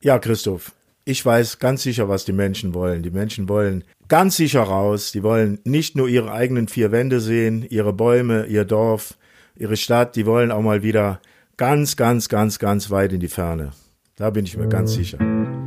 Ja, 0.00 0.20
Christoph, 0.20 0.72
ich 1.04 1.26
weiß 1.26 1.58
ganz 1.58 1.82
sicher, 1.82 2.08
was 2.08 2.24
die 2.24 2.32
Menschen 2.32 2.72
wollen. 2.72 3.02
Die 3.02 3.10
Menschen 3.10 3.48
wollen 3.48 3.82
ganz 4.06 4.36
sicher 4.36 4.62
raus. 4.62 5.10
Die 5.10 5.24
wollen 5.24 5.58
nicht 5.64 5.96
nur 5.96 6.06
ihre 6.08 6.30
eigenen 6.30 6.68
vier 6.68 6.92
Wände 6.92 7.18
sehen, 7.18 7.66
ihre 7.68 7.92
Bäume, 7.92 8.46
ihr 8.46 8.64
Dorf, 8.64 9.18
ihre 9.56 9.76
Stadt. 9.76 10.14
Die 10.14 10.24
wollen 10.24 10.52
auch 10.52 10.62
mal 10.62 10.84
wieder 10.84 11.20
ganz, 11.56 11.96
ganz, 11.96 12.28
ganz, 12.28 12.60
ganz 12.60 12.90
weit 12.90 13.12
in 13.12 13.18
die 13.18 13.26
Ferne. 13.28 13.72
Da 14.14 14.30
bin 14.30 14.44
ich 14.44 14.56
mir 14.56 14.68
ganz 14.68 14.92
sicher. 14.92 15.18
Im 15.18 15.58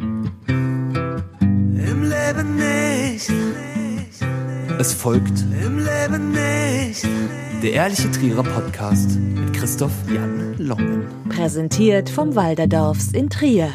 Leben 1.77 2.55
nicht. 2.55 3.29
Es 4.79 4.93
folgt 4.93 5.43
Im 5.61 5.77
Leben 5.77 6.31
nicht. 6.31 7.05
der 7.61 7.73
Ehrliche 7.73 8.09
Trierer 8.11 8.43
Podcast 8.43 9.19
mit 9.19 9.51
Christoph 9.53 9.91
Jan 10.13 10.55
Longen. 10.57 11.05
Präsentiert 11.27 12.09
vom 12.09 12.33
Walderdorfs 12.33 13.11
in 13.11 13.29
Trier. 13.29 13.69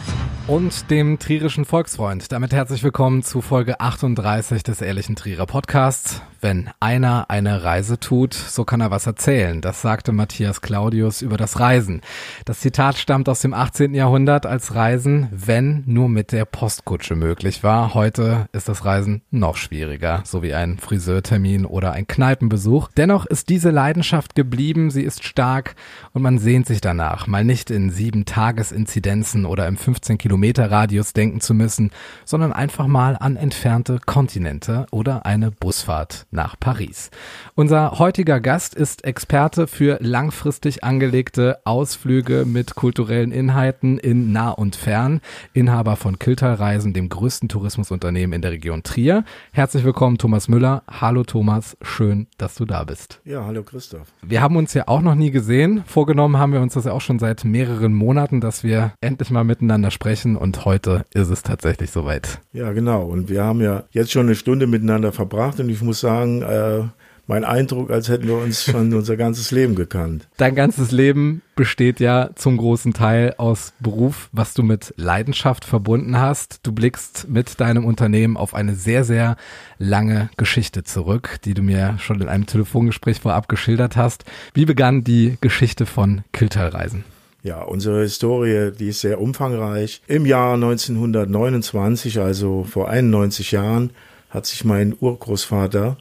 Und 0.49 0.91
dem 0.93 1.19
trierischen 1.19 1.65
Volksfreund. 1.65 2.31
Damit 2.31 2.53
herzlich 2.53 2.85
willkommen 2.85 3.25
zu 3.25 3.41
Folge 3.41 3.81
38 3.81 4.63
des 4.63 4.81
Ehrlichen 4.81 5.17
Trierer 5.17 5.47
Podcasts. 5.47 6.23
Wenn 6.41 6.71
einer 6.79 7.31
eine 7.31 7.65
Reise 7.65 7.99
tut, 7.99 8.35
so 8.35 8.65
kann 8.65 8.81
er 8.81 8.93
was 8.93 9.07
erzählen. 9.07 9.61
Das 9.61 9.83
sagte 9.83 10.13
Matthias 10.13 10.61
Claudius 10.61 11.23
über 11.23 11.37
das 11.37 11.59
Reisen. 11.59 12.03
Das 12.45 12.61
Zitat 12.61 12.99
stammt 12.99 13.29
aus 13.29 13.41
dem 13.41 13.55
18. 13.55 13.95
Jahrhundert, 13.95 14.47
als 14.47 14.75
Reisen, 14.75 15.29
wenn 15.33 15.83
nur 15.87 16.09
mit 16.09 16.31
der 16.31 16.45
Postkutsche 16.45 17.17
möglich 17.17 17.65
war. 17.65 17.95
Heute 17.95 18.49
ist 18.53 18.69
das 18.69 18.85
Reisen 18.85 19.23
noch 19.31 19.57
schwieriger, 19.57 20.23
so 20.25 20.43
wie 20.43 20.55
ein 20.55 20.79
Friseurtermin 20.79 21.65
oder 21.65 21.93
ein 21.93 22.07
Kneipenbesuch. 22.07 22.91
Dennoch 22.97 23.27
ist 23.27 23.49
diese 23.49 23.71
Leidenschaft 23.71 24.37
geblieben, 24.37 24.91
sie 24.91 25.03
ist 25.03 25.25
stark 25.25 25.75
und 26.13 26.23
man 26.23 26.39
sehnt 26.39 26.67
sich 26.67 26.81
danach, 26.81 27.27
mal 27.27 27.45
nicht 27.45 27.71
in 27.71 27.91
sieben 27.91 28.27
Tagesinzidenzen 28.27 29.47
oder 29.47 29.67
im 29.67 29.77
15 29.77 30.19
Kilometer 30.19 30.36
Radius 30.43 31.13
denken 31.13 31.41
zu 31.41 31.55
müssen, 31.55 31.91
sondern 32.25 32.53
einfach 32.53 32.87
mal 32.87 33.17
an 33.19 33.37
entfernte 33.37 33.99
Kontinente 34.05 34.87
oder 34.91 35.27
eine 35.27 35.51
Busfahrt 35.51 36.27
nach 36.31 36.59
Paris. 36.59 37.11
Unser 37.55 37.99
heutiger 37.99 38.41
Gast 38.41 38.75
ist 38.75 39.05
Experte 39.05 39.67
für 39.67 39.99
langfristig 40.01 40.85
angelegte 40.85 41.59
Ausflüge 41.65 42.45
mit 42.47 42.75
kulturellen 42.75 43.33
Inhalten 43.33 43.99
in 43.99 44.33
nah 44.33 44.51
und 44.51 44.77
fern, 44.77 45.21
Inhaber 45.53 45.97
von 45.97 46.19
Kiltal-Reisen, 46.19 46.93
dem 46.93 47.09
größten 47.09 47.49
Tourismusunternehmen 47.49 48.35
in 48.35 48.43
der 48.43 48.53
Region 48.53 48.83
Trier. 48.83 49.25
Herzlich 49.53 49.85
willkommen, 49.85 50.19
Thomas 50.19 50.49
Müller. 50.49 50.83
Hallo 50.89 51.25
Thomas, 51.25 51.77
schön, 51.83 52.27
dass 52.39 52.55
du 52.55 52.65
da 52.65 52.85
bist. 52.85 53.21
Ja, 53.25 53.45
hallo 53.45 53.63
Christoph. 53.63 54.07
Wir 54.23 54.43
haben 54.43 54.57
uns 54.57 54.75
ja 54.75 54.87
auch 54.87 55.01
noch 55.01 55.15
nie 55.15 55.31
gesehen. 55.31 55.83
Vorgenommen 55.87 56.37
haben 56.39 56.53
wir 56.53 56.61
uns 56.61 56.75
das 56.75 56.85
ja 56.85 56.93
auch 56.93 57.01
schon 57.01 57.19
seit 57.19 57.45
mehreren 57.45 57.95
Monaten, 57.95 58.41
dass 58.41 58.65
wir 58.65 58.93
endlich 59.01 59.31
mal 59.31 59.45
miteinander 59.45 59.91
sprechen 59.91 60.26
und 60.35 60.65
heute 60.65 61.05
ist 61.15 61.29
es 61.29 61.43
tatsächlich 61.43 61.91
soweit. 61.91 62.41
Ja, 62.53 62.73
genau. 62.73 63.05
Und 63.05 63.29
wir 63.29 63.45
haben 63.45 63.61
ja 63.61 63.85
jetzt 63.93 64.11
schon 64.11 64.27
eine 64.27 64.35
Stunde 64.35 64.67
miteinander 64.67 65.13
verbracht 65.13 65.61
und 65.61 65.69
ich 65.69 65.83
muss 65.83 66.01
sagen, 66.01 66.43
äh, 66.43 66.85
mein 67.27 67.45
Eindruck, 67.45 67.91
als 67.91 68.09
hätten 68.09 68.29
wir 68.29 68.37
uns 68.37 68.65
schon 68.65 68.95
unser 68.95 69.17
ganzes 69.17 69.51
Leben 69.51 69.75
gekannt. 69.75 70.29
Dein 70.37 70.55
ganzes 70.55 70.93
Leben 70.93 71.43
besteht 71.57 71.99
ja 71.99 72.31
zum 72.37 72.57
großen 72.57 72.93
Teil 72.93 73.35
aus 73.37 73.73
Beruf, 73.81 74.29
was 74.33 74.55
du 74.55 74.63
mit 74.63 74.95
Leidenschaft 74.97 75.65
verbunden 75.65 76.19
hast. 76.19 76.61
Du 76.63 76.73
blickst 76.73 77.29
mit 77.29 77.61
deinem 77.61 77.85
Unternehmen 77.85 78.37
auf 78.37 78.55
eine 78.55 78.75
sehr, 78.75 79.05
sehr 79.05 79.37
lange 79.79 80.31
Geschichte 80.37 80.85
zurück, 80.85 81.39
die 81.45 81.55
du 81.55 81.63
mir 81.63 81.97
schon 81.99 82.21
in 82.21 82.29
einem 82.29 82.47
Telefongespräch 82.47 83.21
vorab 83.21 83.49
geschildert 83.49 83.97
hast. 83.97 84.25
Wie 84.55 84.65
begann 84.65 85.03
die 85.03 85.37
Geschichte 85.41 85.85
von 85.87 86.23
Kiltal-Reisen? 86.33 87.05
Ja, 87.47 87.63
unsere 87.63 88.01
Historie, 88.01 88.73
die 88.77 88.89
ist 88.89 89.03
sehr 89.03 89.21
umfangreich. 89.21 90.03
Im 90.09 90.27
Jahr 90.27 90.55
1929, 90.55 92.19
also 92.19 92.65
vor 92.65 92.89
91 92.89 93.53
Jahren, 93.53 93.91
hat 94.31 94.47
sich 94.47 94.65
mein 94.65 94.97
Urgroßvater 94.99 95.97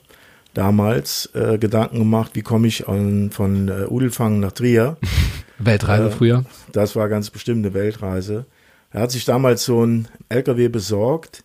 damals 0.55 1.29
äh, 1.35 1.59
Gedanken 1.59 1.99
gemacht, 1.99 2.31
wie 2.33 2.41
komme 2.41 2.65
ich 2.65 2.87
an, 2.87 3.29
von 3.29 3.67
äh, 3.67 3.85
Udelfang 3.87 4.39
nach 4.39 4.53
Trier. 4.53 4.97
Weltreise 5.59 6.07
Äh, 6.07 6.09
früher? 6.09 6.45
Das 6.71 6.95
war 6.95 7.09
ganz 7.09 7.29
bestimmt 7.29 7.63
eine 7.63 7.75
Weltreise. 7.75 8.47
Er 8.89 9.01
hat 9.01 9.11
sich 9.11 9.25
damals 9.25 9.65
so 9.65 9.83
einen 9.83 10.07
LKW 10.29 10.67
besorgt, 10.69 11.43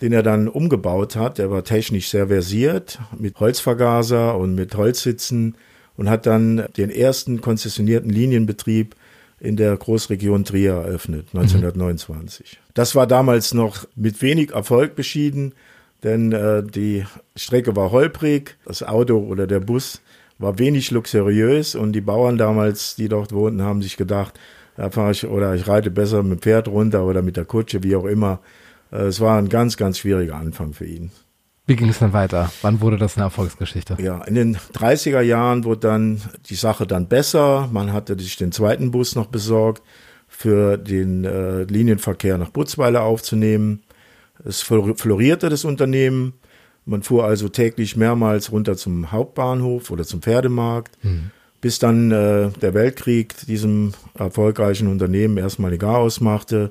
den 0.00 0.12
er 0.12 0.24
dann 0.24 0.48
umgebaut 0.48 1.14
hat. 1.14 1.38
Der 1.38 1.52
war 1.52 1.62
technisch 1.62 2.08
sehr 2.08 2.26
versiert, 2.26 2.98
mit 3.16 3.38
Holzvergaser 3.38 4.36
und 4.36 4.56
mit 4.56 4.74
Holzsitzen 4.76 5.54
und 5.96 6.10
hat 6.10 6.26
dann 6.26 6.64
den 6.76 6.90
ersten 6.90 7.40
konzessionierten 7.40 8.10
Linienbetrieb 8.10 8.96
in 9.40 9.56
der 9.56 9.76
Großregion 9.76 10.44
Trier 10.44 10.72
eröffnet, 10.72 11.28
1929. 11.34 12.58
Das 12.74 12.94
war 12.94 13.06
damals 13.06 13.54
noch 13.54 13.86
mit 13.94 14.22
wenig 14.22 14.52
Erfolg 14.52 14.94
beschieden, 14.96 15.54
denn 16.02 16.32
äh, 16.32 16.62
die 16.62 17.04
Strecke 17.34 17.76
war 17.76 17.90
holprig, 17.90 18.56
das 18.64 18.82
Auto 18.82 19.18
oder 19.18 19.46
der 19.46 19.60
Bus 19.60 20.00
war 20.38 20.58
wenig 20.58 20.90
luxuriös 20.90 21.74
und 21.74 21.92
die 21.92 22.00
Bauern 22.00 22.36
damals, 22.36 22.96
die 22.96 23.08
dort 23.08 23.32
wohnten, 23.32 23.62
haben 23.62 23.82
sich 23.82 23.96
gedacht, 23.96 24.38
da 24.76 24.90
fahre 24.90 25.12
ich 25.12 25.26
oder 25.26 25.54
ich 25.54 25.66
reite 25.66 25.90
besser 25.90 26.22
mit 26.22 26.40
dem 26.40 26.42
Pferd 26.42 26.68
runter 26.68 27.04
oder 27.04 27.22
mit 27.22 27.36
der 27.36 27.46
Kutsche, 27.46 27.82
wie 27.82 27.96
auch 27.96 28.04
immer. 28.04 28.40
Äh, 28.92 29.04
Es 29.04 29.20
war 29.20 29.38
ein 29.38 29.48
ganz, 29.48 29.76
ganz 29.76 29.98
schwieriger 29.98 30.36
Anfang 30.36 30.72
für 30.74 30.86
ihn. 30.86 31.10
Wie 31.66 31.74
ging 31.76 31.88
es 31.88 31.98
dann 31.98 32.12
weiter? 32.12 32.52
Wann 32.62 32.80
wurde 32.80 32.96
das 32.96 33.16
eine 33.16 33.24
Erfolgsgeschichte? 33.24 33.96
Ja, 34.00 34.22
in 34.24 34.34
den 34.36 34.56
30er 34.56 35.20
Jahren 35.20 35.64
wurde 35.64 35.80
dann 35.80 36.20
die 36.48 36.54
Sache 36.54 36.86
dann 36.86 37.08
besser. 37.08 37.68
Man 37.72 37.92
hatte 37.92 38.16
sich 38.18 38.36
den 38.36 38.52
zweiten 38.52 38.92
Bus 38.92 39.16
noch 39.16 39.26
besorgt, 39.26 39.82
für 40.28 40.76
den 40.76 41.24
äh, 41.24 41.62
Linienverkehr 41.64 42.38
nach 42.38 42.50
Butzweiler 42.50 43.02
aufzunehmen. 43.02 43.82
Es 44.44 44.62
flor- 44.62 44.96
florierte 44.96 45.48
das 45.48 45.64
Unternehmen. 45.64 46.34
Man 46.84 47.02
fuhr 47.02 47.24
also 47.24 47.48
täglich 47.48 47.96
mehrmals 47.96 48.52
runter 48.52 48.76
zum 48.76 49.10
Hauptbahnhof 49.10 49.90
oder 49.90 50.04
zum 50.04 50.22
Pferdemarkt, 50.22 50.96
bis 51.60 51.80
dann 51.80 52.12
äh, 52.12 52.50
der 52.62 52.74
Weltkrieg 52.74 53.34
diesem 53.46 53.92
erfolgreichen 54.14 54.86
Unternehmen 54.86 55.36
erstmal 55.36 55.72
egal 55.72 55.96
ausmachte. 55.96 56.70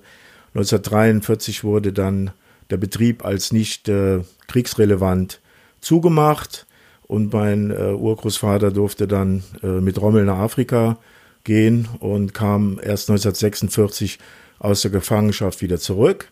1943 0.53 1.65
wurde 1.65 1.91
dann 1.91 2.31
der 2.69 2.77
Betrieb 2.77 3.25
als 3.25 3.51
nicht 3.51 3.87
äh, 3.89 4.21
kriegsrelevant 4.47 5.41
zugemacht 5.81 6.65
und 7.07 7.33
mein 7.33 7.71
äh, 7.71 7.93
Urgroßvater 7.93 8.71
durfte 8.71 9.07
dann 9.07 9.43
äh, 9.61 9.67
mit 9.67 10.01
Rommel 10.01 10.25
nach 10.25 10.39
Afrika 10.39 10.97
gehen 11.43 11.87
und 11.99 12.33
kam 12.33 12.79
erst 12.81 13.09
1946 13.09 14.19
aus 14.59 14.81
der 14.81 14.91
Gefangenschaft 14.91 15.61
wieder 15.61 15.79
zurück. 15.79 16.29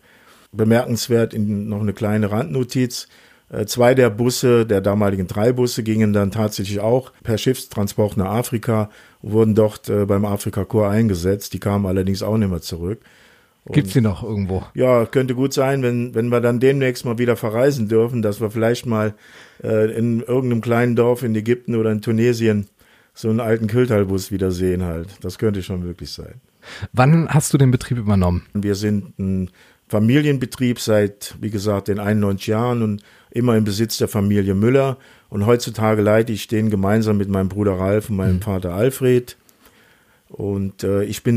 Bemerkenswert 0.52 1.34
in 1.34 1.68
noch 1.68 1.80
eine 1.80 1.92
kleine 1.92 2.30
Randnotiz. 2.30 3.08
Äh, 3.50 3.66
Zwei 3.66 3.94
der 3.94 4.10
Busse, 4.10 4.66
der 4.66 4.80
damaligen 4.80 5.26
drei 5.26 5.52
Busse, 5.52 5.82
gingen 5.82 6.12
dann 6.12 6.30
tatsächlich 6.30 6.80
auch 6.80 7.12
per 7.22 7.38
Schiffstransport 7.38 8.16
nach 8.16 8.30
Afrika 8.30 8.90
und 9.22 9.32
wurden 9.32 9.54
dort 9.54 9.88
äh, 9.88 10.06
beim 10.06 10.24
Afrika-Korps 10.24 10.92
eingesetzt. 10.92 11.52
Die 11.52 11.60
kamen 11.60 11.86
allerdings 11.86 12.22
auch 12.22 12.36
nicht 12.36 12.50
mehr 12.50 12.60
zurück. 12.60 13.00
Gibt's 13.72 13.94
die 13.94 14.02
noch 14.02 14.22
irgendwo? 14.22 14.62
Ja, 14.74 15.06
könnte 15.06 15.34
gut 15.34 15.54
sein, 15.54 15.82
wenn, 15.82 16.14
wenn 16.14 16.28
wir 16.28 16.40
dann 16.40 16.60
demnächst 16.60 17.06
mal 17.06 17.18
wieder 17.18 17.34
verreisen 17.36 17.88
dürfen, 17.88 18.20
dass 18.20 18.40
wir 18.40 18.50
vielleicht 18.50 18.84
mal 18.84 19.14
äh, 19.62 19.90
in 19.96 20.20
irgendeinem 20.20 20.60
kleinen 20.60 20.96
Dorf 20.96 21.22
in 21.22 21.34
Ägypten 21.34 21.74
oder 21.74 21.90
in 21.90 22.02
Tunesien 22.02 22.66
so 23.14 23.30
einen 23.30 23.40
alten 23.40 23.66
Kiltalbus 23.66 24.30
wieder 24.30 24.50
sehen 24.50 24.82
halt. 24.82 25.08
Das 25.22 25.38
könnte 25.38 25.62
schon 25.62 25.80
möglich 25.80 26.10
sein. 26.10 26.40
Wann 26.92 27.28
hast 27.28 27.54
du 27.54 27.58
den 27.58 27.70
Betrieb 27.70 27.96
übernommen? 27.96 28.44
Wir 28.52 28.74
sind 28.74 29.18
ein 29.18 29.50
Familienbetrieb 29.88 30.80
seit, 30.80 31.34
wie 31.40 31.50
gesagt, 31.50 31.88
den 31.88 32.00
91 32.00 32.46
Jahren 32.46 32.82
und 32.82 33.02
immer 33.30 33.56
im 33.56 33.64
Besitz 33.64 33.96
der 33.98 34.08
Familie 34.08 34.54
Müller. 34.54 34.98
Und 35.28 35.46
heutzutage 35.46 36.02
leite 36.02 36.32
ich 36.32 36.48
den 36.48 36.70
gemeinsam 36.70 37.16
mit 37.16 37.28
meinem 37.28 37.48
Bruder 37.48 37.78
Ralf 37.78 38.10
und 38.10 38.16
meinem 38.16 38.42
Vater 38.42 38.74
Alfred. 38.74 39.36
Und 40.28 40.84
äh, 40.84 41.04
ich 41.04 41.22
bin 41.22 41.36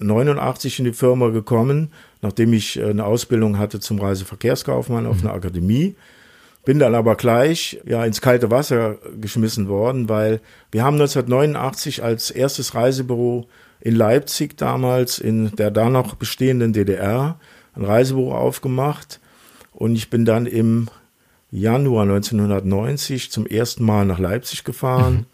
1989 0.00 0.78
in 0.80 0.84
die 0.84 0.92
Firma 0.92 1.28
gekommen, 1.28 1.90
nachdem 2.22 2.52
ich 2.52 2.78
äh, 2.78 2.84
eine 2.84 3.04
Ausbildung 3.04 3.58
hatte 3.58 3.80
zum 3.80 3.98
Reiseverkehrskaufmann 3.98 5.06
auf 5.06 5.22
einer 5.22 5.32
Akademie. 5.32 5.94
Bin 6.64 6.78
dann 6.78 6.94
aber 6.94 7.14
gleich 7.14 7.80
ja 7.86 8.04
ins 8.04 8.20
kalte 8.20 8.50
Wasser 8.50 8.96
geschmissen 9.20 9.68
worden, 9.68 10.08
weil 10.08 10.40
wir 10.72 10.82
haben 10.82 10.94
1989 10.94 12.02
als 12.02 12.30
erstes 12.30 12.74
Reisebüro 12.74 13.46
in 13.80 13.94
Leipzig 13.94 14.56
damals 14.56 15.18
in 15.18 15.54
der 15.56 15.70
da 15.70 15.88
noch 15.88 16.14
bestehenden 16.14 16.72
DDR 16.72 17.38
ein 17.74 17.84
Reisebüro 17.84 18.34
aufgemacht 18.34 19.20
und 19.72 19.94
ich 19.94 20.10
bin 20.10 20.24
dann 20.24 20.46
im 20.46 20.88
Januar 21.50 22.02
1990 22.02 23.30
zum 23.30 23.46
ersten 23.46 23.84
Mal 23.84 24.04
nach 24.04 24.18
Leipzig 24.18 24.64
gefahren. 24.64 25.26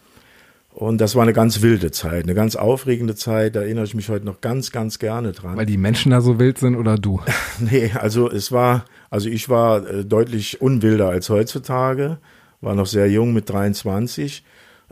Und 0.83 1.01
das 1.01 1.15
war 1.15 1.23
eine 1.23 1.33
ganz 1.33 1.63
wilde 1.63 1.93
Zeit, 1.93 2.25
eine 2.25 2.35
ganz 2.35 2.57
aufregende 2.57 3.15
Zeit. 3.15 3.55
Da 3.55 3.61
erinnere 3.61 3.85
ich 3.85 3.95
mich 3.95 4.09
heute 4.09 4.25
noch 4.27 4.41
ganz, 4.41 4.73
ganz 4.73 4.99
gerne 4.99 5.31
dran. 5.31 5.57
Weil 5.57 5.65
die 5.65 5.77
Menschen 5.77 6.11
da 6.11 6.21
so 6.21 6.41
wild 6.41 6.59
sind 6.59 6.75
oder 6.75 6.99
du? 6.99 7.21
Nee, 7.61 7.93
also 7.95 8.29
es 8.29 8.51
war, 8.51 8.85
also 9.09 9.29
ich 9.29 9.49
war 9.49 9.87
äh, 9.89 10.05
deutlich 10.05 10.61
unwilder 10.61 11.09
als 11.09 11.31
heutzutage, 11.31 12.19
war 12.61 12.75
noch 12.75 12.87
sehr 12.87 13.09
jung 13.09 13.33
mit 13.33 13.49
23. 13.49 14.43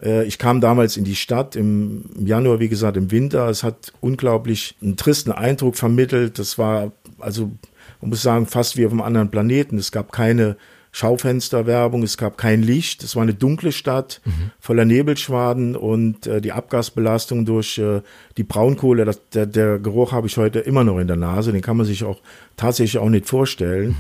Äh, 0.01 0.27
Ich 0.27 0.39
kam 0.39 0.61
damals 0.61 0.97
in 0.97 1.03
die 1.03 1.17
Stadt 1.17 1.57
im 1.57 2.05
im 2.17 2.27
Januar, 2.29 2.61
wie 2.61 2.69
gesagt, 2.69 2.97
im 2.97 3.11
Winter. 3.11 3.49
Es 3.49 3.65
hat 3.65 3.93
unglaublich 4.01 4.77
einen 4.81 4.97
tristen 4.97 5.33
Eindruck 5.33 5.75
vermittelt. 5.75 6.39
Das 6.39 6.57
war, 6.57 6.93
also, 7.19 7.51
man 8.01 8.11
muss 8.11 8.23
sagen, 8.23 8.47
fast 8.47 8.77
wie 8.77 8.87
auf 8.87 8.93
einem 8.93 9.03
anderen 9.03 9.33
Planeten. 9.33 9.77
Es 9.77 9.91
gab 9.91 10.13
keine 10.13 10.57
Schaufensterwerbung, 10.93 12.03
es 12.03 12.17
gab 12.17 12.37
kein 12.37 12.63
Licht. 12.63 13.05
Es 13.05 13.15
war 13.15 13.23
eine 13.23 13.35
dunkle 13.35 13.73
Stadt 13.73 14.21
voller 14.59 14.85
Nebelschwaden 14.85 15.77
und 15.77 16.27
äh, 16.27 16.41
die 16.41 16.53
Abgasbelastung 16.53 17.45
durch 17.45 17.79
äh, 17.79 18.03
die 18.37 18.43
Braunkohle, 18.43 19.05
das, 19.05 19.21
der, 19.31 19.47
der 19.47 19.79
Geruch 19.79 20.13
habe 20.13 20.27
ich 20.27 20.37
heute 20.37 20.59
immer 20.59 20.85
noch 20.85 20.99
in 20.99 21.07
der 21.07 21.17
Nase. 21.17 21.53
Den 21.53 21.63
kann 21.63 21.77
man 21.77 21.87
sich 21.87 22.05
auch 22.05 22.21
tatsächlich 22.57 23.01
auch 23.01 23.09
nicht 23.09 23.29
vorstellen 23.29 23.97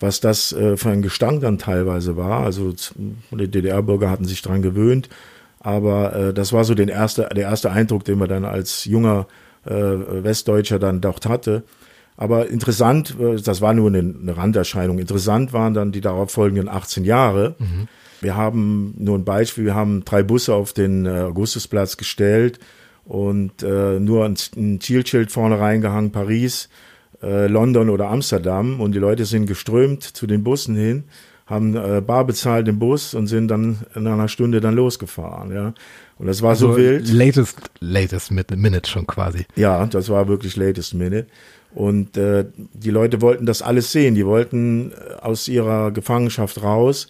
was 0.00 0.20
das 0.20 0.52
äh, 0.52 0.76
für 0.76 0.90
ein 0.90 1.02
Gestank 1.02 1.40
dann 1.40 1.58
teilweise 1.58 2.16
war. 2.16 2.44
Also 2.44 2.74
die 3.30 3.50
DDR-Bürger 3.50 4.10
hatten 4.10 4.24
sich 4.24 4.42
dran 4.42 4.60
gewöhnt, 4.60 5.08
aber 5.60 6.14
äh, 6.14 6.34
das 6.34 6.52
war 6.52 6.64
so 6.64 6.74
den 6.74 6.88
erste, 6.88 7.28
der 7.34 7.44
erste 7.44 7.70
Eindruck, 7.70 8.04
den 8.04 8.18
man 8.18 8.28
dann 8.28 8.44
als 8.44 8.84
junger 8.84 9.26
äh, 9.64 9.72
Westdeutscher 9.72 10.78
dann 10.78 11.00
doch 11.00 11.20
hatte. 11.24 11.62
Aber 12.16 12.48
interessant, 12.48 13.16
äh, 13.18 13.36
das 13.40 13.60
war 13.60 13.74
nur 13.74 13.88
eine, 13.88 13.98
eine 13.98 14.36
Randerscheinung, 14.36 14.98
interessant 14.98 15.52
waren 15.52 15.74
dann 15.74 15.92
die 15.92 16.00
darauf 16.00 16.30
folgenden 16.30 16.68
18 16.68 17.04
Jahre. 17.04 17.56
Wir 18.20 18.36
haben 18.36 18.94
nur 18.98 19.18
ein 19.18 19.24
Beispiel, 19.24 19.64
wir 19.64 19.74
haben 19.74 20.04
drei 20.04 20.22
Busse 20.22 20.54
auf 20.54 20.72
den 20.72 21.06
äh, 21.06 21.10
Augustusplatz 21.22 21.96
gestellt 21.96 22.58
und 23.04 23.62
äh, 23.62 23.98
nur 24.00 24.24
ein, 24.24 24.36
ein 24.56 24.80
Zielschild 24.80 25.30
vorne 25.32 25.58
reingehangen, 25.58 26.10
Paris, 26.12 26.68
äh, 27.22 27.48
London 27.48 27.90
oder 27.90 28.08
Amsterdam 28.10 28.80
und 28.80 28.92
die 28.92 28.98
Leute 28.98 29.24
sind 29.26 29.46
geströmt 29.46 30.02
zu 30.04 30.26
den 30.26 30.42
Bussen 30.44 30.74
hin, 30.74 31.04
haben 31.46 31.76
äh, 31.76 32.00
bar 32.00 32.24
bezahlt 32.24 32.66
den 32.66 32.78
Bus 32.78 33.12
und 33.12 33.26
sind 33.26 33.48
dann 33.48 33.78
in 33.94 34.06
einer 34.06 34.28
Stunde 34.28 34.60
dann 34.62 34.74
losgefahren, 34.74 35.52
ja. 35.52 35.74
Und 36.16 36.28
das 36.28 36.40
war 36.42 36.54
so, 36.54 36.76
wild. 36.76 37.12
Latest, 37.12 37.58
latest 37.80 38.30
Min- 38.30 38.44
Minute 38.56 38.88
schon 38.88 39.06
quasi. 39.06 39.44
Ja, 39.56 39.84
das 39.86 40.08
war 40.08 40.28
wirklich 40.28 40.54
latest 40.56 40.94
minute. 40.94 41.26
Und 41.74 42.16
äh, 42.16 42.46
die 42.72 42.90
Leute 42.90 43.20
wollten 43.20 43.46
das 43.46 43.60
alles 43.60 43.90
sehen. 43.90 44.14
Die 44.14 44.26
wollten 44.26 44.92
äh, 44.92 45.14
aus 45.20 45.48
ihrer 45.48 45.90
Gefangenschaft 45.90 46.62
raus. 46.62 47.08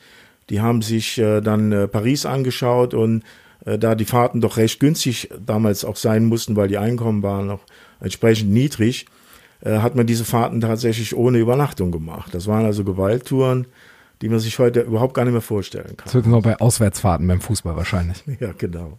Die 0.50 0.61
haben 0.61 0.82
sich 0.82 1.19
äh, 1.19 1.40
dann 1.40 1.70
äh, 1.72 1.87
Paris 1.87 2.26
angeschaut 2.26 2.94
und 2.94 3.22
äh, 3.64 3.78
da 3.78 3.94
die 3.94 4.05
Fahrten 4.05 4.40
doch 4.40 4.56
recht 4.56 4.81
günstig 4.81 5.31
damals 5.44 5.84
auch 5.84 5.96
sein 5.96 6.25
mussten, 6.25 6.56
weil 6.56 6.69
die 6.69 6.78
Einkommen 6.78 7.22
waren 7.22 7.46
noch 7.46 7.61
entsprechend 8.00 8.50
niedrig, 8.52 9.06
äh, 9.61 9.78
hat 9.78 9.96
man 9.96 10.06
diese 10.06 10.25
Fahrten 10.25 10.61
tatsächlich 10.61 11.14
ohne 11.14 11.38
Übernachtung 11.38 11.90
gemacht. 11.90 12.34
Das 12.34 12.46
waren 12.46 12.64
also 12.64 12.84
Gewalttouren, 12.84 13.67
die 14.22 14.28
man 14.28 14.38
sich 14.38 14.58
heute 14.58 14.81
überhaupt 14.81 15.14
gar 15.14 15.25
nicht 15.25 15.32
mehr 15.32 15.40
vorstellen 15.43 15.96
kann. 15.96 16.05
Das 16.05 16.14
wird 16.14 16.26
nur 16.26 16.43
bei 16.43 16.58
Auswärtsfahrten 16.58 17.26
beim 17.26 17.40
Fußball 17.40 17.76
wahrscheinlich. 17.76 18.22
Ja, 18.40 18.52
genau. 18.56 18.99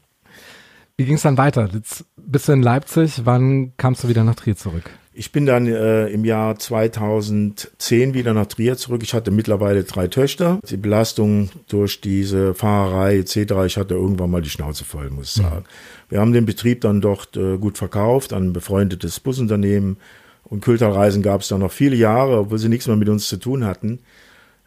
Wie 0.98 1.06
ging 1.06 1.16
es 1.16 1.24
dann 1.24 1.38
weiter? 1.38 1.70
Jetzt 1.74 2.06
bist 2.16 2.48
du 2.48 2.54
in 2.54 2.64
Leipzig. 2.64 3.22
Wann 3.26 3.74
kamst 3.76 4.04
du 4.04 4.08
wieder 4.08 4.24
nach 4.24 4.36
Trier 4.36 4.56
zurück? 4.56 4.90
Ich 5.18 5.32
bin 5.32 5.46
dann 5.46 5.66
äh, 5.66 6.08
im 6.08 6.26
Jahr 6.26 6.60
2010 6.60 8.14
wieder 8.14 8.34
nach 8.34 8.48
Trier 8.48 8.76
zurück. 8.76 9.02
Ich 9.02 9.14
hatte 9.14 9.32
mittlerweile 9.32 9.86
drei 9.86 10.10
Töchter. 10.10 10.60
Die 10.70 10.76
Belastung 10.76 11.50
durch 11.70 12.02
diese 12.02 12.54
Fahrerei 12.54 13.20
etc. 13.20 13.38
Ich 13.66 13.78
hatte 13.78 13.94
irgendwann 13.94 14.30
mal 14.30 14.42
die 14.42 14.50
Schnauze 14.50 14.84
voll, 14.84 15.10
muss 15.10 15.38
ich 15.38 15.44
sagen. 15.44 15.64
Wir 16.10 16.20
haben 16.20 16.34
den 16.34 16.46
Betrieb 16.46 16.82
dann 16.82 17.00
dort 17.00 17.38
äh, 17.38 17.58
gut 17.58 17.78
verkauft 17.78 18.34
an 18.34 18.48
ein 18.48 18.54
befreundetes 18.54 19.22
Busunternehmen. 19.22 19.98
Und 20.44 20.62
Kulturreisen 20.62 21.24
gab 21.24 21.42
es 21.42 21.48
dann 21.48 21.62
noch 21.62 21.72
viele 21.72 21.96
Jahre, 21.96 22.40
obwohl 22.40 22.58
sie 22.58 22.68
nichts 22.68 22.88
mehr 22.88 22.98
mit 22.98 23.08
uns 23.08 23.30
zu 23.30 23.38
tun 23.38 23.64
hatten. 23.64 24.00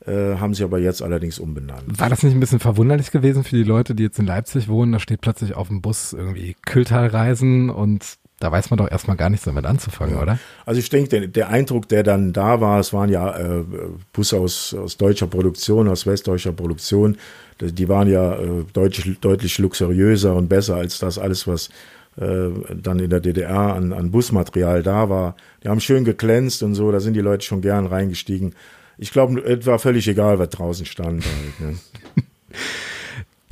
Äh, 0.07 0.37
haben 0.37 0.55
sie 0.55 0.65
aber 0.65 0.79
jetzt 0.79 1.03
allerdings 1.03 1.39
umbenannt. 1.39 2.01
War 2.01 2.09
das 2.09 2.23
nicht 2.23 2.33
ein 2.33 2.41
bisschen 2.41 2.61
verwunderlich 2.61 3.11
gewesen 3.11 3.45
für 3.45 3.55
die 3.55 3.65
Leute, 3.65 3.95
die 3.95 4.05
jetzt 4.05 4.19
in 4.19 4.25
Leipzig 4.25 4.67
wohnen? 4.69 4.93
Da 4.93 4.99
steht 4.99 5.21
plötzlich 5.21 5.55
auf 5.55 5.69
dem 5.69 5.83
Bus 5.83 6.15
irgendwie 6.15 6.57
Kühltalreisen 6.65 7.69
und 7.69 8.17
da 8.41 8.53
weiß 8.53 8.71
man 8.71 8.79
doch 8.79 8.91
erstmal 8.91 9.17
gar 9.17 9.31
nichts 9.31 9.47
damit 9.47 9.67
anzufangen, 9.67 10.17
oder? 10.17 10.39
Also 10.65 10.79
ich 10.79 10.89
denke, 10.91 11.09
der, 11.09 11.27
der 11.27 11.49
Eindruck, 11.49 11.89
der 11.89 12.03
dann 12.03 12.33
da 12.33 12.61
war, 12.61 12.79
es 12.79 12.93
waren 12.93 13.11
ja 13.11 13.37
äh, 13.37 13.65
Busse 14.13 14.39
aus, 14.39 14.75
aus 14.75 14.97
deutscher 14.97 15.27
Produktion, 15.27 15.89
aus 15.89 16.07
westdeutscher 16.07 16.53
Produktion, 16.53 17.17
die 17.61 17.73
die 17.73 17.89
waren 17.89 18.09
ja 18.09 18.39
äh, 18.39 18.65
deutlich, 18.73 19.19
deutlich 19.21 19.59
luxuriöser 19.59 20.35
und 20.37 20.49
besser 20.49 20.77
als 20.77 20.99
das 20.99 21.19
alles, 21.19 21.49
was 21.49 21.71
äh, 22.17 22.51
dann 22.75 23.01
in 23.01 23.11
der 23.11 23.21
DDR 23.21 23.75
an, 23.75 23.93
an 23.93 24.11
Busmaterial 24.13 24.83
da 24.83 25.09
war. 25.09 25.35
Die 25.65 25.69
haben 25.69 25.81
schön 25.81 26.05
geglänzt 26.05 26.63
und 26.63 26.75
so, 26.75 26.93
da 26.93 27.01
sind 27.01 27.15
die 27.15 27.21
Leute 27.21 27.45
schon 27.45 27.61
gern 27.61 27.87
reingestiegen. 27.87 28.55
Ich 28.99 29.13
glaube, 29.13 29.41
es 29.41 29.67
war 29.67 29.79
völlig 29.79 30.07
egal, 30.07 30.39
was 30.39 30.51
draußen 30.51 30.87
stand. 30.87 31.25
Halt, 31.25 31.61
ne? 31.61 31.79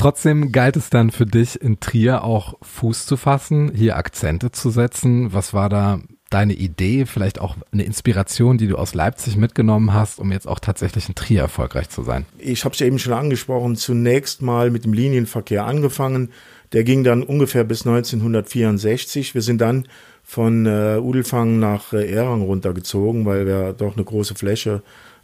Trotzdem 0.06 0.52
galt 0.52 0.76
es 0.76 0.88
dann 0.88 1.10
für 1.10 1.26
dich 1.26 1.60
in 1.60 1.80
Trier 1.80 2.22
auch 2.22 2.54
Fuß 2.62 3.06
zu 3.06 3.16
fassen, 3.16 3.72
hier 3.74 3.96
Akzente 3.96 4.52
zu 4.52 4.70
setzen. 4.70 5.32
Was 5.32 5.52
war 5.52 5.68
da 5.68 5.98
deine 6.30 6.52
Idee, 6.52 7.06
vielleicht 7.06 7.40
auch 7.40 7.56
eine 7.72 7.82
Inspiration, 7.82 8.56
die 8.56 8.68
du 8.68 8.76
aus 8.76 8.94
Leipzig 8.94 9.36
mitgenommen 9.36 9.92
hast, 9.92 10.20
um 10.20 10.30
jetzt 10.30 10.46
auch 10.46 10.60
tatsächlich 10.60 11.08
in 11.08 11.16
Trier 11.16 11.40
erfolgreich 11.40 11.88
zu 11.88 12.04
sein? 12.04 12.24
ich 12.38 12.64
habe 12.64 12.72
es 12.72 12.78
ja 12.78 12.86
eben 12.86 13.00
schon 13.00 13.14
angesprochen, 13.14 13.74
zunächst 13.74 14.42
mal 14.42 14.70
mit 14.70 14.84
dem 14.84 14.92
Linienverkehr 14.92 15.66
angefangen. 15.66 16.30
Der 16.72 16.84
ging 16.84 17.02
dann 17.02 17.24
ungefähr 17.24 17.64
bis 17.64 17.84
1964. 17.84 19.34
Wir 19.34 19.42
sind 19.42 19.60
dann 19.60 19.88
von 20.22 20.66
äh, 20.66 21.00
Udelfang 21.00 21.58
nach 21.58 21.92
äh, 21.92 22.08
Erang 22.08 22.42
runtergezogen, 22.42 23.26
weil 23.26 23.44
wir 23.44 23.72
doch 23.72 23.96
eine 23.96 24.04
große 24.04 24.36
Fläche, 24.36 24.82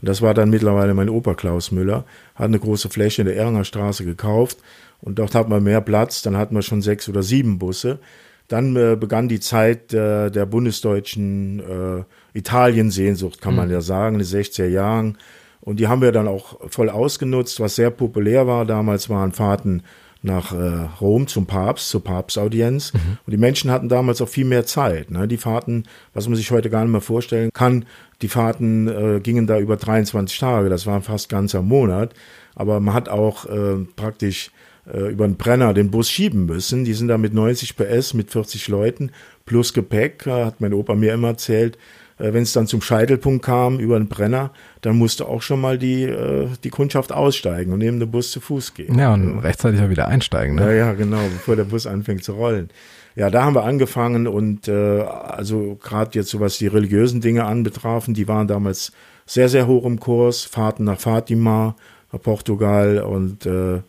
das 0.09 0.23
war 0.23 0.35
dann 0.35 0.51
mittlerweile 0.51 0.95
mein 0.95 1.09
Opa 1.09 1.35
Klaus 1.35 1.71
Müller, 1.71 2.05
hat 2.35 2.47
eine 2.47 2.59
große 2.59 2.89
Fläche 2.89 3.23
in 3.23 3.27
der 3.29 3.37
Eranger 3.37 3.65
Straße 3.65 4.05
gekauft 4.05 4.59
und 5.01 5.19
dort 5.19 5.35
hat 5.35 5.49
man 5.49 5.63
mehr 5.63 5.81
Platz, 5.81 6.23
dann 6.23 6.37
hatten 6.37 6.55
wir 6.55 6.63
schon 6.63 6.83
sechs 6.83 7.09
oder 7.09 7.23
sieben 7.23 7.59
Busse. 7.59 7.99
Dann 8.49 8.77
äh, 8.77 8.97
begann 8.99 9.29
die 9.29 9.41
Zeit 9.41 9.95
äh, 9.95 10.31
der 10.31 10.47
bundesdeutschen 10.47 11.61
äh, 11.61 12.39
Italien-Sehnsucht, 12.39 13.41
kann 13.41 13.57
man 13.57 13.71
ja 13.71 13.81
sagen, 13.81 14.17
in 14.17 14.19
den 14.19 14.29
60er 14.29 14.67
Jahren. 14.67 15.19
Und 15.61 15.79
die 15.79 15.87
haben 15.87 16.03
wir 16.03 16.13
dann 16.13 16.29
auch 16.29 16.59
voll 16.69 16.91
ausgenutzt, 16.91 17.61
was 17.61 17.77
sehr 17.77 17.91
populär 17.91 18.47
war. 18.47 18.67
Damals 18.67 19.09
waren 19.09 19.33
Fahrten 19.33 19.83
nach 20.23 20.53
äh, 20.53 20.89
Rom 21.01 21.27
zum 21.27 21.47
Papst, 21.47 21.89
zur 21.89 22.03
Papstaudienz. 22.05 22.93
Und 23.27 23.31
die 23.31 23.37
Menschen 23.37 23.71
hatten 23.71 23.89
damals 23.89 24.21
auch 24.21 24.29
viel 24.29 24.45
mehr 24.45 24.67
Zeit. 24.67 25.11
Ne? 25.11 25.27
Die 25.27 25.37
Fahrten, 25.37 25.85
was 26.15 26.29
man 26.29 26.37
sich 26.37 26.51
heute 26.51 26.71
gar 26.71 26.83
nicht 26.83 26.93
mehr 26.93 27.01
vorstellen 27.01 27.51
kann, 27.53 27.85
die 28.23 28.29
Fahrten 28.29 28.89
äh, 28.89 29.21
gingen 29.21 29.47
da 29.47 29.59
über 29.59 29.77
23 29.77 30.39
Tage. 30.39 30.69
Das 30.69 30.87
war 30.87 31.01
fast 31.03 31.29
ganzer 31.29 31.63
Monat. 31.63 32.15
Aber 32.55 32.81
man 32.81 32.95
hat 32.95 33.09
auch 33.09 33.47
äh, 33.47 33.77
praktisch 33.97 34.51
äh, 34.93 35.11
über 35.13 35.27
den 35.27 35.37
Brenner 35.37 35.75
den 35.75 35.91
Bus 35.91 36.11
schieben 36.11 36.47
müssen. 36.47 36.85
Die 36.85 36.95
sind 36.95 37.09
da 37.09 37.19
mit 37.19 37.35
90 37.35 37.77
PS, 37.77 38.15
mit 38.15 38.31
40 38.31 38.69
Leuten 38.69 39.11
plus 39.47 39.73
Gepäck, 39.73 40.27
hat 40.27 40.61
mein 40.61 40.73
Opa 40.73 40.95
mir 40.95 41.15
immer 41.15 41.29
erzählt. 41.29 41.77
Äh, 42.19 42.33
Wenn 42.33 42.43
es 42.43 42.53
dann 42.53 42.67
zum 42.67 42.81
Scheitelpunkt 42.83 43.45
kam 43.45 43.79
über 43.81 43.99
den 43.99 44.08
Brenner, 44.08 44.51
dann 44.82 44.96
musste 44.99 45.27
auch 45.27 45.43
schon 45.43 45.61
mal 45.61 45.79
die, 45.79 46.05
äh, 46.05 46.46
die 46.63 46.70
Kundschaft 46.70 47.11
aussteigen 47.13 47.73
und 47.73 47.79
neben 47.79 47.99
dem 48.01 48.11
Bus 48.11 48.31
zu 48.31 48.41
Fuß 48.41 48.75
gehen. 48.75 48.99
Ja, 48.99 49.15
und 49.15 49.39
rechtzeitig 49.39 49.81
auch 49.81 49.89
wieder 49.91 50.08
einsteigen. 50.08 50.58
Ja, 50.58 50.67
Ne? 50.67 50.77
ja, 50.77 50.93
genau, 50.93 51.23
bevor 51.32 51.56
der 51.56 51.65
Bus 51.65 51.87
anfängt 51.87 52.23
zu 52.23 52.32
rollen. 52.32 52.69
Ja, 53.15 53.29
da 53.31 53.45
haben 53.45 53.55
wir 53.55 53.65
angefangen 53.65 54.27
und 54.27 54.69
äh, 54.69 55.01
also 55.03 55.79
gerade 55.83 56.11
jetzt 56.15 56.31
so 56.31 56.41
was 56.41 56.59
die 56.59 56.67
religiösen 56.67 57.21
Dinge 57.21 57.45
anbetrafen, 57.45 58.15
die 58.15 58.27
waren 58.27 58.49
damals 58.49 58.93
sehr, 59.27 59.49
sehr 59.49 59.67
hoch 59.67 59.85
im 59.85 60.01
Kurs. 60.01 60.45
Fahrten 60.45 60.85
nach 60.85 60.99
Fatima, 60.99 61.77
nach 62.13 62.21
Portugal 62.21 63.01
und 63.01 63.47
äh, 63.47 63.81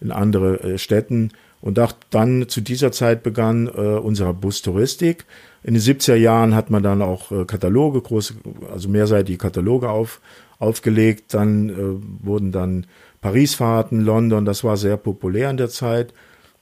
in 0.00 0.10
andere 0.10 0.60
äh, 0.62 0.78
Städten. 0.78 1.30
Und 1.60 1.78
auch 1.78 1.92
dann 2.10 2.48
zu 2.48 2.60
dieser 2.60 2.92
Zeit 2.92 3.22
begann 3.22 3.66
äh, 3.66 3.70
unsere 3.70 4.34
Bustouristik. 4.34 5.24
In 5.62 5.74
den 5.74 5.82
70er 5.82 6.14
Jahren 6.14 6.54
hat 6.54 6.70
man 6.70 6.82
dann 6.82 7.02
auch 7.02 7.32
äh, 7.32 7.44
Kataloge, 7.44 8.00
große, 8.00 8.34
also 8.72 8.88
mehrseitige 8.88 9.38
Kataloge 9.38 9.88
auf, 9.88 10.20
aufgelegt. 10.58 11.34
Dann 11.34 11.70
äh, 11.70 12.24
wurden 12.24 12.52
dann 12.52 12.86
Parisfahrten, 13.20 14.02
London, 14.02 14.44
das 14.44 14.62
war 14.62 14.76
sehr 14.76 14.96
populär 14.96 15.50
in 15.50 15.56
der 15.56 15.68
Zeit. 15.68 16.12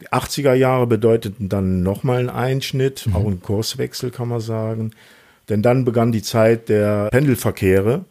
Die 0.04 0.10
80er 0.10 0.52
Jahre 0.52 0.86
bedeuteten 0.86 1.48
dann 1.48 1.82
nochmal 1.82 2.18
einen 2.18 2.28
Einschnitt, 2.28 3.06
auch 3.14 3.26
einen 3.26 3.40
Kurswechsel 3.40 4.10
kann 4.10 4.28
man 4.28 4.40
sagen. 4.40 4.90
Denn 5.48 5.62
dann 5.62 5.86
begann 5.86 6.12
die 6.12 6.20
Zeit 6.20 6.68
der 6.68 7.08
Pendelverkehre, 7.08 8.04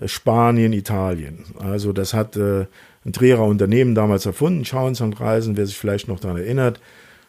äh, 0.00 0.08
Spanien, 0.08 0.72
Italien. 0.72 1.44
Also 1.60 1.92
das 1.92 2.14
hat 2.14 2.36
äh, 2.36 2.66
ein 3.04 3.12
Trierer 3.12 3.44
Unternehmen 3.44 3.94
damals 3.94 4.26
erfunden, 4.26 4.64
Schauens 4.64 5.00
und 5.00 5.20
Reisen, 5.20 5.56
wer 5.56 5.66
sich 5.66 5.78
vielleicht 5.78 6.08
noch 6.08 6.18
daran 6.18 6.36
erinnert. 6.36 6.80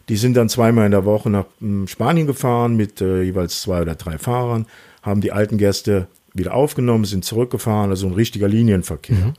Die 0.10 0.18
sind 0.18 0.36
dann 0.36 0.50
zweimal 0.50 0.86
in 0.86 0.92
der 0.92 1.06
Woche 1.06 1.30
nach 1.30 1.46
ähm, 1.62 1.88
Spanien 1.88 2.26
gefahren 2.26 2.76
mit 2.76 3.00
äh, 3.02 3.22
jeweils 3.22 3.62
zwei 3.62 3.84
oder 3.84 3.94
drei 3.94 4.18
Fahrern, 4.18 4.66
haben 5.04 5.22
die 5.22 5.32
alten 5.32 5.60
Gäste 5.60 6.08
wieder 6.34 6.56
aufgenommen, 6.56 7.06
sind 7.06 7.24
zurückgefahren, 7.24 7.92
also 7.92 8.08
ein 8.08 8.14
richtiger 8.14 8.48
Linienverkehr. 8.48 9.34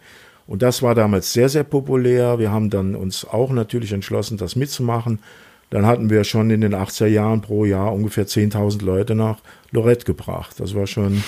Und 0.49 0.63
das 0.63 0.83
war 0.83 0.95
damals 0.95 1.33
sehr, 1.33 1.49
sehr 1.51 1.63
populär. 1.63 2.39
Wir 2.39 2.51
haben 2.51 2.71
dann 2.71 2.97
uns 2.97 3.25
auch 3.25 3.51
natürlich 3.51 3.93
entschlossen, 3.93 4.39
das 4.39 4.57
mitzumachen. 4.57 5.21
Dann 5.71 5.85
hatten 5.85 6.09
wir 6.09 6.25
schon 6.25 6.51
in 6.51 6.63
den 6.63 6.75
80er 6.75 7.07
Jahren 7.07 7.43
pro 7.43 7.67
Jahr 7.67 7.93
ungefähr 7.93 8.27
10.000 8.27 8.83
Leute 8.83 9.15
nach 9.15 9.41
Lorette 9.71 10.07
gebracht. 10.07 10.59
Das 10.59 10.75
war 10.75 10.87
schon, 10.87 11.23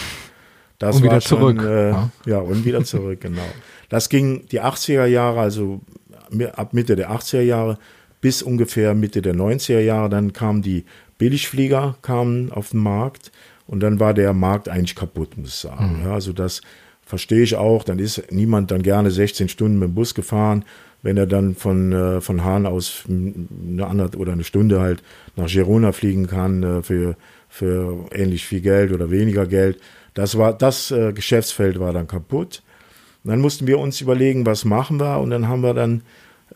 das 0.79 0.97
Und 0.97 1.03
wieder 1.03 1.13
war 1.13 1.21
schon, 1.21 1.39
zurück, 1.39 1.63
Äh, 1.63 1.91
ja. 1.91 2.11
ja, 2.25 2.39
und 2.39 2.65
wieder 2.65 2.83
zurück, 2.83 3.21
genau. 3.21 3.47
Das 3.91 4.09
ging 4.09 4.47
die 4.51 4.63
80er 4.63 5.05
Jahre, 5.05 5.41
also 5.41 5.83
ab 6.55 6.73
Mitte 6.73 6.97
der 6.97 7.11
80er 7.11 7.43
Jahre, 7.43 7.79
bis 8.23 8.43
ungefähr 8.43 8.95
Mitte 8.95 9.21
der 9.21 9.35
90er 9.35 9.81
Jahre. 9.81 10.09
Dann 10.09 10.33
kamen 10.33 10.63
die 10.63 10.87
Billigflieger 11.19 11.97
kamen 12.01 12.51
auf 12.51 12.71
den 12.71 12.81
Markt 12.81 13.31
und 13.67 13.81
dann 13.81 14.01
war 14.01 14.15
der 14.15 14.33
Markt 14.33 14.71
eigentlich 14.71 14.97
kaputt, 14.97 15.37
muss 15.37 15.49
ich 15.49 15.55
sagen. 15.57 16.01
Ja, 16.03 16.15
also 16.15 16.33
das 16.33 16.63
verstehe 17.11 17.43
ich 17.43 17.57
auch. 17.57 17.85
Dann 17.85 17.99
ist 17.99 18.31
niemand 18.31 18.71
dann 18.71 18.83
gerne 18.83 19.11
16 19.11 19.49
Stunden 19.49 19.79
mit 19.79 19.89
dem 19.89 19.95
Bus 19.95 20.15
gefahren, 20.15 20.65
wenn 21.03 21.17
er 21.17 21.27
dann 21.27 21.55
von, 21.55 21.93
äh, 21.93 22.21
von 22.21 22.45
Hahn 22.45 22.65
aus 22.67 23.05
eine 23.09 23.87
andere 23.87 24.17
oder 24.17 24.33
eine 24.33 24.45
Stunde 24.45 24.81
halt 24.81 25.03
nach 25.37 25.49
Girona 25.49 25.93
fliegen 25.93 26.27
kann 26.29 26.63
äh, 26.63 26.83
für, 26.83 27.17
für 27.49 28.07
ähnlich 28.13 28.47
viel 28.47 28.61
Geld 28.61 28.93
oder 28.93 29.11
weniger 29.11 29.47
Geld. 29.47 29.81
Das 30.15 30.39
war, 30.39 30.57
das 30.57 30.91
äh, 30.91 31.13
Geschäftsfeld 31.13 31.81
war 31.81 31.93
dann 31.93 32.07
kaputt. 32.07 32.63
Und 33.25 33.31
dann 33.31 33.41
mussten 33.41 33.67
wir 33.67 33.79
uns 33.79 34.01
überlegen, 34.01 34.47
was 34.47 34.65
machen 34.65 34.99
wir 34.99 35.19
und 35.19 35.31
dann 35.31 35.49
haben 35.49 35.63
wir 35.63 35.75
dann 35.75 36.03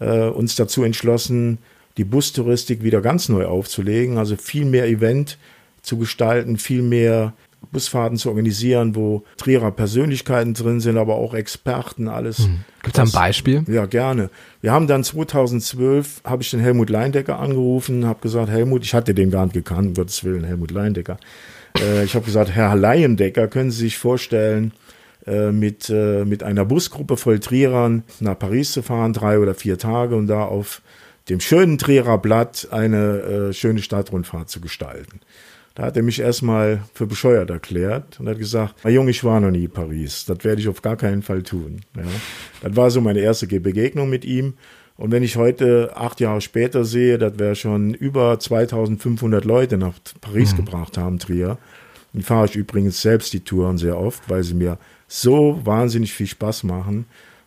äh, 0.01 0.29
uns 0.29 0.55
dazu 0.55 0.83
entschlossen, 0.85 1.59
die 1.97 2.05
Bustouristik 2.05 2.83
wieder 2.83 3.01
ganz 3.01 3.29
neu 3.29 3.47
aufzulegen, 3.47 4.19
also 4.19 4.37
viel 4.37 4.65
mehr 4.65 4.87
Event 4.87 5.37
zu 5.83 5.99
gestalten, 5.99 6.57
viel 6.57 6.83
mehr 6.83 7.35
Busfahrten 7.73 8.16
zu 8.16 8.28
organisieren, 8.28 8.94
wo 8.94 9.25
Trierer 9.37 9.71
Persönlichkeiten 9.71 10.54
drin 10.54 10.80
sind, 10.80 10.99
aber 10.99 11.16
auch 11.16 11.35
Experten, 11.35 12.09
alles. 12.09 12.38
Hm. 12.38 12.61
Gibt 12.83 12.99
es 12.99 13.00
ein 13.00 13.12
Beispiel? 13.12 13.64
Ja, 13.68 13.87
gerne. 13.87 14.30
Wir 14.61 14.73
haben 14.73 14.87
dann 14.87 15.04
2012, 15.04 16.23
habe 16.25 16.42
ich 16.42 16.50
den 16.50 16.61
Helmut 16.61 16.90
Leindecker 16.90 17.38
angerufen, 17.38 18.06
habe 18.06 18.21
gesagt, 18.21 18.50
Helmut, 18.50 18.85
ich 18.85 18.94
hatte 18.94 19.14
den 19.14 19.30
gar 19.30 19.44
nicht 19.44 19.54
gekannt, 19.54 19.88
um 19.88 19.94
Gottes 19.94 20.25
Willen, 20.25 20.44
Helmut 20.44 20.71
Leindecker. 20.71 21.18
Äh, 21.78 22.04
ich 22.04 22.14
habe 22.14 22.25
gesagt, 22.25 22.50
Herr 22.50 22.76
Leindecker, 22.76 23.49
können 23.49 23.71
Sie 23.71 23.80
sich 23.80 23.99
vorstellen, 23.99 24.73
äh, 25.26 25.52
mit, 25.52 25.88
äh, 25.88 26.25
mit 26.26 26.42
einer 26.42 26.66
Busgruppe 26.66 27.16
voll 27.16 27.40
Trierern 27.40 28.02
nach 28.21 28.38
Paris 28.38 28.73
zu 28.73 28.83
fahren, 28.83 29.14
drei 29.14 29.38
oder 29.38 29.54
vier 29.54 29.78
Tage 29.78 30.16
und 30.16 30.26
da 30.26 30.44
auf 30.44 30.83
dem 31.30 31.40
schönen 31.40 31.78
Trierer 31.78 32.18
Blatt 32.18 32.68
eine 32.71 33.21
äh, 33.21 33.52
schöne 33.54 33.80
Stadtrundfahrt 33.80 34.50
zu 34.50 34.61
gestalten. 34.61 35.21
Da 35.75 35.85
hat 35.85 35.97
er 35.97 36.04
mich 36.04 36.21
erstmal 36.21 36.83
für 36.95 37.07
bescheuert 37.07 37.50
erklärt 37.50 38.21
und 38.21 38.28
hat 38.28 38.38
gesagt, 38.38 38.76
na 38.85 38.90
Junge, 38.90 39.11
ich 39.11 39.25
war 39.25 39.40
noch 39.40 39.50
nie 39.50 39.64
in 39.64 39.71
Paris. 39.71 40.25
Das 40.25 40.45
werde 40.45 40.61
ich 40.61 40.69
auf 40.69 40.83
gar 40.83 40.97
keinen 40.97 41.23
Fall 41.23 41.43
tun. 41.43 41.81
Ja. 41.97 42.02
Das 42.62 42.76
war 42.76 42.90
so 42.90 43.00
meine 43.00 43.19
erste 43.19 43.47
Begegnung 43.47 44.09
mit 44.09 44.25
ihm. 44.25 44.54
Und 44.97 45.11
wenn 45.11 45.25
ich 45.25 45.37
heute, 45.37 45.97
acht 45.97 46.21
Jahre 46.21 46.40
später 46.40 46.85
sehe, 46.85 47.19
dass 47.19 47.38
wir 47.40 47.57
schon 47.57 47.93
über 47.93 48.38
2500 48.38 49.45
Leute 49.45 49.76
nach 49.76 49.95
Paris 50.21 50.52
mhm. 50.52 50.59
gebracht 50.59 50.97
haben, 50.97 51.19
Trier, 51.19 51.59
dann 52.12 52.23
fahre 52.23 52.47
ich 52.47 52.54
übrigens 52.54 53.02
selbst 53.02 53.33
die 53.33 53.40
Touren 53.40 53.76
sehr 53.76 53.99
oft, 53.99 54.23
weil 54.31 54.45
sie 54.45 54.54
mir 54.54 54.78
so 55.09 55.61
wahnsinnig 55.64 56.12
viel 56.12 56.28
Spaß 56.28 56.62
machen. 56.62 57.07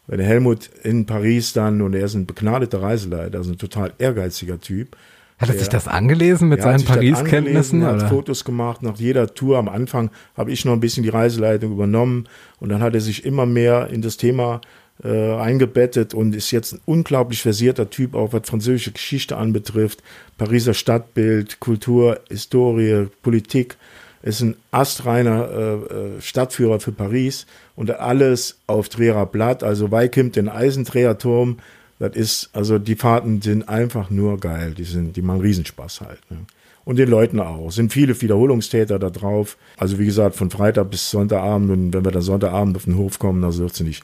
Der 0.10 0.26
Helmut 0.26 0.70
in 0.84 1.06
Paris 1.06 1.54
dann, 1.54 1.82
und 1.82 1.94
er 1.94 2.06
ist 2.06 2.16
ein 2.16 2.26
begnadeter 2.26 2.82
Reiseleiter, 2.82 3.38
also 3.38 3.52
ein 3.52 3.58
total 3.58 3.94
ehrgeiziger 3.98 4.60
Typ, 4.60 4.98
hat 5.38 5.50
er 5.50 5.58
sich 5.58 5.70
das 5.70 5.88
angelesen 5.88 6.50
mit 6.50 6.64
seinen 6.64 6.84
Paris-Kenntnissen? 6.84 7.84
Er 7.84 7.94
hat 7.94 8.10
Fotos 8.10 8.44
gemacht 8.44 8.82
nach 8.82 8.98
jeder 8.98 9.34
Tour. 9.34 9.60
Am 9.60 9.70
Anfang 9.70 10.10
habe 10.36 10.52
ich 10.52 10.66
noch 10.66 10.74
ein 10.74 10.80
bisschen 10.80 11.04
die 11.04 11.10
Reiseleitung 11.10 11.72
übernommen 11.72 12.28
und 12.60 12.70
dann 12.70 12.82
hat 12.82 12.96
er 12.96 13.02
sich 13.02 13.24
immer 13.24 13.46
mehr 13.46 13.90
in 13.92 14.02
das 14.02 14.18
Thema 14.18 14.62
äh, 15.04 15.36
eingebettet 15.36 16.16
und 16.16 16.36
ist 16.36 16.50
jetzt 16.50 16.74
ein 16.74 16.82
unglaublich 16.86 17.44
versierter 17.44 17.92
Typ, 17.92 18.16
auch 18.16 18.34
was 18.34 18.50
französische 18.50 18.92
Geschichte 18.92 19.38
anbetrifft, 19.38 20.02
Pariser 20.40 20.74
Stadtbild, 20.74 21.60
Kultur, 21.60 22.20
Historie, 22.30 23.08
Politik. 23.22 23.78
Ist 24.24 24.42
ein 24.42 24.56
astreiner 24.72 25.50
äh, 25.52 26.18
äh 26.18 26.22
Stadtführer 26.22 26.80
für 26.80 26.92
Paris 26.92 27.46
und 27.76 27.92
alles 27.92 28.58
auf 28.66 28.90
Trierer 28.90 29.28
Blatt, 29.28 29.64
also 29.64 29.92
Weikimt, 29.92 30.36
den 30.36 30.50
Eisenträgerturm, 30.50 31.60
das 32.00 32.16
ist, 32.16 32.50
also 32.54 32.78
die 32.78 32.96
Fahrten 32.96 33.42
sind 33.42 33.68
einfach 33.68 34.10
nur 34.10 34.40
geil. 34.40 34.74
Die 34.74 34.84
sind, 34.84 35.16
die 35.16 35.22
machen 35.22 35.42
Riesenspaß 35.42 36.02
halt. 36.02 36.20
Ne? 36.30 36.40
Und 36.86 36.98
den 36.98 37.10
Leuten 37.10 37.40
auch. 37.40 37.68
Es 37.68 37.76
sind 37.76 37.92
viele 37.92 38.20
Wiederholungstäter 38.22 39.00
da 39.00 39.10
drauf. 39.10 39.58
Also 39.78 40.00
wie 40.00 40.06
gesagt, 40.06 40.36
von 40.36 40.50
Freitag 40.50 40.90
bis 40.92 41.10
Sonntagabend. 41.10 41.72
Und 41.72 41.94
wenn 41.94 42.06
wir 42.06 42.12
dann 42.12 42.22
Sonntagabend 42.22 42.78
auf 42.78 42.86
den 42.86 42.96
Hof 42.96 43.20
kommen, 43.20 43.42
dann 43.42 43.58
wird 43.58 43.76
sie 43.76 43.84
nicht. 43.84 44.04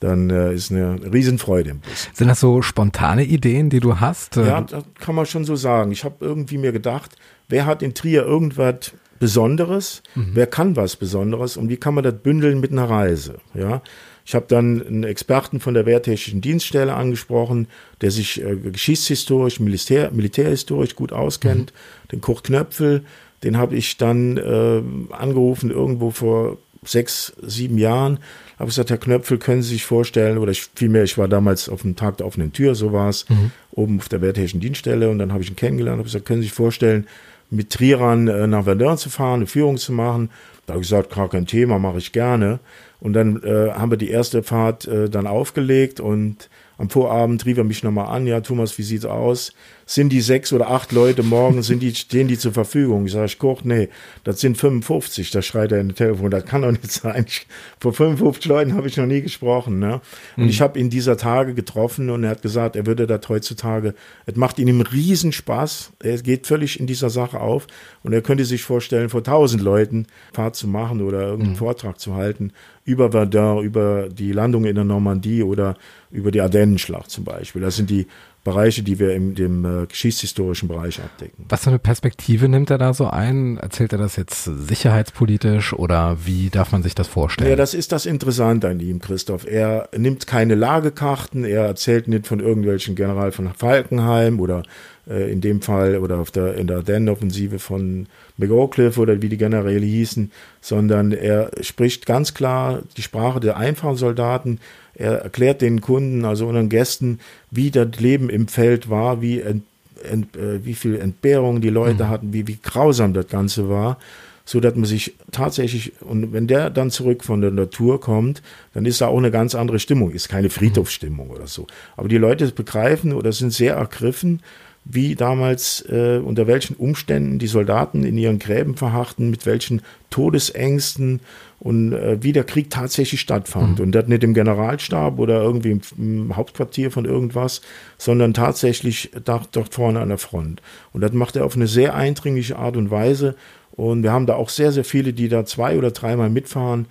Dann 0.00 0.30
äh, 0.30 0.52
ist 0.52 0.72
eine 0.72 1.00
Riesenfreude 1.12 1.70
im 1.70 1.78
Bus. 1.78 2.08
Sind 2.12 2.26
das 2.26 2.40
so 2.40 2.60
spontane 2.60 3.24
Ideen, 3.24 3.70
die 3.70 3.78
du 3.78 4.00
hast? 4.00 4.34
Ja, 4.34 4.60
das 4.60 4.84
kann 4.98 5.14
man 5.14 5.26
schon 5.26 5.44
so 5.44 5.54
sagen. 5.54 5.92
Ich 5.92 6.04
habe 6.04 6.16
irgendwie 6.20 6.58
mir 6.58 6.72
gedacht, 6.72 7.12
wer 7.48 7.66
hat 7.66 7.82
in 7.82 7.94
Trier 7.94 8.24
irgendwas 8.24 8.92
Besonderes? 9.20 10.02
Mhm. 10.16 10.30
Wer 10.34 10.48
kann 10.48 10.74
was 10.74 10.96
Besonderes? 10.96 11.56
Und 11.56 11.68
wie 11.68 11.76
kann 11.76 11.94
man 11.94 12.02
das 12.02 12.14
bündeln 12.14 12.58
mit 12.58 12.72
einer 12.72 12.90
Reise? 12.90 13.36
Ja. 13.54 13.80
Ich 14.24 14.34
habe 14.34 14.46
dann 14.48 14.86
einen 14.86 15.04
Experten 15.04 15.60
von 15.60 15.74
der 15.74 15.86
Wehrtechnischen 15.86 16.40
Dienststelle 16.40 16.94
angesprochen, 16.94 17.66
der 18.00 18.10
sich 18.10 18.42
äh, 18.42 18.56
geschichtshistorisch, 18.56 19.60
Militär, 19.60 20.10
militärhistorisch 20.12 20.94
gut 20.94 21.12
auskennt, 21.12 21.72
mhm. 21.72 22.08
den 22.08 22.20
Kurt 22.20 22.44
Knöpfel. 22.44 23.04
Den 23.42 23.56
habe 23.58 23.74
ich 23.74 23.96
dann 23.96 24.36
äh, 24.36 24.82
angerufen 25.14 25.70
irgendwo 25.70 26.10
vor 26.10 26.58
sechs, 26.84 27.32
sieben 27.42 27.78
Jahren. 27.78 28.18
Habe 28.58 28.68
gesagt, 28.68 28.90
Herr 28.90 28.98
Knöpfel, 28.98 29.38
können 29.38 29.62
Sie 29.62 29.70
sich 29.70 29.84
vorstellen, 29.84 30.38
oder 30.38 30.52
ich, 30.52 30.68
vielmehr, 30.74 31.02
ich 31.04 31.18
war 31.18 31.28
damals 31.28 31.68
auf 31.68 31.82
dem 31.82 31.96
Tag 31.96 32.18
der 32.18 32.26
offenen 32.26 32.52
Tür, 32.52 32.74
so 32.74 32.92
war 32.92 33.08
es, 33.08 33.28
mhm. 33.28 33.50
oben 33.72 33.98
auf 33.98 34.08
der 34.08 34.20
Wehrtechnischen 34.20 34.60
Dienststelle 34.60 35.10
und 35.10 35.18
dann 35.18 35.32
habe 35.32 35.42
ich 35.42 35.50
ihn 35.50 35.56
kennengelernt, 35.56 35.98
habe 35.98 36.04
gesagt, 36.04 36.26
können 36.26 36.40
Sie 36.40 36.48
sich 36.48 36.54
vorstellen, 36.54 37.06
mit 37.50 37.70
Trierern 37.70 38.28
äh, 38.28 38.46
nach 38.46 38.64
Verdun 38.64 38.96
zu 38.96 39.10
fahren, 39.10 39.40
eine 39.40 39.46
Führung 39.46 39.76
zu 39.76 39.92
machen. 39.92 40.30
Da 40.66 40.74
habe 40.74 40.82
ich 40.82 40.88
gesagt, 40.88 41.14
gar 41.14 41.28
kein 41.28 41.46
Thema, 41.46 41.78
mache 41.78 41.98
ich 41.98 42.12
gerne. 42.12 42.60
Und 43.02 43.14
dann 43.14 43.42
äh, 43.42 43.72
haben 43.72 43.90
wir 43.90 43.98
die 43.98 44.10
erste 44.10 44.44
Fahrt 44.44 44.86
äh, 44.86 45.10
dann 45.10 45.26
aufgelegt 45.26 45.98
und 45.98 46.48
am 46.78 46.88
Vorabend 46.88 47.44
rief 47.44 47.58
er 47.58 47.64
mich 47.64 47.82
nochmal 47.82 48.06
an, 48.06 48.28
ja, 48.28 48.40
Thomas, 48.40 48.78
wie 48.78 48.84
sieht's 48.84 49.04
aus? 49.04 49.52
Sind 49.86 50.10
die 50.10 50.20
sechs 50.20 50.52
oder 50.52 50.70
acht 50.70 50.92
Leute 50.92 51.22
morgen, 51.22 51.62
sind 51.62 51.82
die, 51.82 51.94
stehen 51.94 52.28
die 52.28 52.38
zur 52.38 52.52
Verfügung? 52.52 53.06
Ich 53.06 53.12
sage, 53.12 53.26
ich 53.26 53.38
Koch, 53.38 53.62
nee, 53.64 53.88
das 54.24 54.40
sind 54.40 54.56
55. 54.56 55.30
Da 55.30 55.42
schreit 55.42 55.72
er 55.72 55.80
in 55.80 55.88
das 55.88 55.98
Telefon, 55.98 56.30
das 56.30 56.44
kann 56.44 56.62
doch 56.62 56.70
nicht 56.70 56.90
sein. 56.90 57.24
Ich, 57.26 57.46
vor 57.80 57.92
55 57.92 58.44
Leuten 58.46 58.74
habe 58.74 58.88
ich 58.88 58.96
noch 58.96 59.06
nie 59.06 59.22
gesprochen. 59.22 59.78
Ne? 59.78 60.00
Und 60.36 60.44
mhm. 60.44 60.48
ich 60.50 60.60
habe 60.60 60.78
ihn 60.78 60.90
dieser 60.90 61.16
Tage 61.16 61.54
getroffen 61.54 62.10
und 62.10 62.24
er 62.24 62.30
hat 62.30 62.42
gesagt, 62.42 62.76
er 62.76 62.86
würde 62.86 63.06
das 63.06 63.28
heutzutage, 63.28 63.94
es 64.26 64.36
macht 64.36 64.58
ihm 64.58 64.80
riesen 64.80 65.32
Spaß. 65.32 65.92
Er 66.02 66.18
geht 66.18 66.46
völlig 66.46 66.78
in 66.80 66.86
dieser 66.86 67.10
Sache 67.10 67.40
auf 67.40 67.66
und 68.02 68.12
er 68.12 68.22
könnte 68.22 68.44
sich 68.44 68.62
vorstellen, 68.62 69.08
vor 69.08 69.24
tausend 69.24 69.62
Leuten 69.62 70.06
Fahrt 70.32 70.56
zu 70.56 70.68
machen 70.68 71.00
oder 71.02 71.22
irgendeinen 71.22 71.52
mhm. 71.52 71.58
Vortrag 71.58 71.98
zu 71.98 72.14
halten 72.14 72.52
über 72.84 73.10
Verdun, 73.10 73.62
über 73.62 74.08
die 74.08 74.32
Landung 74.32 74.64
in 74.64 74.74
der 74.74 74.84
Normandie 74.84 75.42
oder 75.42 75.76
über 76.10 76.30
die 76.30 76.40
Ardennenschlacht 76.40 77.10
zum 77.10 77.24
Beispiel. 77.24 77.62
Das 77.62 77.76
sind 77.76 77.90
die 77.90 78.06
Bereiche, 78.44 78.82
die 78.82 78.98
wir 78.98 79.14
in 79.14 79.36
dem 79.36 79.64
äh, 79.64 79.86
geschichtshistorischen 79.86 80.68
Bereich 80.68 80.98
abdecken. 81.00 81.44
Was 81.48 81.62
für 81.62 81.70
eine 81.70 81.78
Perspektive 81.78 82.48
nimmt 82.48 82.70
er 82.70 82.78
da 82.78 82.92
so 82.92 83.06
ein? 83.06 83.56
Erzählt 83.56 83.92
er 83.92 83.98
das 83.98 84.16
jetzt 84.16 84.44
sicherheitspolitisch 84.44 85.72
oder 85.72 86.16
wie 86.24 86.50
darf 86.50 86.72
man 86.72 86.82
sich 86.82 86.96
das 86.96 87.06
vorstellen? 87.06 87.50
Ja, 87.50 87.56
das 87.56 87.72
ist 87.72 87.92
das 87.92 88.04
Interessante 88.04 88.68
an 88.68 88.80
ihm, 88.80 88.98
Christoph. 88.98 89.46
Er 89.46 89.88
nimmt 89.96 90.26
keine 90.26 90.56
Lagekarten, 90.56 91.44
er 91.44 91.66
erzählt 91.66 92.08
nicht 92.08 92.26
von 92.26 92.40
irgendwelchen 92.40 92.96
General 92.96 93.30
von 93.30 93.52
Falkenheim 93.54 94.40
oder 94.40 94.64
in 95.06 95.40
dem 95.40 95.62
Fall 95.62 95.98
oder 95.98 96.18
auf 96.18 96.30
der, 96.30 96.54
in 96.54 96.68
der 96.68 96.78
Ardennen-Offensive 96.78 97.58
von 97.58 98.06
McAuliffe 98.36 99.00
oder 99.00 99.20
wie 99.20 99.28
die 99.28 99.36
Generäle 99.36 99.84
hießen, 99.84 100.30
sondern 100.60 101.12
er 101.12 101.50
spricht 101.60 102.06
ganz 102.06 102.34
klar 102.34 102.82
die 102.96 103.02
Sprache 103.02 103.40
der 103.40 103.56
einfachen 103.56 103.96
Soldaten, 103.96 104.60
er 104.94 105.22
erklärt 105.22 105.62
den 105.62 105.80
Kunden, 105.80 106.24
also 106.24 106.46
unseren 106.46 106.68
Gästen, 106.68 107.18
wie 107.50 107.70
das 107.70 107.98
Leben 107.98 108.30
im 108.30 108.46
Feld 108.46 108.90
war, 108.90 109.22
wie, 109.22 109.40
ent, 109.40 109.64
ent, 110.04 110.36
äh, 110.36 110.64
wie 110.64 110.74
viel 110.74 110.96
Entbehrung 110.96 111.60
die 111.60 111.70
Leute 111.70 112.04
mhm. 112.04 112.08
hatten, 112.08 112.32
wie, 112.32 112.46
wie 112.46 112.58
grausam 112.62 113.14
das 113.14 113.28
Ganze 113.28 113.68
war, 113.68 113.98
so 114.44 114.60
dass 114.60 114.74
man 114.74 114.84
sich 114.84 115.14
tatsächlich, 115.30 115.92
und 116.00 116.32
wenn 116.32 116.46
der 116.46 116.68
dann 116.68 116.90
zurück 116.90 117.24
von 117.24 117.40
der 117.40 117.52
Natur 117.52 118.00
kommt, 118.00 118.42
dann 118.74 118.84
ist 118.86 119.00
da 119.00 119.06
auch 119.06 119.18
eine 119.18 119.30
ganz 119.30 119.54
andere 119.54 119.78
Stimmung, 119.78 120.10
ist 120.10 120.28
keine 120.28 120.50
Friedhofsstimmung 120.50 121.30
oder 121.30 121.46
so. 121.46 121.66
Aber 121.96 122.08
die 122.08 122.18
Leute 122.18 122.46
begreifen 122.48 123.12
oder 123.12 123.32
sind 123.32 123.52
sehr 123.52 123.74
ergriffen, 123.74 124.40
wie 124.84 125.14
damals, 125.14 125.84
äh, 125.88 126.20
unter 126.22 126.46
welchen 126.46 126.74
Umständen 126.74 127.38
die 127.38 127.46
Soldaten 127.46 128.04
in 128.04 128.18
ihren 128.18 128.38
Gräben 128.38 128.76
verharrten, 128.76 129.30
mit 129.30 129.46
welchen 129.46 129.82
Todesängsten 130.10 131.20
und 131.60 131.92
äh, 131.92 132.20
wie 132.20 132.32
der 132.32 132.42
Krieg 132.42 132.70
tatsächlich 132.70 133.20
stattfand. 133.20 133.78
Mhm. 133.78 133.84
Und 133.84 133.92
das 133.92 134.08
nicht 134.08 134.24
im 134.24 134.34
Generalstab 134.34 135.20
oder 135.20 135.40
irgendwie 135.40 135.70
im, 135.70 135.80
im, 135.96 136.36
Hauptquartier 136.36 136.90
von 136.90 137.04
irgendwas, 137.04 137.60
sondern 137.96 138.34
tatsächlich 138.34 139.12
da, 139.24 139.42
dort 139.52 139.72
vorne 139.72 140.00
an 140.00 140.08
der 140.08 140.18
Front. 140.18 140.60
Und 140.92 141.02
das 141.02 141.12
macht 141.12 141.36
er 141.36 141.44
auf 141.44 141.54
eine 141.54 141.68
sehr 141.68 141.94
eindringliche 141.94 142.56
Art 142.56 142.76
und 142.76 142.90
Weise. 142.90 143.36
Und 143.70 144.02
wir 144.02 144.12
haben 144.12 144.26
da 144.26 144.34
auch 144.34 144.48
sehr, 144.48 144.72
sehr 144.72 144.84
viele, 144.84 145.12
die 145.12 145.28
da 145.28 145.44
zwei 145.44 145.78
oder 145.78 145.92
dreimal 145.92 146.28
mitfahren. 146.28 146.86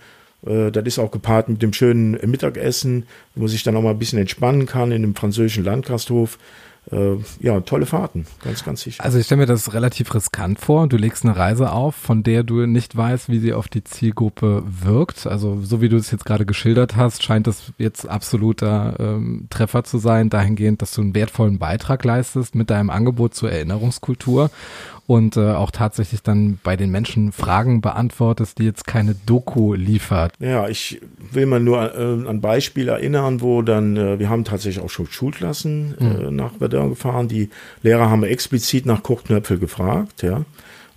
Äh, 0.45 0.71
das 0.71 0.85
ist 0.85 0.99
auch 0.99 1.11
gepaart 1.11 1.49
mit 1.49 1.61
dem 1.61 1.73
schönen 1.73 2.11
Mittagessen, 2.25 3.05
wo 3.35 3.41
man 3.41 3.49
sich 3.49 3.63
dann 3.63 3.75
auch 3.75 3.81
mal 3.81 3.91
ein 3.91 3.99
bisschen 3.99 4.19
entspannen 4.19 4.65
kann 4.65 4.93
in 4.93 5.01
dem 5.01 5.15
französischen 5.15 5.65
Landgasthof. 5.65 6.39
Äh, 6.89 7.17
ja, 7.39 7.61
tolle 7.61 7.85
Fahrten, 7.85 8.25
ganz, 8.43 8.65
ganz 8.65 8.81
sicher. 8.81 9.03
Also 9.03 9.19
ich 9.19 9.25
stelle 9.25 9.41
mir 9.41 9.45
das 9.45 9.73
relativ 9.73 10.13
riskant 10.15 10.59
vor. 10.59 10.87
Du 10.87 10.97
legst 10.97 11.23
eine 11.23 11.35
Reise 11.35 11.71
auf, 11.71 11.95
von 11.95 12.23
der 12.23 12.43
du 12.43 12.65
nicht 12.65 12.97
weißt, 12.97 13.29
wie 13.29 13.39
sie 13.39 13.53
auf 13.53 13.67
die 13.67 13.83
Zielgruppe 13.83 14.63
wirkt. 14.65 15.27
Also 15.27 15.61
so 15.61 15.81
wie 15.81 15.89
du 15.89 15.97
es 15.97 16.09
jetzt 16.09 16.25
gerade 16.25 16.45
geschildert 16.45 16.95
hast, 16.95 17.23
scheint 17.23 17.45
das 17.45 17.71
jetzt 17.77 18.09
absoluter 18.09 18.95
ähm, 18.99 19.47
Treffer 19.51 19.83
zu 19.83 19.99
sein, 19.99 20.29
dahingehend, 20.29 20.81
dass 20.81 20.93
du 20.93 21.01
einen 21.01 21.13
wertvollen 21.13 21.59
Beitrag 21.59 22.03
leistest 22.03 22.55
mit 22.55 22.71
deinem 22.71 22.89
Angebot 22.89 23.35
zur 23.35 23.51
Erinnerungskultur 23.51 24.49
und 25.11 25.35
äh, 25.35 25.51
auch 25.51 25.71
tatsächlich 25.71 26.23
dann 26.23 26.57
bei 26.63 26.77
den 26.77 26.89
Menschen 26.89 27.33
Fragen 27.33 27.81
beantwortest, 27.81 28.59
die 28.59 28.63
jetzt 28.63 28.87
keine 28.87 29.13
Doku 29.13 29.73
liefert. 29.73 30.33
Ja, 30.39 30.69
ich 30.69 31.01
will 31.31 31.47
mal 31.47 31.59
nur 31.59 31.93
äh, 31.93 32.27
an 32.27 32.39
Beispiel 32.39 32.87
erinnern, 32.87 33.41
wo 33.41 33.61
dann, 33.61 33.97
äh, 33.97 34.19
wir 34.19 34.29
haben 34.29 34.45
tatsächlich 34.45 34.81
auch 34.81 34.89
schon 34.89 35.07
Schulklassen 35.07 35.97
äh, 35.99 36.31
nach 36.31 36.53
Verdun 36.71 36.89
gefahren. 36.91 37.27
Die 37.27 37.49
Lehrer 37.83 38.09
haben 38.09 38.23
explizit 38.23 38.85
nach 38.85 39.03
Kochknöpfel 39.03 39.59
gefragt, 39.59 40.23
ja. 40.23 40.45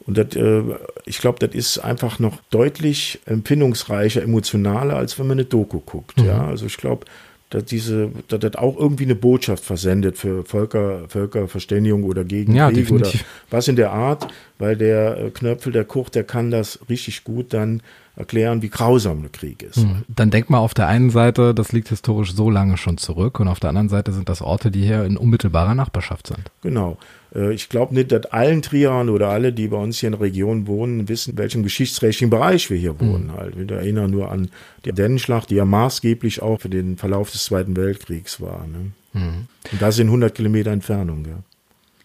Und 0.07 0.19
das, 0.19 0.37
äh, 0.37 0.63
ich 1.07 1.19
glaube, 1.19 1.39
das 1.39 1.55
ist 1.55 1.79
einfach 1.79 2.19
noch 2.19 2.39
deutlich 2.51 3.21
empfindungsreicher, 3.25 4.23
emotionaler, 4.23 4.97
als 4.97 5.19
wenn 5.19 5.27
man 5.27 5.39
eine 5.39 5.47
Doku 5.47 5.81
guckt. 5.81 6.21
Ja, 6.21 6.47
also 6.47 6.67
ich 6.67 6.77
glaube, 6.77 7.07
dass 7.51 7.65
diese, 7.65 8.11
dass 8.29 8.41
das 8.41 8.57
auch 8.57 8.77
irgendwie 8.77 9.05
eine 9.05 9.15
Botschaft 9.15 9.65
versendet 9.65 10.19
für 10.19 10.45
Völker, 10.45 11.05
Völkerverständigung 11.09 12.05
oder 12.05 12.25
gegen 12.25 12.55
Ja, 12.55 12.71
Krieg 12.71 12.91
oder 12.91 13.11
was 13.51 13.69
in 13.69 13.77
der 13.77 13.93
Art, 13.93 14.27
weil 14.59 14.77
der 14.77 15.17
äh, 15.17 15.31
Knöpfel, 15.31 15.73
der 15.73 15.85
Koch, 15.85 16.09
der 16.09 16.25
kann 16.25 16.51
das 16.51 16.81
richtig 16.89 17.25
gut 17.25 17.55
dann 17.55 17.81
erklären, 18.17 18.63
wie 18.63 18.69
grausam 18.69 19.23
der 19.23 19.31
Krieg 19.31 19.63
ist. 19.63 19.85
Dann 20.09 20.31
denk 20.31 20.49
mal 20.49 20.59
auf 20.59 20.73
der 20.75 20.87
einen 20.87 21.11
Seite, 21.11 21.53
das 21.55 21.73
liegt 21.73 21.89
historisch 21.89 22.33
so 22.35 22.49
lange 22.49 22.77
schon 22.77 22.97
zurück 22.97 23.41
und 23.41 23.49
auf 23.49 23.59
der 23.61 23.71
anderen 23.71 23.89
Seite 23.89 24.13
sind 24.13 24.29
das 24.29 24.41
Orte, 24.41 24.71
die 24.71 24.83
hier 24.83 25.05
in 25.05 25.17
unmittelbarer 25.17 25.75
Nachbarschaft 25.75 26.29
sind. 26.29 26.51
Genau. 26.63 26.97
Äh, 27.35 27.55
Ich 27.55 27.69
glaube 27.69 27.93
nicht, 27.95 28.13
dass 28.13 28.27
allen 28.27 28.63
Trieren 28.63 29.09
oder 29.09 29.31
alle, 29.31 29.53
die 29.53 29.69
bei 29.69 29.77
uns 29.79 29.99
hier 29.99 30.09
in 30.09 30.13
der 30.13 30.21
Region 30.21 30.67
wohnen, 30.69 31.09
wissen, 31.09 31.33
in 31.33 31.39
welchem 31.39 31.63
geschichtsträchtigen 31.65 32.31
Bereich 32.31 32.71
wir 32.71 32.77
hier 32.77 33.01
wohnen. 33.01 33.33
Halt. 33.37 33.57
Wir 33.57 33.77
erinnern 33.77 34.11
nur 34.11 34.31
an 34.31 34.49
die 34.85 34.93
Dennenschlacht, 34.93 35.51
die 35.51 35.57
ja 35.57 35.65
maßgeblich 35.65 36.41
auch 36.41 36.61
für 36.61 36.69
den 36.69 36.97
Verlauf 36.97 37.33
des 37.33 37.45
Zweiten 37.45 37.77
Weltkriegs 37.77 38.41
war. 38.41 38.65
Ne? 38.67 38.93
Und 39.15 39.81
das 39.81 39.99
in 39.99 40.07
100 40.09 40.35
Kilometer 40.35 40.71
Entfernung. 40.71 41.25
Ja. 41.25 41.39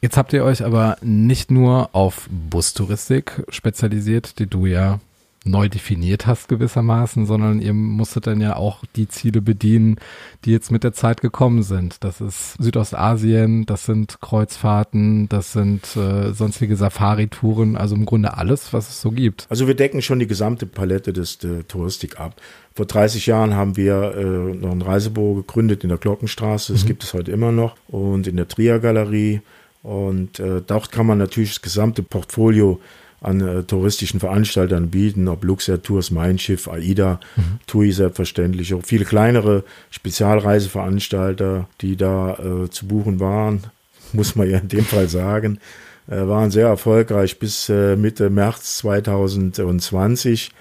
Jetzt 0.02 0.16
habt 0.16 0.32
ihr 0.34 0.44
euch 0.44 0.64
aber 0.64 0.98
nicht 1.02 1.52
nur 1.52 1.90
auf 1.94 2.28
Bustouristik 2.32 3.44
spezialisiert, 3.50 4.40
die 4.40 4.48
du 4.48 4.66
ja 4.66 5.00
neu 5.46 5.70
definiert 5.70 6.28
hast 6.28 6.50
gewissermaßen, 6.50 7.26
sondern 7.26 7.62
ihr 7.62 7.74
musstet 7.74 8.28
dann 8.28 8.42
ja 8.42 8.56
auch 8.56 8.84
die 8.96 9.08
Ziele 9.08 9.42
bedienen, 9.42 9.98
die 10.46 10.52
jetzt 10.52 10.72
mit 10.72 10.84
der 10.84 10.94
Zeit 10.94 11.22
gekommen 11.22 11.64
sind. 11.64 12.04
Das 12.04 12.22
ist 12.22 12.56
Südostasien, 12.60 13.66
das 13.66 13.86
sind 13.86 14.20
Kreuzfahrten, 14.22 15.30
das 15.30 15.54
sind 15.54 15.96
äh, 15.96 16.34
sonstige 16.34 16.76
Safari-Touren, 16.76 17.78
also 17.78 17.96
im 17.96 18.06
Grunde 18.06 18.38
alles, 18.38 18.74
was 18.74 18.90
es 18.90 19.02
so 19.02 19.12
gibt. 19.12 19.48
Also 19.50 19.68
wir 19.68 19.76
decken 19.76 20.02
schon 20.02 20.20
die 20.20 20.28
gesamte 20.28 20.66
Palette 20.66 21.14
des 21.14 21.38
der 21.38 21.68
Touristik 21.68 22.20
ab. 22.20 22.36
Vor 22.76 22.86
30 22.86 23.26
Jahren 23.26 23.56
haben 23.56 23.78
wir 23.78 24.16
äh, 24.16 24.56
noch 24.56 24.72
ein 24.72 24.82
Reisebüro 24.82 25.36
gegründet 25.36 25.84
in 25.84 25.90
der 25.90 25.98
Glockenstraße. 25.98 26.74
Das 26.74 26.86
gibt 26.86 27.04
es 27.04 27.14
heute 27.14 27.32
immer 27.32 27.52
noch. 27.52 27.76
Und 27.88 28.28
in 28.28 28.38
der 28.38 28.48
Trier 28.48 28.80
Galerie. 28.80 29.42
Und 29.84 30.40
äh, 30.40 30.62
dort 30.66 30.92
kann 30.92 31.06
man 31.06 31.18
natürlich 31.18 31.52
das 31.52 31.62
gesamte 31.62 32.04
Portfolio 32.04 32.80
an 33.22 33.42
äh, 33.42 33.64
touristischen 33.64 34.20
Veranstaltern 34.20 34.90
bieten, 34.90 35.28
ob 35.28 35.44
Luxair 35.44 35.82
Tours, 35.82 36.12
Mein 36.12 36.40
Schiff, 36.40 36.68
AIDA, 36.68 37.20
TUI 37.68 37.92
selbstverständlich, 37.92 38.74
auch 38.74 38.84
viele 38.84 39.06
kleinere 39.06 39.64
Spezialreiseveranstalter, 39.92 41.68
die 41.82 41.96
da 41.96 42.34
äh, 42.34 42.70
zu 42.70 42.88
buchen 42.88 43.20
waren, 43.20 43.64
muss 44.14 44.36
man 44.36 44.50
ja 44.50 44.60
in 44.60 44.68
dem 44.68 44.86
Fall 44.86 45.10
sagen, 45.10 45.60
äh, 46.08 46.16
waren 46.28 46.52
sehr 46.52 46.68
erfolgreich 46.68 47.40
bis 47.40 47.70
äh, 47.70 47.96
Mitte 47.96 48.30
März 48.30 48.78
2020. 48.78 50.52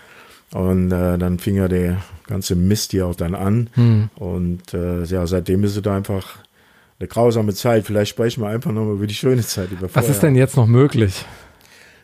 Und 0.52 0.90
äh, 0.92 1.18
dann 1.18 1.38
fing 1.38 1.56
ja 1.56 1.68
der 1.68 1.98
ganze 2.26 2.56
Mist 2.56 2.92
hier 2.92 3.06
auch 3.06 3.14
dann 3.14 3.34
an. 3.34 3.68
Und 4.16 4.72
äh, 4.72 5.04
ja, 5.04 5.26
seitdem 5.26 5.62
ist 5.62 5.76
es 5.76 5.86
einfach 5.86 6.38
eine 6.98 7.08
grausame 7.08 7.54
Zeit. 7.54 7.84
Vielleicht 7.84 8.10
sprechen 8.10 8.42
wir 8.42 8.48
einfach 8.48 8.72
nochmal 8.72 8.94
über 8.94 9.06
die 9.06 9.14
schöne 9.14 9.42
Zeit. 9.42 9.70
Über 9.70 9.82
Was 9.82 9.92
vorher. 9.92 10.10
ist 10.10 10.22
denn 10.22 10.34
jetzt 10.34 10.56
noch 10.56 10.66
möglich? 10.66 11.24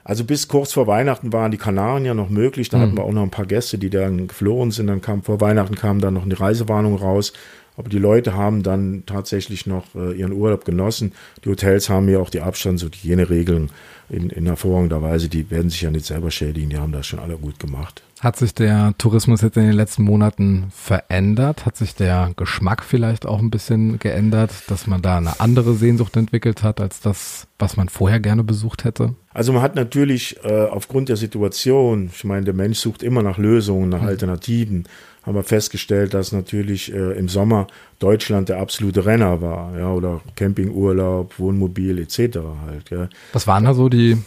Also 0.04 0.24
bis 0.24 0.48
kurz 0.48 0.72
vor 0.74 0.86
Weihnachten 0.86 1.32
waren 1.32 1.50
die 1.50 1.56
Kanaren 1.56 2.04
ja 2.04 2.12
noch 2.12 2.28
möglich. 2.28 2.68
Da 2.68 2.78
hatten 2.78 2.94
wir 2.94 3.04
auch 3.04 3.12
noch 3.12 3.22
ein 3.22 3.30
paar 3.30 3.46
Gäste, 3.46 3.78
die 3.78 3.88
dann 3.88 4.28
geflohen 4.28 4.70
sind. 4.70 4.88
Dann 4.88 5.00
kam 5.00 5.22
vor 5.22 5.40
Weihnachten 5.40 5.76
kam 5.76 6.00
dann 6.00 6.12
noch 6.12 6.24
eine 6.24 6.38
Reisewarnung 6.38 6.96
raus. 6.96 7.32
Aber 7.76 7.88
die 7.88 7.98
Leute 7.98 8.34
haben 8.34 8.62
dann 8.62 9.02
tatsächlich 9.06 9.66
noch 9.66 9.94
äh, 9.94 10.12
ihren 10.12 10.32
Urlaub 10.32 10.64
genossen. 10.64 11.12
Die 11.44 11.48
Hotels 11.48 11.88
haben 11.88 12.08
ja 12.08 12.18
auch 12.18 12.30
die 12.30 12.40
Abstands- 12.40 12.84
und 12.84 12.94
Hygieneregeln 12.94 13.70
in, 14.08 14.30
in 14.30 14.46
hervorragender 14.46 15.02
Weise. 15.02 15.28
Die 15.28 15.50
werden 15.50 15.70
sich 15.70 15.82
ja 15.82 15.90
nicht 15.90 16.06
selber 16.06 16.30
schädigen. 16.30 16.70
Die 16.70 16.78
haben 16.78 16.92
das 16.92 17.06
schon 17.06 17.18
alle 17.18 17.36
gut 17.36 17.58
gemacht. 17.58 18.02
Hat 18.20 18.36
sich 18.36 18.54
der 18.54 18.94
Tourismus 18.96 19.42
jetzt 19.42 19.58
in 19.58 19.64
den 19.64 19.74
letzten 19.74 20.02
Monaten 20.02 20.68
verändert? 20.74 21.66
Hat 21.66 21.76
sich 21.76 21.94
der 21.94 22.30
Geschmack 22.36 22.82
vielleicht 22.82 23.26
auch 23.26 23.38
ein 23.38 23.50
bisschen 23.50 23.98
geändert, 23.98 24.50
dass 24.68 24.86
man 24.86 25.02
da 25.02 25.18
eine 25.18 25.40
andere 25.40 25.74
Sehnsucht 25.74 26.16
entwickelt 26.16 26.62
hat, 26.62 26.80
als 26.80 27.00
das, 27.00 27.46
was 27.58 27.76
man 27.76 27.90
vorher 27.90 28.20
gerne 28.20 28.42
besucht 28.42 28.84
hätte? 28.84 29.14
Also 29.34 29.52
man 29.52 29.60
hat 29.60 29.74
natürlich 29.74 30.38
äh, 30.42 30.64
aufgrund 30.64 31.10
der 31.10 31.16
Situation, 31.16 32.10
ich 32.14 32.24
meine, 32.24 32.46
der 32.46 32.54
Mensch 32.54 32.78
sucht 32.78 33.02
immer 33.02 33.22
nach 33.22 33.36
Lösungen, 33.36 33.90
nach 33.90 34.02
Alternativen, 34.02 34.84
haben 35.24 35.34
wir 35.34 35.42
festgestellt, 35.42 36.14
dass 36.14 36.32
natürlich 36.32 36.92
äh, 36.92 37.18
im 37.18 37.28
Sommer 37.28 37.66
Deutschland 37.98 38.48
der 38.48 38.58
absolute 38.58 39.06
Renner 39.06 39.40
war, 39.40 39.76
ja, 39.78 39.90
oder 39.90 40.20
Campingurlaub, 40.36 41.38
Wohnmobil 41.38 41.98
etc. 41.98 42.38
halt. 42.66 42.90
Ja. 42.90 43.08
Was 43.32 43.46
waren 43.46 43.64
da 43.64 43.74
so 43.74 43.88
die 43.88 44.18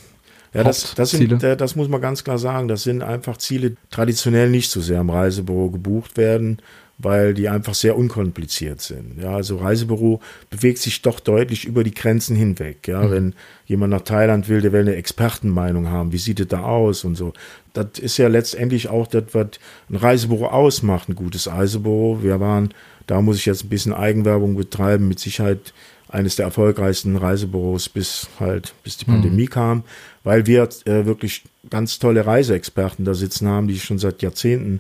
Ja, 0.53 0.63
das, 0.63 0.95
das, 0.95 1.11
sind, 1.11 1.43
äh, 1.43 1.55
das 1.55 1.75
muss 1.75 1.87
man 1.87 2.01
ganz 2.01 2.23
klar 2.23 2.39
sagen. 2.39 2.67
Das 2.67 2.83
sind 2.83 3.03
einfach 3.03 3.37
Ziele, 3.37 3.71
die 3.71 3.77
traditionell 3.91 4.49
nicht 4.49 4.71
so 4.71 4.81
sehr 4.81 5.01
im 5.01 5.09
Reisebüro 5.09 5.69
gebucht 5.69 6.17
werden, 6.17 6.59
weil 6.99 7.35
die 7.35 7.47
einfach 7.47 7.75
sehr 7.75 7.95
unkompliziert 7.95 8.81
sind. 8.81 9.21
Ja, 9.21 9.35
also 9.35 9.57
Reisebüro 9.57 10.19
bewegt 10.49 10.79
sich 10.79 11.01
doch 11.03 11.19
deutlich 11.19 11.65
über 11.65 11.83
die 11.83 11.93
Grenzen 11.93 12.35
hinweg. 12.35 12.87
Ja, 12.87 13.11
wenn 13.11 13.35
jemand 13.67 13.91
nach 13.91 14.01
Thailand 14.01 14.49
will, 14.49 14.61
der 14.61 14.71
will 14.71 14.81
eine 14.81 14.95
Expertenmeinung 14.95 15.89
haben. 15.89 16.11
Wie 16.11 16.17
sieht 16.17 16.39
es 16.39 16.47
da 16.47 16.63
aus 16.63 17.03
und 17.03 17.15
so. 17.15 17.33
Das 17.73 17.99
ist 17.99 18.17
ja 18.17 18.27
letztendlich 18.27 18.89
auch 18.89 19.05
das, 19.05 19.25
was 19.33 19.47
ein 19.89 19.95
Reisebüro 19.95 20.47
ausmacht, 20.47 21.09
ein 21.09 21.15
gutes 21.15 21.47
Reisebüro. 21.47 22.23
Wir 22.23 22.39
waren, 22.39 22.73
da 23.05 23.21
muss 23.21 23.37
ich 23.37 23.45
jetzt 23.45 23.65
ein 23.65 23.69
bisschen 23.69 23.93
Eigenwerbung 23.93 24.55
betreiben, 24.55 25.07
mit 25.07 25.19
Sicherheit 25.19 25.73
eines 26.09 26.35
der 26.37 26.45
erfolgreichsten 26.45 27.15
Reisebüros 27.15 27.89
bis 27.89 28.27
halt, 28.39 28.73
bis 28.83 28.97
die 28.97 29.05
Pandemie 29.05 29.47
kam, 29.47 29.83
weil 30.23 30.47
wir 30.47 30.63
äh, 30.85 31.05
wirklich 31.05 31.43
ganz 31.69 31.99
tolle 31.99 32.25
Reiseexperten 32.25 33.05
da 33.05 33.13
sitzen 33.13 33.47
haben, 33.47 33.67
die 33.67 33.77
schon 33.77 33.99
seit 33.99 34.21
Jahrzehnten, 34.21 34.79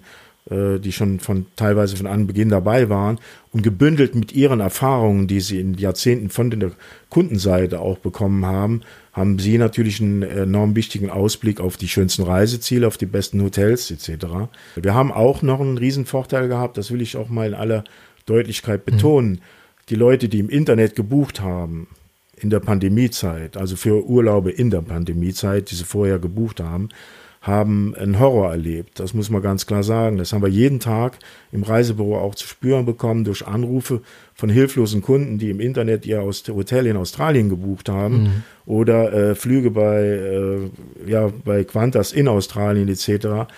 äh, 0.49 0.79
die 0.79 0.91
schon 0.91 1.19
von 1.19 1.45
teilweise 1.55 1.97
von 1.97 2.07
Anbeginn 2.07 2.49
dabei 2.49 2.89
waren 2.89 3.19
und 3.51 3.63
gebündelt 3.63 4.15
mit 4.15 4.33
ihren 4.33 4.59
Erfahrungen, 4.59 5.27
die 5.27 5.41
sie 5.41 5.59
in 5.59 5.73
Jahrzehnten 5.73 6.29
von 6.29 6.49
der 6.49 6.71
Kundenseite 7.09 7.79
auch 7.79 7.97
bekommen 7.97 8.45
haben, 8.45 8.81
haben 9.13 9.39
sie 9.39 9.57
natürlich 9.57 9.99
einen 9.99 10.23
enorm 10.23 10.75
wichtigen 10.75 11.09
Ausblick 11.09 11.59
auf 11.59 11.75
die 11.75 11.87
schönsten 11.87 12.23
Reiseziele, 12.23 12.87
auf 12.87 12.97
die 12.97 13.07
besten 13.07 13.41
Hotels 13.41 13.91
etc. 13.91 14.25
Wir 14.75 14.93
haben 14.93 15.11
auch 15.11 15.41
noch 15.41 15.59
einen 15.59 15.77
riesen 15.77 16.05
Vorteil 16.05 16.47
gehabt, 16.47 16.77
das 16.77 16.91
will 16.91 17.01
ich 17.01 17.17
auch 17.17 17.29
mal 17.29 17.47
in 17.47 17.53
aller 17.53 17.83
Deutlichkeit 18.25 18.85
betonen. 18.85 19.41
Die 19.89 19.95
Leute, 19.95 20.29
die 20.29 20.39
im 20.39 20.49
Internet 20.49 20.95
gebucht 20.95 21.41
haben, 21.41 21.87
in 22.39 22.49
der 22.49 22.59
Pandemiezeit, 22.59 23.57
also 23.57 23.75
für 23.75 24.05
Urlaube 24.05 24.51
in 24.51 24.69
der 24.69 24.81
Pandemiezeit, 24.81 25.71
die 25.71 25.75
sie 25.75 25.83
vorher 25.83 26.19
gebucht 26.19 26.59
haben, 26.59 26.89
haben 27.47 27.95
einen 27.95 28.19
Horror 28.19 28.51
erlebt. 28.51 28.99
Das 28.99 29.13
muss 29.13 29.29
man 29.29 29.41
ganz 29.41 29.65
klar 29.65 29.81
sagen. 29.81 30.17
Das 30.17 30.33
haben 30.33 30.41
wir 30.41 30.49
jeden 30.49 30.79
Tag 30.79 31.17
im 31.51 31.63
Reisebüro 31.63 32.19
auch 32.19 32.35
zu 32.35 32.45
spüren 32.45 32.85
bekommen 32.85 33.23
durch 33.23 33.47
Anrufe 33.47 34.01
von 34.35 34.49
hilflosen 34.49 35.01
Kunden, 35.01 35.39
die 35.39 35.49
im 35.49 35.59
Internet 35.59 36.05
ihr 36.05 36.21
Hotel 36.21 36.85
in 36.85 36.97
Australien 36.97 37.49
gebucht 37.49 37.89
haben 37.89 38.43
oder 38.65 39.13
äh, 39.13 39.35
Flüge 39.35 39.71
bei, 39.71 40.01
äh, 40.01 40.69
ja, 41.09 41.31
bei 41.45 41.63
Qantas 41.63 42.11
in 42.11 42.27
Australien 42.27 42.89
etc. 42.89 43.49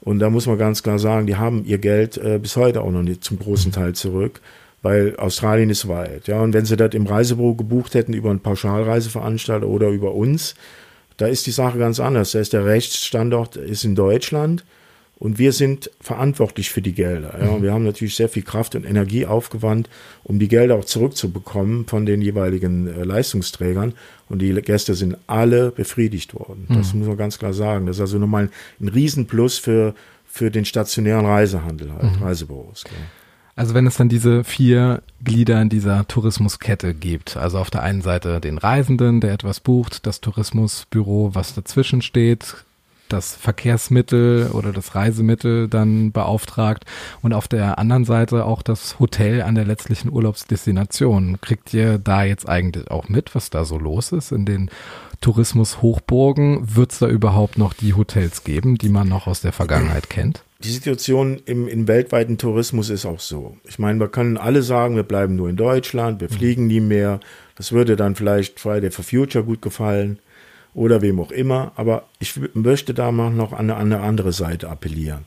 Und 0.00 0.20
da 0.20 0.30
muss 0.30 0.46
man 0.46 0.58
ganz 0.58 0.82
klar 0.82 0.98
sagen, 0.98 1.26
die 1.26 1.36
haben 1.36 1.64
ihr 1.64 1.78
Geld 1.78 2.18
äh, 2.18 2.38
bis 2.38 2.56
heute 2.56 2.82
auch 2.82 2.90
noch 2.92 3.02
nicht 3.02 3.24
zum 3.24 3.38
großen 3.38 3.72
Teil 3.72 3.94
zurück, 3.94 4.40
weil 4.82 5.16
Australien 5.16 5.70
ist 5.70 5.88
weit. 5.88 6.28
Ja, 6.28 6.40
und 6.40 6.52
wenn 6.52 6.66
sie 6.66 6.76
das 6.76 6.94
im 6.94 7.06
Reisebüro 7.06 7.54
gebucht 7.54 7.94
hätten 7.94 8.12
über 8.12 8.30
einen 8.30 8.40
Pauschalreiseveranstalter 8.40 9.66
oder 9.66 9.88
über 9.88 10.14
uns, 10.14 10.54
da 11.18 11.26
ist 11.26 11.46
die 11.46 11.50
Sache 11.50 11.78
ganz 11.78 12.00
anders. 12.00 12.32
Da 12.32 12.40
ist 12.40 12.52
der 12.52 12.64
Rechtsstandort 12.64 13.56
ist 13.56 13.84
in 13.84 13.94
Deutschland 13.94 14.64
und 15.18 15.38
wir 15.38 15.52
sind 15.52 15.90
verantwortlich 16.00 16.70
für 16.70 16.80
die 16.80 16.92
Gelder. 16.92 17.34
Ja. 17.40 17.48
Und 17.50 17.62
wir 17.62 17.72
haben 17.72 17.84
natürlich 17.84 18.14
sehr 18.14 18.28
viel 18.28 18.44
Kraft 18.44 18.76
und 18.76 18.84
Energie 18.84 19.26
aufgewandt, 19.26 19.90
um 20.22 20.38
die 20.38 20.46
Gelder 20.46 20.76
auch 20.76 20.84
zurückzubekommen 20.84 21.86
von 21.86 22.06
den 22.06 22.22
jeweiligen 22.22 22.86
äh, 22.86 23.02
Leistungsträgern. 23.02 23.94
Und 24.28 24.40
die 24.40 24.54
Gäste 24.62 24.94
sind 24.94 25.16
alle 25.26 25.72
befriedigt 25.72 26.34
worden. 26.34 26.66
Das 26.68 26.94
muss 26.94 27.08
man 27.08 27.16
ganz 27.16 27.38
klar 27.38 27.52
sagen. 27.52 27.86
Das 27.86 27.96
ist 27.96 28.00
also 28.00 28.18
nochmal 28.18 28.50
ein 28.80 28.88
Riesenplus 28.88 29.58
für, 29.58 29.94
für 30.24 30.52
den 30.52 30.64
stationären 30.64 31.26
Reisehandel 31.26 31.92
halt, 31.92 32.20
Reisebüros. 32.20 32.84
Klar. 32.84 33.00
Also 33.58 33.74
wenn 33.74 33.88
es 33.88 33.96
dann 33.96 34.08
diese 34.08 34.44
vier 34.44 35.02
Glieder 35.24 35.60
in 35.60 35.68
dieser 35.68 36.06
Tourismuskette 36.06 36.94
gibt, 36.94 37.36
also 37.36 37.58
auf 37.58 37.70
der 37.70 37.82
einen 37.82 38.02
Seite 38.02 38.40
den 38.40 38.56
Reisenden, 38.56 39.20
der 39.20 39.32
etwas 39.32 39.58
bucht, 39.58 40.06
das 40.06 40.20
Tourismusbüro, 40.20 41.34
was 41.34 41.56
dazwischen 41.56 42.00
steht, 42.00 42.58
das 43.08 43.34
Verkehrsmittel 43.34 44.50
oder 44.52 44.72
das 44.72 44.94
Reisemittel 44.94 45.66
dann 45.66 46.12
beauftragt 46.12 46.84
und 47.20 47.32
auf 47.32 47.48
der 47.48 47.80
anderen 47.80 48.04
Seite 48.04 48.44
auch 48.44 48.62
das 48.62 49.00
Hotel 49.00 49.42
an 49.42 49.56
der 49.56 49.64
letztlichen 49.64 50.12
Urlaubsdestination. 50.12 51.40
Kriegt 51.40 51.74
ihr 51.74 51.98
da 51.98 52.22
jetzt 52.22 52.48
eigentlich 52.48 52.88
auch 52.92 53.08
mit, 53.08 53.34
was 53.34 53.50
da 53.50 53.64
so 53.64 53.76
los 53.76 54.12
ist 54.12 54.30
in 54.30 54.44
den 54.44 54.70
Tourismus-Hochburgen? 55.20 56.76
Wird 56.76 56.92
es 56.92 57.00
da 57.00 57.08
überhaupt 57.08 57.58
noch 57.58 57.72
die 57.72 57.94
Hotels 57.94 58.44
geben, 58.44 58.78
die 58.78 58.88
man 58.88 59.08
noch 59.08 59.26
aus 59.26 59.40
der 59.40 59.52
Vergangenheit 59.52 60.08
kennt? 60.08 60.44
Die 60.60 60.70
Situation 60.70 61.40
im, 61.44 61.68
im 61.68 61.86
weltweiten 61.86 62.36
Tourismus 62.36 62.90
ist 62.90 63.06
auch 63.06 63.20
so. 63.20 63.56
Ich 63.68 63.78
meine, 63.78 64.00
wir 64.00 64.08
können 64.08 64.36
alle 64.36 64.62
sagen, 64.62 64.96
wir 64.96 65.04
bleiben 65.04 65.36
nur 65.36 65.48
in 65.48 65.56
Deutschland, 65.56 66.20
wir 66.20 66.28
fliegen 66.28 66.66
nie 66.66 66.80
mehr. 66.80 67.20
Das 67.54 67.70
würde 67.70 67.94
dann 67.94 68.16
vielleicht 68.16 68.58
Friday 68.58 68.90
for 68.90 69.04
Future 69.04 69.44
gut 69.44 69.62
gefallen 69.62 70.18
oder 70.74 71.00
wem 71.00 71.20
auch 71.20 71.30
immer. 71.30 71.72
Aber 71.76 72.08
ich 72.18 72.34
möchte 72.54 72.92
da 72.92 73.12
mal 73.12 73.30
noch 73.30 73.52
an 73.52 73.70
eine, 73.70 73.76
an 73.76 73.92
eine 73.92 74.02
andere 74.02 74.32
Seite 74.32 74.68
appellieren. 74.68 75.26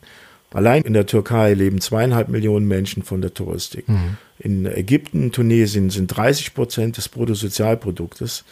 Allein 0.54 0.82
in 0.82 0.92
der 0.92 1.06
Türkei 1.06 1.54
leben 1.54 1.80
zweieinhalb 1.80 2.28
Millionen 2.28 2.68
Menschen 2.68 3.04
von 3.04 3.22
der 3.22 3.34
Touristik. 3.34 3.88
Mhm. 3.88 4.18
In 4.38 4.66
Ägypten, 4.66 5.32
Tunesien 5.32 5.90
sind 5.90 6.08
30 6.08 6.54
Prozent 6.54 6.98
des 6.98 7.08
Bruttosozialproduktes 7.08 8.44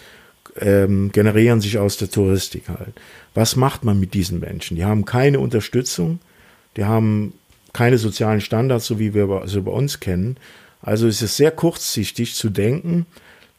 ähm, 0.57 1.11
generieren 1.11 1.61
sich 1.61 1.77
aus 1.77 1.97
der 1.97 2.09
Touristik 2.09 2.69
halt. 2.69 2.93
Was 3.33 3.55
macht 3.55 3.83
man 3.83 3.99
mit 3.99 4.13
diesen 4.13 4.39
Menschen? 4.39 4.75
Die 4.75 4.85
haben 4.85 5.05
keine 5.05 5.39
Unterstützung 5.39 6.19
die 6.79 6.85
haben 6.85 7.33
keine 7.73 7.97
sozialen 7.97 8.39
Standards, 8.41 8.85
so 8.85 8.99
wie 8.99 9.13
wir 9.13 9.43
sie 9.45 9.61
bei 9.61 9.71
uns 9.71 9.99
kennen. 9.99 10.37
Also 10.81 11.07
es 11.07 11.21
ist 11.21 11.35
sehr 11.35 11.51
kurzsichtig 11.51 12.35
zu 12.35 12.49
denken, 12.49 13.05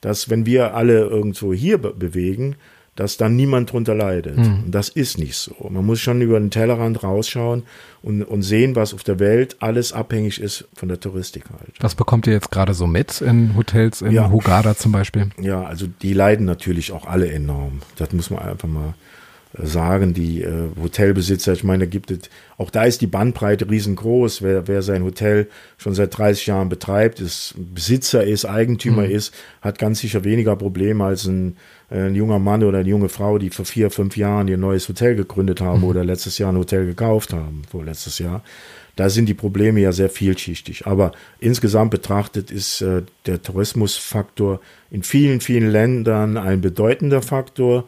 dass 0.01 0.31
wenn 0.31 0.47
wir 0.47 0.75
alle 0.75 1.01
irgendwo 1.01 1.53
hier 1.53 1.77
be 1.79 1.93
bewegen, 1.93 2.57
dass 2.97 3.19
dann 3.19 3.37
niemand 3.37 3.73
drunter 3.73 3.95
leidet. 3.95 4.39
Mhm. 4.39 4.65
Und 4.65 4.71
das 4.75 4.89
ist 4.89 5.19
nicht 5.19 5.37
so. 5.37 5.55
Man 5.71 5.85
muss 5.87 6.01
schon 6.01 6.21
über 6.23 6.41
den 6.41 6.51
Tellerrand 6.51 7.03
rausschauen 7.03 7.63
und, 8.03 8.23
und 8.23 8.43
sehen, 8.43 8.75
was 8.75 8.95
auf 8.95 9.05
der 9.05 9.19
Welt 9.19 9.57
alles 9.61 9.93
abhängig 9.93 10.41
ist 10.41 10.67
von 10.75 10.89
der 10.89 10.99
Touristik 10.99 11.45
halt. 11.51 11.75
Was 11.81 11.95
bekommt 11.95 12.27
ihr 12.27 12.33
jetzt 12.33 12.51
gerade 12.51 12.75
so 12.75 12.87
mit 12.87 13.21
in 13.21 13.55
Hotels 13.55 14.03
in 14.03 14.13
ja. 14.13 14.31
Hugada 14.31 14.77
zum 14.77 14.93
Beispiel? 14.93 15.29
Ja, 15.41 15.63
also 15.63 15.87
die 15.87 16.15
leiden 16.15 16.47
natürlich 16.47 16.93
auch 16.93 17.07
alle 17.07 17.31
enorm. 17.31 17.81
Das 17.97 18.13
muss 18.13 18.31
man 18.31 18.41
einfach 18.41 18.69
mal 18.69 18.95
sagen, 19.67 20.15
die 20.15 20.43
äh, 20.43 20.69
Hotelbesitzer, 20.81 21.53
ich 21.53 21.65
meine, 21.65 21.85
da 21.85 21.91
gibt 21.91 22.11
es, 22.11 22.19
auch 22.57 22.71
da 22.71 22.85
ist 22.85 23.01
die 23.01 23.07
Bandbreite 23.07 23.69
riesengroß. 23.69 24.43
Wer, 24.43 24.69
wer 24.69 24.83
sein 24.83 25.03
Hotel 25.03 25.49
schon 25.79 25.95
seit 25.95 26.17
30 26.17 26.47
Jahren 26.47 26.69
betreibt, 26.69 27.21
ist 27.21 27.55
Besitzer 27.57 28.25
ist, 28.25 28.45
Eigentümer 28.45 29.03
mhm. 29.03 29.11
ist, 29.11 29.35
hat 29.61 29.79
ganz 29.79 30.01
sicher 30.01 30.25
weniger 30.25 30.57
Probleme 30.57 31.05
als 31.05 31.27
ein, 31.27 31.57
äh, 31.91 32.07
ein, 32.07 32.15
junger 32.15 32.39
Mann 32.39 32.63
oder 32.63 32.79
eine 32.79 32.89
junge 32.89 33.09
Frau, 33.09 33.39
die 33.39 33.51
vor 33.51 33.65
vier, 33.65 33.91
fünf 33.91 34.17
Jahren 34.17 34.49
ihr 34.49 34.59
neues 34.59 34.89
Hotel 34.89 35.17
gegründet 35.17 35.61
haben 35.61 35.81
mhm. 35.81 35.87
oder 35.87 36.05
letztes 36.05 36.39
Jahr 36.39 36.53
ein 36.53 36.59
Hotel 36.59 36.87
gekauft 36.87 37.33
haben, 37.33 37.63
vorletztes 37.71 38.19
Jahr. 38.19 38.43
Da 38.97 39.09
sind 39.09 39.27
die 39.27 39.35
Probleme 39.35 39.81
ja 39.81 39.93
sehr 39.93 40.11
vielschichtig. 40.11 40.87
Aber 40.87 41.13
insgesamt 41.39 41.91
betrachtet 41.91 42.51
ist 42.51 42.83
äh, 42.83 43.03
der 43.27 43.43
Tourismusfaktor 43.43 44.61
in 44.91 45.03
vielen, 45.03 45.41
vielen 45.41 45.71
Ländern 45.71 46.37
ein 46.37 46.61
bedeutender 46.61 47.23
Faktor 47.23 47.87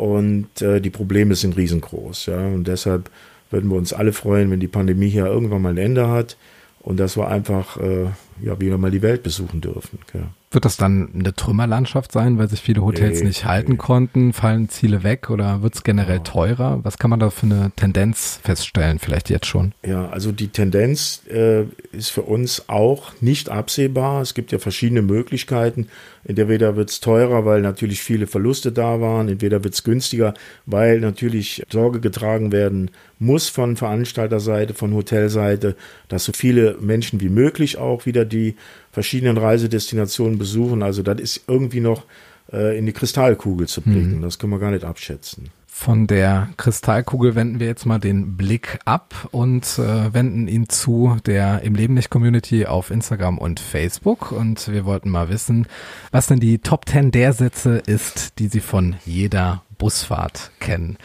und 0.00 0.62
äh, 0.62 0.80
die 0.80 0.88
Probleme 0.88 1.34
sind 1.34 1.58
riesengroß. 1.58 2.26
Ja? 2.26 2.46
Und 2.46 2.66
deshalb 2.66 3.10
würden 3.50 3.70
wir 3.70 3.76
uns 3.76 3.92
alle 3.92 4.14
freuen, 4.14 4.50
wenn 4.50 4.60
die 4.60 4.66
Pandemie 4.66 5.10
hier 5.10 5.26
irgendwann 5.26 5.60
mal 5.60 5.70
ein 5.70 5.78
Ende 5.78 6.08
hat 6.08 6.38
und 6.80 6.98
dass 6.98 7.18
wir 7.18 7.28
einfach 7.28 7.76
äh, 7.76 8.06
ja, 8.42 8.58
wieder 8.58 8.78
mal 8.78 8.90
die 8.90 9.02
Welt 9.02 9.22
besuchen 9.22 9.60
dürfen. 9.60 9.98
Ja. 10.14 10.30
Wird 10.52 10.64
das 10.64 10.76
dann 10.76 11.10
eine 11.14 11.32
Trümmerlandschaft 11.32 12.10
sein, 12.10 12.36
weil 12.36 12.48
sich 12.48 12.60
viele 12.60 12.82
Hotels 12.82 13.20
nee, 13.20 13.28
nicht 13.28 13.44
halten 13.44 13.72
nee. 13.72 13.78
konnten? 13.78 14.32
Fallen 14.32 14.68
Ziele 14.68 15.04
weg 15.04 15.30
oder 15.30 15.62
wird 15.62 15.76
es 15.76 15.84
generell 15.84 16.16
ja. 16.16 16.22
teurer? 16.24 16.80
Was 16.82 16.98
kann 16.98 17.08
man 17.08 17.20
da 17.20 17.30
für 17.30 17.46
eine 17.46 17.70
Tendenz 17.76 18.40
feststellen, 18.42 18.98
vielleicht 18.98 19.30
jetzt 19.30 19.46
schon? 19.46 19.74
Ja, 19.86 20.08
also 20.08 20.32
die 20.32 20.48
Tendenz 20.48 21.22
äh, 21.30 21.66
ist 21.92 22.10
für 22.10 22.22
uns 22.22 22.68
auch 22.68 23.12
nicht 23.20 23.48
absehbar. 23.48 24.22
Es 24.22 24.34
gibt 24.34 24.50
ja 24.50 24.58
verschiedene 24.58 25.02
Möglichkeiten. 25.02 25.86
Entweder 26.24 26.74
wird 26.74 26.90
es 26.90 26.98
teurer, 26.98 27.44
weil 27.44 27.62
natürlich 27.62 28.02
viele 28.02 28.26
Verluste 28.26 28.72
da 28.72 29.00
waren. 29.00 29.28
Entweder 29.28 29.62
wird 29.62 29.74
es 29.74 29.84
günstiger, 29.84 30.34
weil 30.66 30.98
natürlich 30.98 31.62
Sorge 31.70 32.00
getragen 32.00 32.50
werden 32.50 32.90
muss 33.20 33.48
von 33.48 33.76
Veranstalterseite, 33.76 34.74
von 34.74 34.94
Hotelseite, 34.94 35.76
dass 36.08 36.24
so 36.24 36.32
viele 36.32 36.76
Menschen 36.80 37.20
wie 37.20 37.28
möglich 37.28 37.78
auch 37.78 38.06
wieder 38.06 38.24
die 38.24 38.56
verschiedenen 38.90 39.38
Reisedestinationen 39.38 40.38
besuchen. 40.38 40.82
Also 40.82 41.02
das 41.02 41.20
ist 41.20 41.44
irgendwie 41.46 41.80
noch 41.80 42.04
äh, 42.52 42.78
in 42.78 42.86
die 42.86 42.92
Kristallkugel 42.92 43.68
zu 43.68 43.80
blicken. 43.82 44.18
Mhm. 44.18 44.22
Das 44.22 44.38
können 44.38 44.52
wir 44.52 44.58
gar 44.58 44.70
nicht 44.70 44.84
abschätzen. 44.84 45.50
Von 45.66 46.06
der 46.06 46.50
Kristallkugel 46.58 47.34
wenden 47.34 47.58
wir 47.58 47.66
jetzt 47.66 47.86
mal 47.86 47.98
den 47.98 48.36
Blick 48.36 48.80
ab 48.84 49.28
und 49.30 49.78
äh, 49.78 50.12
wenden 50.12 50.46
ihn 50.46 50.68
zu 50.68 51.16
der 51.24 51.62
im 51.62 51.74
Leben 51.74 51.94
nicht 51.94 52.10
Community 52.10 52.66
auf 52.66 52.90
Instagram 52.90 53.38
und 53.38 53.60
Facebook. 53.60 54.30
Und 54.30 54.70
wir 54.70 54.84
wollten 54.84 55.08
mal 55.08 55.30
wissen, 55.30 55.66
was 56.10 56.26
denn 56.26 56.38
die 56.38 56.58
Top 56.58 56.86
10 56.86 57.12
der 57.12 57.32
Sätze 57.32 57.78
ist, 57.78 58.38
die 58.38 58.48
Sie 58.48 58.60
von 58.60 58.96
jeder 59.06 59.62
Busfahrt 59.78 60.50
kennen 60.60 60.98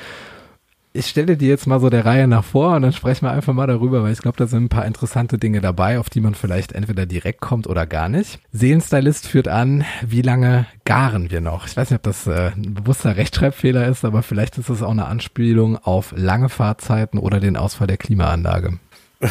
ich 0.96 1.08
stelle 1.08 1.36
dir 1.36 1.50
jetzt 1.50 1.68
mal 1.68 1.80
so 1.80 1.90
der 1.90 2.06
Reihe 2.06 2.28
nach 2.28 2.44
vor 2.44 2.76
und 2.76 2.82
dann 2.82 2.94
sprechen 2.94 3.26
wir 3.26 3.32
einfach 3.32 3.54
mal 3.54 3.68
darüber, 3.68 4.04
weil 4.04 4.14
ich 4.14 4.22
glaube, 4.22 4.38
da 4.38 4.48
sind 4.48 4.64
ein 4.64 4.70
paar 4.70 4.86
interessante 4.86 5.38
Dinge 5.38 5.60
dabei, 5.60 6.00
auf 6.00 6.10
die 6.10 6.22
man 6.22 6.36
vielleicht 6.36 6.72
entweder 6.72 7.06
direkt 7.06 7.42
kommt 7.42 7.68
oder 7.68 7.86
gar 7.86 8.08
nicht. 8.08 8.40
Seelenstylist 8.54 9.28
führt 9.28 9.48
an, 9.48 9.84
wie 10.06 10.22
lange 10.22 10.68
garen 10.86 11.32
wir 11.32 11.42
noch? 11.42 11.68
Ich 11.68 11.76
weiß 11.76 11.90
nicht, 11.90 11.98
ob 11.98 12.04
das 12.04 12.28
äh, 12.28 12.52
ein 12.56 12.74
bewusster 12.74 13.18
Rechtschreibfehler 13.18 13.88
ist, 13.88 14.06
aber 14.06 14.24
vielleicht 14.24 14.58
ist 14.58 14.70
es 14.70 14.82
auch 14.82 14.92
eine 14.92 15.06
Anspielung 15.06 15.78
auf 15.78 16.14
lange 16.16 16.50
Fahrzeiten 16.50 17.20
oder 17.20 17.40
den 17.40 17.58
Ausfall 17.58 17.88
der 17.88 17.98
Klimaanlage. 17.98 18.80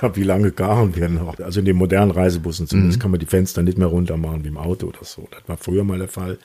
Ja, 0.00 0.16
wie 0.16 0.22
lange 0.22 0.50
garen 0.50 0.96
wir 0.96 1.08
noch? 1.08 1.38
Also 1.40 1.60
in 1.60 1.66
den 1.66 1.76
modernen 1.76 2.10
Reisebussen 2.10 2.66
zumindest 2.66 2.98
mhm. 2.98 3.02
kann 3.02 3.10
man 3.10 3.20
die 3.20 3.26
Fenster 3.26 3.62
nicht 3.62 3.76
mehr 3.76 3.88
runter 3.88 4.16
machen 4.16 4.42
wie 4.44 4.48
im 4.48 4.56
Auto 4.56 4.86
oder 4.86 5.04
so. 5.04 5.28
Das 5.30 5.46
war 5.46 5.56
früher 5.56 5.84
mal 5.84 5.98
der 5.98 6.08
Fall. 6.08 6.38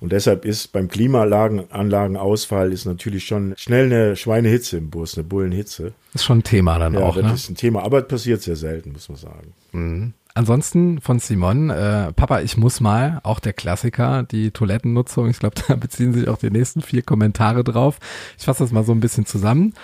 Und 0.00 0.12
deshalb 0.12 0.44
ist 0.44 0.72
beim 0.72 0.88
Klimaanlagenausfall 0.88 2.72
ist 2.72 2.84
natürlich 2.84 3.24
schon 3.26 3.54
schnell 3.56 3.86
eine 3.86 4.16
Schweinehitze 4.16 4.78
im 4.78 4.90
Bus, 4.90 5.16
eine 5.16 5.24
Bullenhitze. 5.24 5.92
Ist 6.14 6.24
schon 6.24 6.38
ein 6.38 6.44
Thema 6.44 6.78
dann 6.78 6.94
ja, 6.94 7.00
auch, 7.00 7.16
das 7.16 7.24
ne? 7.24 7.32
ist 7.34 7.50
ein 7.50 7.56
Thema, 7.56 7.82
aber 7.82 7.98
es 8.00 8.08
passiert 8.08 8.42
sehr 8.42 8.56
selten, 8.56 8.92
muss 8.92 9.08
man 9.08 9.18
sagen. 9.18 9.54
Mhm. 9.72 10.12
Ansonsten 10.34 11.00
von 11.00 11.18
Simon, 11.18 11.68
äh, 11.70 12.12
Papa, 12.12 12.42
ich 12.42 12.56
muss 12.56 12.80
mal, 12.80 13.18
auch 13.24 13.40
der 13.40 13.52
Klassiker, 13.52 14.22
die 14.22 14.52
Toilettennutzung. 14.52 15.28
Ich 15.28 15.40
glaube, 15.40 15.56
da 15.66 15.74
beziehen 15.74 16.12
sich 16.12 16.28
auch 16.28 16.38
die 16.38 16.50
nächsten 16.50 16.80
vier 16.80 17.02
Kommentare 17.02 17.64
drauf. 17.64 17.98
Ich 18.38 18.44
fasse 18.44 18.62
das 18.62 18.70
mal 18.70 18.84
so 18.84 18.92
ein 18.92 19.00
bisschen 19.00 19.26
zusammen. 19.26 19.74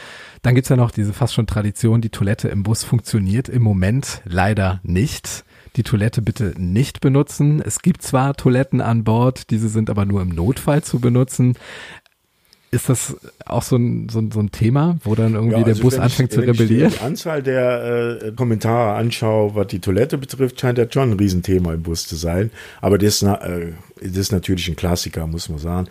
Dann 0.42 0.55
gibt's 0.55 0.68
ja 0.68 0.77
noch 0.77 0.92
diese 0.92 1.12
fast 1.12 1.35
schon 1.35 1.48
Tradition, 1.48 2.03
die 2.03 2.11
Toilette 2.11 2.48
im 2.48 2.62
Bus 2.62 2.85
funktioniert 2.85 3.48
im 3.48 3.62
Moment 3.62 4.22
leider 4.27 4.79
nicht 4.85 5.44
die 5.77 5.83
Toilette 5.83 6.23
bitte 6.23 6.55
nicht 6.57 7.01
benutzen. 7.01 7.61
Es 7.61 7.83
gibt 7.83 8.03
zwar 8.03 8.35
Toiletten 8.35 8.81
an 8.81 9.05
Bord, 9.05 9.51
diese 9.51 9.69
sind 9.69 9.91
aber 9.91 10.05
nur 10.05 10.23
im 10.23 10.29
Notfall 10.29 10.83
zu 10.83 11.01
benutzen. 11.01 11.57
Ist 12.71 12.89
das 12.89 13.17
auch 13.47 13.63
so 13.63 13.77
ein, 13.77 14.09
so 14.09 14.19
ein, 14.19 14.33
so 14.33 14.41
ein 14.41 14.51
Thema, 14.51 14.99
wo 15.05 15.15
dann 15.15 15.35
irgendwie 15.35 15.53
ja, 15.53 15.65
also 15.65 15.75
der 15.75 15.83
Bus 15.83 15.97
anfängt 15.97 16.33
ich, 16.33 16.35
zu 16.35 16.41
rebellieren? 16.41 16.81
Wenn 16.81 16.89
ich 16.89 16.99
die 16.99 17.05
Anzahl 17.05 17.43
der 17.43 18.19
äh, 18.21 18.33
Kommentare 18.33 18.97
anschaue, 18.97 19.55
was 19.55 19.69
die 19.69 19.79
Toilette 19.79 20.19
betrifft, 20.19 20.61
scheint 20.61 20.79
das 20.79 20.93
schon 20.93 21.13
ein 21.13 21.19
Riesenthema 21.19 21.73
im 21.73 21.85
Bus 21.85 22.09
zu 22.09 22.17
sein. 22.17 22.51
Aber 22.81 22.99
das, 22.99 23.23
äh, 23.23 23.73
das 24.01 24.17
ist 24.17 24.33
natürlich 24.33 24.67
ein 24.69 24.75
Klassiker, 24.75 25.27
muss 25.29 25.49
man 25.49 25.59
sagen. 25.59 25.87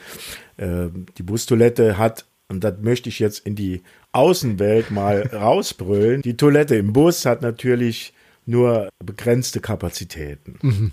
Äh, 0.58 0.88
die 1.18 1.24
Bustoilette 1.24 1.98
hat, 1.98 2.26
und 2.50 2.66
das 2.66 2.74
möchte 2.82 3.08
ich 3.08 3.20
jetzt 3.20 3.40
in 3.46 3.56
die 3.56 3.82
Außenwelt 4.12 4.92
mal 4.92 5.22
rausbrüllen, 5.34 6.22
die 6.22 6.36
Toilette 6.36 6.76
im 6.76 6.92
Bus 6.92 7.26
hat 7.26 7.42
natürlich 7.42 8.14
nur 8.46 8.90
begrenzte 9.04 9.60
Kapazitäten. 9.60 10.58
Mhm. 10.62 10.92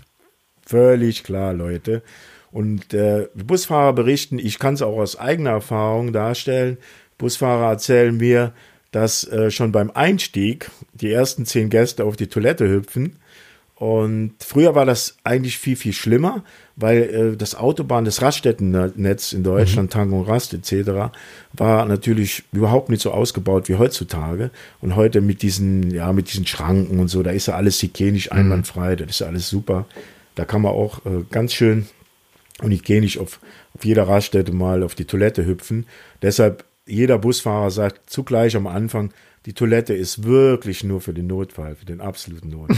Völlig 0.65 1.23
klar, 1.23 1.53
Leute. 1.53 2.01
Und 2.51 2.93
äh, 2.93 3.27
Busfahrer 3.33 3.93
berichten, 3.93 4.39
ich 4.39 4.59
kann 4.59 4.73
es 4.73 4.81
auch 4.81 4.97
aus 4.97 5.17
eigener 5.17 5.51
Erfahrung 5.51 6.11
darstellen, 6.13 6.77
Busfahrer 7.17 7.69
erzählen 7.69 8.15
mir, 8.15 8.53
dass 8.91 9.23
äh, 9.25 9.51
schon 9.51 9.71
beim 9.71 9.91
Einstieg 9.91 10.69
die 10.93 11.11
ersten 11.11 11.45
zehn 11.45 11.69
Gäste 11.69 12.03
auf 12.03 12.17
die 12.17 12.27
Toilette 12.27 12.67
hüpfen 12.67 13.17
und 13.81 14.35
früher 14.37 14.75
war 14.75 14.85
das 14.85 15.17
eigentlich 15.23 15.57
viel, 15.57 15.75
viel 15.75 15.93
schlimmer, 15.93 16.43
weil 16.75 17.01
äh, 17.01 17.35
das 17.35 17.55
Autobahn, 17.55 18.05
das 18.05 18.21
Raststättennetz 18.21 19.33
in 19.33 19.41
Deutschland, 19.41 19.89
mhm. 19.89 19.91
Tank 19.91 20.13
und 20.13 20.27
Rast 20.27 20.53
etc., 20.53 21.11
war 21.53 21.85
natürlich 21.87 22.43
überhaupt 22.51 22.89
nicht 22.89 23.01
so 23.01 23.09
ausgebaut 23.09 23.69
wie 23.69 23.77
heutzutage. 23.77 24.51
Und 24.81 24.95
heute 24.95 25.19
mit 25.19 25.41
diesen, 25.41 25.89
ja, 25.89 26.13
mit 26.13 26.31
diesen 26.31 26.45
Schranken 26.45 26.99
und 26.99 27.07
so, 27.07 27.23
da 27.23 27.31
ist 27.31 27.47
ja 27.47 27.55
alles 27.55 27.81
hygienisch 27.81 28.29
mhm. 28.29 28.37
einwandfrei, 28.37 28.95
das 28.95 29.09
ist 29.09 29.19
ja 29.21 29.25
alles 29.25 29.49
super. 29.49 29.87
Da 30.35 30.45
kann 30.45 30.61
man 30.61 30.73
auch 30.73 31.03
äh, 31.07 31.23
ganz 31.31 31.51
schön 31.51 31.87
und 32.61 32.69
hygienisch 32.69 33.17
auf, 33.17 33.39
auf 33.73 33.83
jeder 33.83 34.07
Raststätte 34.07 34.51
mal 34.51 34.83
auf 34.83 34.93
die 34.93 35.05
Toilette 35.05 35.43
hüpfen. 35.43 35.87
Deshalb 36.21 36.65
jeder 36.85 37.17
Busfahrer 37.17 37.71
sagt 37.71 38.11
zugleich 38.11 38.55
am 38.55 38.67
Anfang, 38.67 39.11
die 39.47 39.53
Toilette 39.53 39.95
ist 39.95 40.23
wirklich 40.23 40.83
nur 40.83 41.01
für 41.01 41.13
den 41.13 41.25
Notfall, 41.25 41.75
für 41.75 41.85
den 41.85 41.99
absoluten 41.99 42.49
Notfall. 42.49 42.77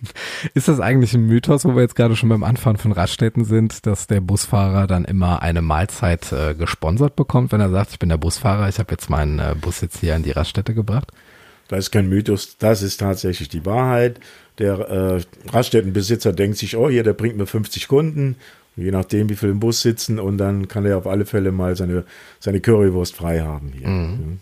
Ist 0.54 0.68
das 0.68 0.78
eigentlich 0.78 1.14
ein 1.14 1.26
Mythos, 1.26 1.64
wo 1.64 1.74
wir 1.74 1.82
jetzt 1.82 1.96
gerade 1.96 2.14
schon 2.14 2.28
beim 2.28 2.44
Anfahren 2.44 2.76
von 2.76 2.92
Raststätten 2.92 3.44
sind, 3.44 3.84
dass 3.86 4.06
der 4.06 4.20
Busfahrer 4.20 4.86
dann 4.86 5.04
immer 5.04 5.42
eine 5.42 5.60
Mahlzeit 5.60 6.32
äh, 6.32 6.54
gesponsert 6.54 7.16
bekommt, 7.16 7.50
wenn 7.50 7.60
er 7.60 7.70
sagt, 7.70 7.92
ich 7.92 7.98
bin 7.98 8.10
der 8.10 8.18
Busfahrer, 8.18 8.68
ich 8.68 8.78
habe 8.78 8.92
jetzt 8.92 9.10
meinen 9.10 9.40
äh, 9.40 9.56
Bus 9.60 9.80
jetzt 9.80 9.98
hier 9.98 10.14
an 10.14 10.22
die 10.22 10.30
Raststätte 10.30 10.72
gebracht? 10.72 11.10
Das 11.66 11.80
ist 11.80 11.90
kein 11.90 12.08
Mythos, 12.08 12.58
das 12.58 12.82
ist 12.82 12.98
tatsächlich 12.98 13.48
die 13.48 13.66
Wahrheit. 13.66 14.20
Der 14.58 14.78
äh, 14.78 15.20
Raststättenbesitzer 15.48 16.32
denkt 16.32 16.58
sich, 16.58 16.76
oh 16.76 16.88
hier, 16.88 17.02
der 17.02 17.14
bringt 17.14 17.36
mir 17.36 17.46
50 17.46 17.88
Kunden, 17.88 18.36
je 18.76 18.92
nachdem, 18.92 19.28
wie 19.30 19.34
viel 19.34 19.48
im 19.48 19.58
Bus 19.58 19.80
sitzen 19.80 20.20
und 20.20 20.38
dann 20.38 20.68
kann 20.68 20.84
er 20.84 20.98
auf 20.98 21.08
alle 21.08 21.26
Fälle 21.26 21.50
mal 21.50 21.74
seine, 21.74 22.04
seine 22.38 22.60
Currywurst 22.60 23.16
frei 23.16 23.40
haben 23.40 23.72
hier. 23.76 23.88
Mhm. 23.88 24.38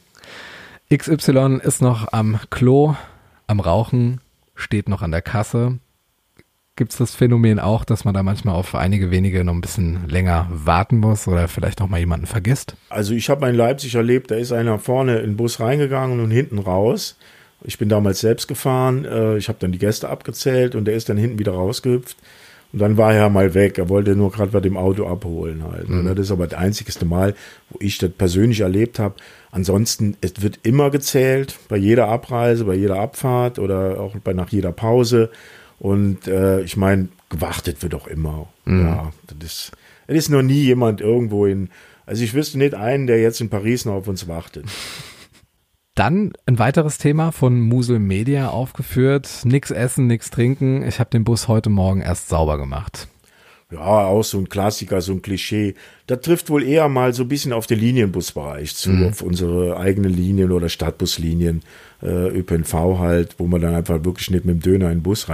XY 0.95 1.61
ist 1.63 1.81
noch 1.81 2.13
am 2.13 2.39
Klo, 2.51 2.97
am 3.47 3.61
Rauchen, 3.61 4.21
steht 4.55 4.91
noch 4.91 5.01
an 5.01 5.11
der 5.11 5.23
Kasse. 5.23 5.79
Gibt 6.77 6.93
es 6.93 6.99
das 6.99 7.15
Phänomen 7.15 7.59
auch, 7.59 7.87
dass 7.87 8.05
man 8.05 8.13
da 8.13 8.23
manchmal 8.23 8.57
auf 8.57 8.75
einige 8.75 9.11
wenige 9.11 9.43
noch 9.43 9.55
ein 9.55 9.63
bisschen 9.63 10.07
länger 10.09 10.49
warten 10.51 10.99
muss 10.99 11.27
oder 11.27 11.49
vielleicht 11.49 11.81
noch 11.81 11.89
mal 11.89 11.99
jemanden 11.99 12.27
vergisst? 12.27 12.77
Also 12.91 13.15
ich 13.15 13.31
habe 13.31 13.49
in 13.49 13.55
Leipzig 13.55 13.95
erlebt, 13.95 14.31
da 14.31 14.35
ist 14.35 14.53
einer 14.53 14.79
vorne 14.79 15.21
in 15.21 15.31
den 15.31 15.37
Bus 15.39 15.61
reingegangen 15.61 16.21
und 16.21 16.31
hinten 16.31 16.59
raus. 16.59 17.17
Ich 17.65 17.79
bin 17.79 17.89
damals 17.89 18.21
selbst 18.21 18.47
gefahren, 18.47 19.07
äh, 19.07 19.39
ich 19.39 19.49
habe 19.49 19.59
dann 19.61 19.73
die 19.73 19.79
Gäste 19.79 20.11
abgezählt 20.11 20.75
und 20.75 20.85
der 20.85 20.95
ist 20.95 21.09
dann 21.09 21.17
hinten 21.17 21.39
wieder 21.39 21.53
rausgehüpft. 21.53 22.19
Und 22.73 22.79
dann 22.79 22.97
war 22.97 23.15
er 23.15 23.29
mal 23.29 23.55
weg. 23.55 23.79
Er 23.79 23.89
wollte 23.89 24.17
nur 24.17 24.33
gerade 24.33 24.51
bei 24.51 24.61
dem 24.61 24.77
Auto 24.77 25.07
abholen 25.07 25.63
halt. 25.63 25.89
Mhm. 25.89 26.07
Das 26.07 26.19
ist 26.19 26.31
aber 26.31 26.47
das 26.47 26.59
einzigste 26.59 27.05
Mal, 27.05 27.35
wo 27.71 27.79
ich 27.81 27.99
das 27.99 28.11
persönlich 28.11 28.61
erlebt 28.61 28.99
habe. 28.99 29.17
Ansonsten, 29.51 30.17
es 30.23 30.41
wird 30.41 30.61
immer 30.63 30.91
gezählt, 30.91 31.59
bei 31.69 31.77
jeder 31.77 32.09
Abreise, 32.09 32.65
bei 32.65 32.75
jeder 32.75 32.99
Abfahrt 32.99 33.59
oder 33.59 34.01
auch 34.01 34.17
bei 34.17 34.33
nach 34.33 34.49
jeder 34.49 34.73
Pause. 34.73 35.31
Und 35.79 36.27
äh, 36.29 36.63
ich 36.63 36.77
meine, 36.77 37.09
gewartet 37.29 37.83
wird 37.83 37.95
auch 37.95 38.07
immer. 38.07 38.49
Mhm. 38.65 38.81
Ja, 38.81 39.13
das 39.27 39.53
ist, 39.53 39.73
es 40.07 40.17
ist 40.17 40.29
noch 40.31 40.43
nie 40.43 40.63
jemand 40.63 41.01
irgendwo 41.01 41.45
in. 41.45 41.69
Also 42.07 42.25
ich 42.25 42.35
wüsste 42.35 42.59
nicht 42.59 42.75
einen, 42.75 43.07
der 43.07 43.21
jetzt 43.21 43.41
in 43.41 43.51
Paris 43.51 43.85
noch 43.85 43.95
auf 43.95 44.09
uns 44.09 44.29
wartet. 44.29 44.65
Dann 45.95 46.33
ein 46.47 46.59
weiteres 46.59 46.97
Thema 46.97 47.33
von 47.33 47.61
Musel 47.61 47.99
Media 47.99 48.49
aufgeführt. 48.49 49.29
Nix 49.45 49.71
essen, 49.71 50.07
nix 50.07 50.31
trinken. 50.31 50.83
Ich 50.87 50.99
habe 51.01 51.11
den 51.11 51.25
Bus 51.25 51.49
heute 51.49 51.69
Morgen 51.69 52.01
erst 52.01 52.31
sauber 52.31 52.57
gemacht. 52.57 53.09
Ja, 53.71 54.07
auch 54.07 54.23
so 54.23 54.39
ein 54.39 54.49
Klassiker, 54.49 55.01
so 55.01 55.13
ein 55.13 55.23
Klischee. 55.23 55.75
Das 56.07 56.21
trifft 56.21 56.51
wohl 56.51 56.63
eher 56.63 56.89
mal 56.89 57.13
so 57.13 57.23
ein 57.25 57.29
bisschen 57.29 57.53
auf 57.53 57.67
den 57.67 57.79
Linienbusbereich 57.79 58.75
zu, 58.75 58.91
mhm. 58.91 59.09
auf 59.09 59.23
unsere 59.23 59.79
eigenen 59.79 60.13
Linien 60.13 60.53
oder 60.53 60.69
Stadtbuslinien, 60.69 61.63
äh, 62.03 62.29
ÖPNV 62.29 62.75
halt, 62.99 63.35
wo 63.39 63.47
man 63.47 63.61
dann 63.61 63.75
einfach 63.75 64.05
wirklich 64.05 64.31
nicht 64.31 64.45
mit 64.45 64.57
dem 64.57 64.61
Döner 64.61 64.91
in 64.91 64.99
den 64.99 65.03
Bus 65.03 65.29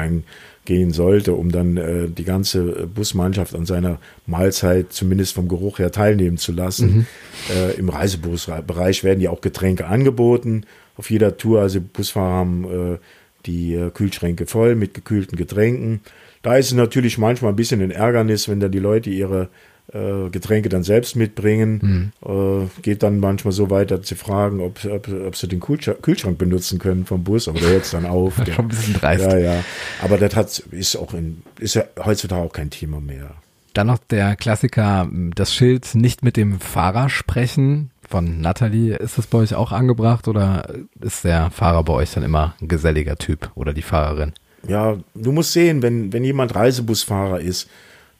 reingehen 0.69 0.93
sollte, 0.93 1.35
um 1.35 1.51
dann 1.51 1.77
äh, 1.77 2.09
die 2.09 2.25
ganze 2.25 2.87
Busmannschaft 2.87 3.55
an 3.55 3.67
seiner 3.67 3.99
Mahlzeit 4.27 4.93
zumindest 4.93 5.35
vom 5.35 5.49
Geruch 5.49 5.79
her 5.79 5.91
teilnehmen 5.91 6.37
zu 6.37 6.53
lassen. 6.53 6.89
Mhm. 6.89 7.07
Äh, 7.55 7.73
Im 7.79 7.89
Reisebusbereich 7.89 9.05
werden 9.05 9.21
ja 9.21 9.31
auch 9.31 9.41
Getränke 9.41 9.87
angeboten 9.87 10.65
auf 10.97 11.11
jeder 11.11 11.37
Tour. 11.37 11.61
Also 11.61 11.81
Busfahrer 11.81 12.35
haben 12.35 12.65
äh, 12.65 12.99
die 13.47 13.75
äh, 13.75 13.91
Kühlschränke 13.91 14.47
voll 14.47 14.75
mit 14.75 14.95
gekühlten 14.95 15.37
Getränken. 15.37 16.01
Da 16.43 16.57
ist 16.57 16.67
es 16.67 16.75
natürlich 16.75 17.19
manchmal 17.19 17.53
ein 17.53 17.57
bisschen 17.57 17.81
ein 17.81 17.91
Ärgernis, 17.91 18.49
wenn 18.49 18.61
dann 18.61 18.73
die 18.73 18.79
Leute 18.79 19.11
ihre 19.11 19.49
äh, 19.93 20.31
Getränke 20.31 20.69
dann 20.69 20.83
selbst 20.83 21.17
mitbringen. 21.17 22.13
Mhm. 22.25 22.63
Äh, 22.65 22.83
geht 22.83 23.03
dann 23.03 23.21
manchmal 23.21 23.53
so 23.53 23.71
weit, 23.71 23.91
dass 23.91 24.09
sie 24.09 24.15
fragen, 24.15 24.61
ob, 24.61 24.85
ob, 24.85 25.09
ob 25.09 25.37
sie 25.37 25.49
den 25.49 25.61
Kühlschrank, 25.61 26.03
Kühlschrank 26.03 26.39
benutzen 26.39 26.79
können 26.79 27.07
vom 27.07 27.25
Bus, 27.25 27.49
aber 27.49 27.61
der 27.61 27.71
hört 27.71 27.93
dann 27.93 28.07
auf. 28.07 28.37
Der, 28.45 28.53
Schon 28.55 28.67
ein 28.67 28.69
bisschen 28.69 28.95
dreist. 28.95 29.25
Ja, 29.25 29.39
ja. 29.39 29.65
Aber 30.03 30.19
das 30.19 30.35
hat, 30.37 30.59
ist 30.71 30.97
auch 30.97 31.15
in, 31.15 31.43
ist 31.59 31.75
ja 31.75 31.85
heutzutage 32.05 32.43
auch 32.43 32.53
kein 32.53 32.71
Thema 32.71 33.01
mehr. 33.01 33.31
Dann 33.75 33.87
noch 33.87 33.99
der 33.99 34.35
Klassiker, 34.37 35.09
das 35.35 35.55
Schild 35.55 35.95
nicht 35.95 36.25
mit 36.25 36.37
dem 36.37 36.59
Fahrer 36.59 37.09
sprechen 37.09 37.91
von 38.09 38.41
Natalie. 38.41 38.97
Ist 38.97 39.19
das 39.19 39.27
bei 39.27 39.39
euch 39.39 39.55
auch 39.55 39.73
angebracht 39.73 40.27
oder 40.27 40.75
ist 41.01 41.25
der 41.25 41.51
Fahrer 41.51 41.85
bei 41.85 41.93
euch 41.93 42.13
dann 42.13 42.25
immer 42.25 42.55
ein 42.61 42.69
geselliger 42.69 43.17
Typ 43.17 43.51
oder 43.55 43.73
die 43.73 43.83
Fahrerin? 43.83 44.33
ja, 44.67 44.97
du 45.15 45.33
musst 45.33 45.53
sehen, 45.53 45.83
wenn, 45.83 46.13
wenn 46.13 46.25
jemand 46.25 46.55
Reisebusfahrer 46.55 47.41
ist, 47.41 47.69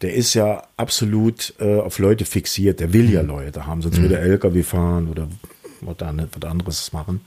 der 0.03 0.15
ist 0.15 0.35
ja 0.35 0.63
absolut 0.77 1.55
äh, 1.59 1.79
auf 1.79 1.99
Leute 1.99 2.25
fixiert, 2.25 2.81
der 2.81 2.93
will 2.93 3.11
ja 3.11 3.23
mhm. 3.23 3.29
Leute 3.29 3.67
haben, 3.67 3.83
sonst 3.83 3.99
mhm. 3.99 4.03
würde 4.03 4.19
er 4.19 4.23
LKW 4.23 4.63
fahren 4.63 5.09
oder 5.09 5.29
was 5.81 5.97
anderes 6.45 6.93
machen. 6.93 7.21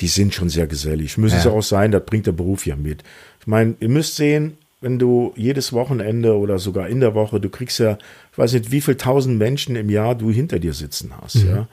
Die 0.00 0.08
sind 0.08 0.32
schon 0.32 0.48
sehr 0.48 0.66
gesellig. 0.66 1.18
Müssen 1.18 1.34
ja. 1.34 1.40
es 1.40 1.46
auch 1.46 1.62
sein, 1.62 1.90
das 1.90 2.04
bringt 2.04 2.26
der 2.26 2.32
Beruf 2.32 2.66
ja 2.66 2.76
mit. 2.76 3.02
Ich 3.40 3.46
meine, 3.46 3.74
ihr 3.80 3.88
müsst 3.88 4.16
sehen, 4.16 4.56
wenn 4.80 4.98
du 4.98 5.32
jedes 5.36 5.72
Wochenende 5.72 6.36
oder 6.36 6.58
sogar 6.58 6.88
in 6.88 7.00
der 7.00 7.14
Woche, 7.14 7.40
du 7.40 7.48
kriegst 7.48 7.80
ja, 7.80 7.98
ich 8.32 8.38
weiß 8.38 8.52
nicht, 8.52 8.70
wie 8.70 8.80
viel 8.80 8.94
tausend 8.94 9.38
Menschen 9.38 9.74
im 9.74 9.90
Jahr 9.90 10.14
du 10.14 10.30
hinter 10.30 10.60
dir 10.60 10.72
sitzen 10.72 11.12
hast, 11.20 11.44
mhm. 11.44 11.48
ja. 11.48 11.68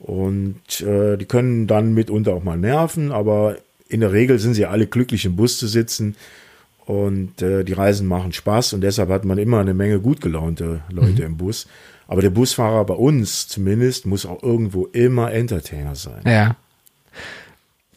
Und 0.00 0.80
äh, 0.80 1.18
die 1.18 1.26
können 1.26 1.66
dann 1.66 1.92
mitunter 1.92 2.32
auch 2.32 2.42
mal 2.42 2.56
nerven, 2.56 3.12
aber 3.12 3.58
in 3.86 4.00
der 4.00 4.12
Regel 4.12 4.38
sind 4.38 4.54
sie 4.54 4.64
alle 4.64 4.86
glücklich 4.86 5.26
im 5.26 5.36
Bus 5.36 5.58
zu 5.58 5.66
sitzen 5.66 6.16
und 6.90 7.40
äh, 7.40 7.62
die 7.62 7.72
Reisen 7.72 8.08
machen 8.08 8.32
Spaß 8.32 8.72
und 8.72 8.80
deshalb 8.80 9.10
hat 9.10 9.24
man 9.24 9.38
immer 9.38 9.60
eine 9.60 9.74
Menge 9.74 10.00
gut 10.00 10.20
gelaunte 10.20 10.80
Leute 10.90 11.22
mhm. 11.22 11.26
im 11.26 11.36
Bus. 11.36 11.68
Aber 12.08 12.20
der 12.20 12.30
Busfahrer 12.30 12.84
bei 12.84 12.94
uns 12.94 13.46
zumindest 13.46 14.06
muss 14.06 14.26
auch 14.26 14.42
irgendwo 14.42 14.86
immer 14.86 15.30
Entertainer 15.30 15.94
sein. 15.94 16.22
Ja. 16.26 16.56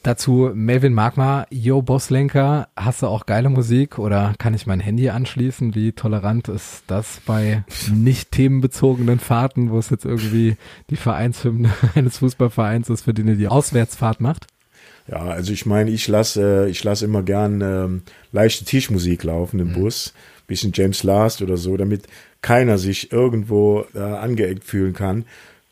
Dazu 0.03 0.51
Melvin 0.53 0.93
Magma, 0.93 1.47
Yo 1.49 1.81
Bosslenker, 1.81 2.67
hast 2.75 3.01
du 3.01 3.07
auch 3.07 3.25
geile 3.25 3.49
Musik 3.49 3.97
oder 3.97 4.35
kann 4.37 4.53
ich 4.53 4.67
mein 4.67 4.79
Handy 4.79 5.09
anschließen? 5.09 5.73
Wie 5.73 5.93
tolerant 5.93 6.47
ist 6.47 6.83
das 6.85 7.19
bei 7.25 7.63
nicht 7.91 8.31
themenbezogenen 8.31 9.17
Fahrten, 9.17 9.71
wo 9.71 9.79
es 9.79 9.89
jetzt 9.89 10.05
irgendwie 10.05 10.55
die 10.91 10.97
Vereinshymne 10.97 11.71
eines 11.95 12.19
Fußballvereins 12.19 12.91
ist, 12.91 13.05
für 13.05 13.13
den 13.15 13.27
ihr 13.27 13.37
die 13.37 13.47
Auswärtsfahrt 13.47 14.21
macht? 14.21 14.45
Ja, 15.07 15.23
also 15.25 15.51
ich 15.51 15.65
meine, 15.65 15.91
ich 15.91 16.07
lasse 16.07 16.67
ich 16.69 16.83
lasse 16.83 17.05
immer 17.05 17.23
gern 17.23 17.61
ähm, 17.61 18.01
leichte 18.31 18.65
Tischmusik 18.65 19.23
laufen 19.23 19.59
im 19.59 19.69
mhm. 19.69 19.73
Bus, 19.73 20.13
bisschen 20.47 20.71
James 20.73 21.03
Last 21.03 21.41
oder 21.41 21.57
so, 21.57 21.75
damit 21.75 22.07
keiner 22.41 22.77
sich 22.77 23.11
irgendwo 23.11 23.85
äh, 23.93 23.99
angeeckt 23.99 24.63
fühlen 24.63 24.93
kann. 24.93 25.25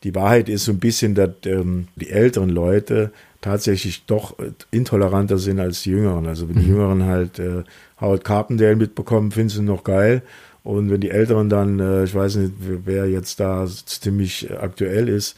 Die 0.04 0.14
Wahrheit 0.14 0.48
ist 0.48 0.64
so 0.64 0.72
ein 0.72 0.80
bisschen, 0.80 1.14
dass 1.14 1.30
ähm, 1.46 1.88
die 1.96 2.10
älteren 2.10 2.50
Leute 2.50 3.12
tatsächlich 3.40 4.04
doch 4.06 4.38
äh, 4.38 4.52
intoleranter 4.70 5.38
sind 5.38 5.60
als 5.60 5.82
die 5.82 5.90
Jüngeren. 5.90 6.26
Also 6.26 6.48
wenn 6.48 6.56
die 6.56 6.66
mhm. 6.66 6.76
Jüngeren 6.76 7.04
halt 7.04 7.38
äh, 7.38 7.62
Howard 8.00 8.24
Carpendale 8.24 8.76
mitbekommen, 8.76 9.30
finden 9.30 9.50
sie 9.50 9.62
noch 9.62 9.84
geil. 9.84 10.22
Und 10.64 10.90
wenn 10.90 11.00
die 11.00 11.10
Älteren 11.10 11.48
dann, 11.48 11.78
äh, 11.80 12.04
ich 12.04 12.14
weiß 12.14 12.36
nicht, 12.36 12.52
wer 12.58 13.08
jetzt 13.08 13.40
da 13.40 13.66
ziemlich 13.66 14.50
aktuell 14.50 15.08
ist, 15.08 15.36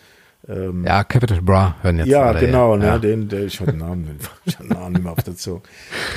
ähm, 0.48 0.84
ja, 0.84 1.04
Capital 1.04 1.40
Bra 1.40 1.76
hören 1.82 1.98
jetzt 1.98 2.08
Ja, 2.08 2.32
genau, 2.32 2.76
ne, 2.76 2.86
ja. 2.86 2.98
den, 2.98 3.28
der, 3.28 3.44
ich 3.44 3.60
habe 3.60 3.72
den 3.72 3.80
Namen, 3.80 4.18
ich 4.44 4.58
hab 4.58 4.66
den 4.66 4.76
Namen 4.76 4.92
nicht 4.92 5.02
mehr 5.04 5.12
auf 5.12 5.22
der 5.22 5.36
Zunge. 5.36 5.62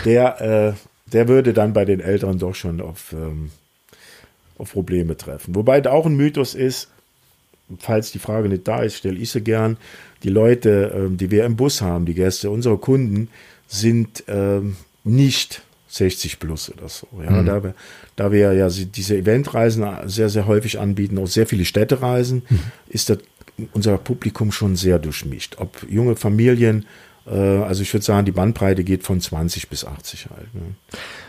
Der, 0.06 0.42
äh, 0.42 0.74
der 1.12 1.28
würde 1.28 1.54
dann 1.54 1.74
bei 1.74 1.86
den 1.86 2.00
Älteren 2.00 2.38
doch 2.38 2.56
schon 2.56 2.82
auf, 2.82 3.14
ähm, 3.14 3.52
auf 4.58 4.74
Probleme 4.74 5.16
treffen. 5.16 5.56
Wobei 5.56 5.80
da 5.80 5.92
auch 5.92 6.06
ein 6.06 6.16
Mythos 6.16 6.56
ist, 6.56 6.90
falls 7.80 8.12
die 8.12 8.20
Frage 8.20 8.50
nicht 8.50 8.68
da 8.68 8.82
ist, 8.82 8.96
stelle 8.96 9.18
ich 9.18 9.32
sie 9.32 9.42
gern. 9.42 9.78
Die 10.24 10.30
Leute, 10.30 10.94
ähm, 10.96 11.18
die 11.18 11.32
wir 11.32 11.46
im 11.46 11.56
Bus 11.56 11.82
haben, 11.82 12.06
die 12.06 12.14
Gäste, 12.14 12.50
unsere 12.50 12.78
Kunden, 12.78 13.30
sind 13.68 14.24
ähm, 14.28 14.76
nicht 15.04 15.62
60 15.90 16.40
plus 16.40 16.72
oder 16.72 16.90
so. 16.90 17.08
Ja, 17.24 17.32
mhm. 17.32 17.46
da, 17.46 17.64
wir, 17.64 17.74
da 18.18 18.32
wir 18.32 18.54
ja 18.54 18.68
diese 18.70 19.18
Eventreisen 19.18 19.86
sehr, 20.06 20.30
sehr 20.30 20.48
häufig 20.48 20.80
anbieten, 20.80 21.18
auch 21.18 21.28
sehr 21.28 21.48
viele 21.48 21.64
Städtereisen, 21.64 22.44
mhm. 22.50 22.60
ist 22.90 23.10
das 23.10 23.20
unser 23.74 23.98
Publikum 23.98 24.52
schon 24.52 24.76
sehr 24.76 25.00
durchmischt. 25.00 25.56
Ob 25.60 25.86
junge 25.90 26.16
Familien, 26.16 26.86
äh, 27.26 27.32
also 27.32 27.82
ich 27.82 27.94
würde 27.94 28.06
sagen, 28.06 28.26
die 28.26 28.32
Bandbreite 28.32 28.84
geht 28.84 29.04
von 29.04 29.20
20 29.20 29.70
bis 29.70 29.86
80 29.86 30.28
halt. 30.30 30.54
Ne. 30.54 30.76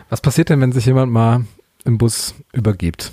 Was 0.09 0.21
passiert 0.21 0.49
denn, 0.49 0.61
wenn 0.61 0.73
sich 0.73 0.87
jemand 0.87 1.12
mal 1.12 1.45
im 1.85 1.99
Bus 1.99 2.35
übergibt? 2.53 3.12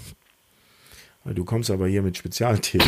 Du 1.25 1.43
kommst 1.43 1.71
aber 1.71 1.87
hier 1.87 2.03
mit 2.03 2.17
Spezialthemen. 2.17 2.87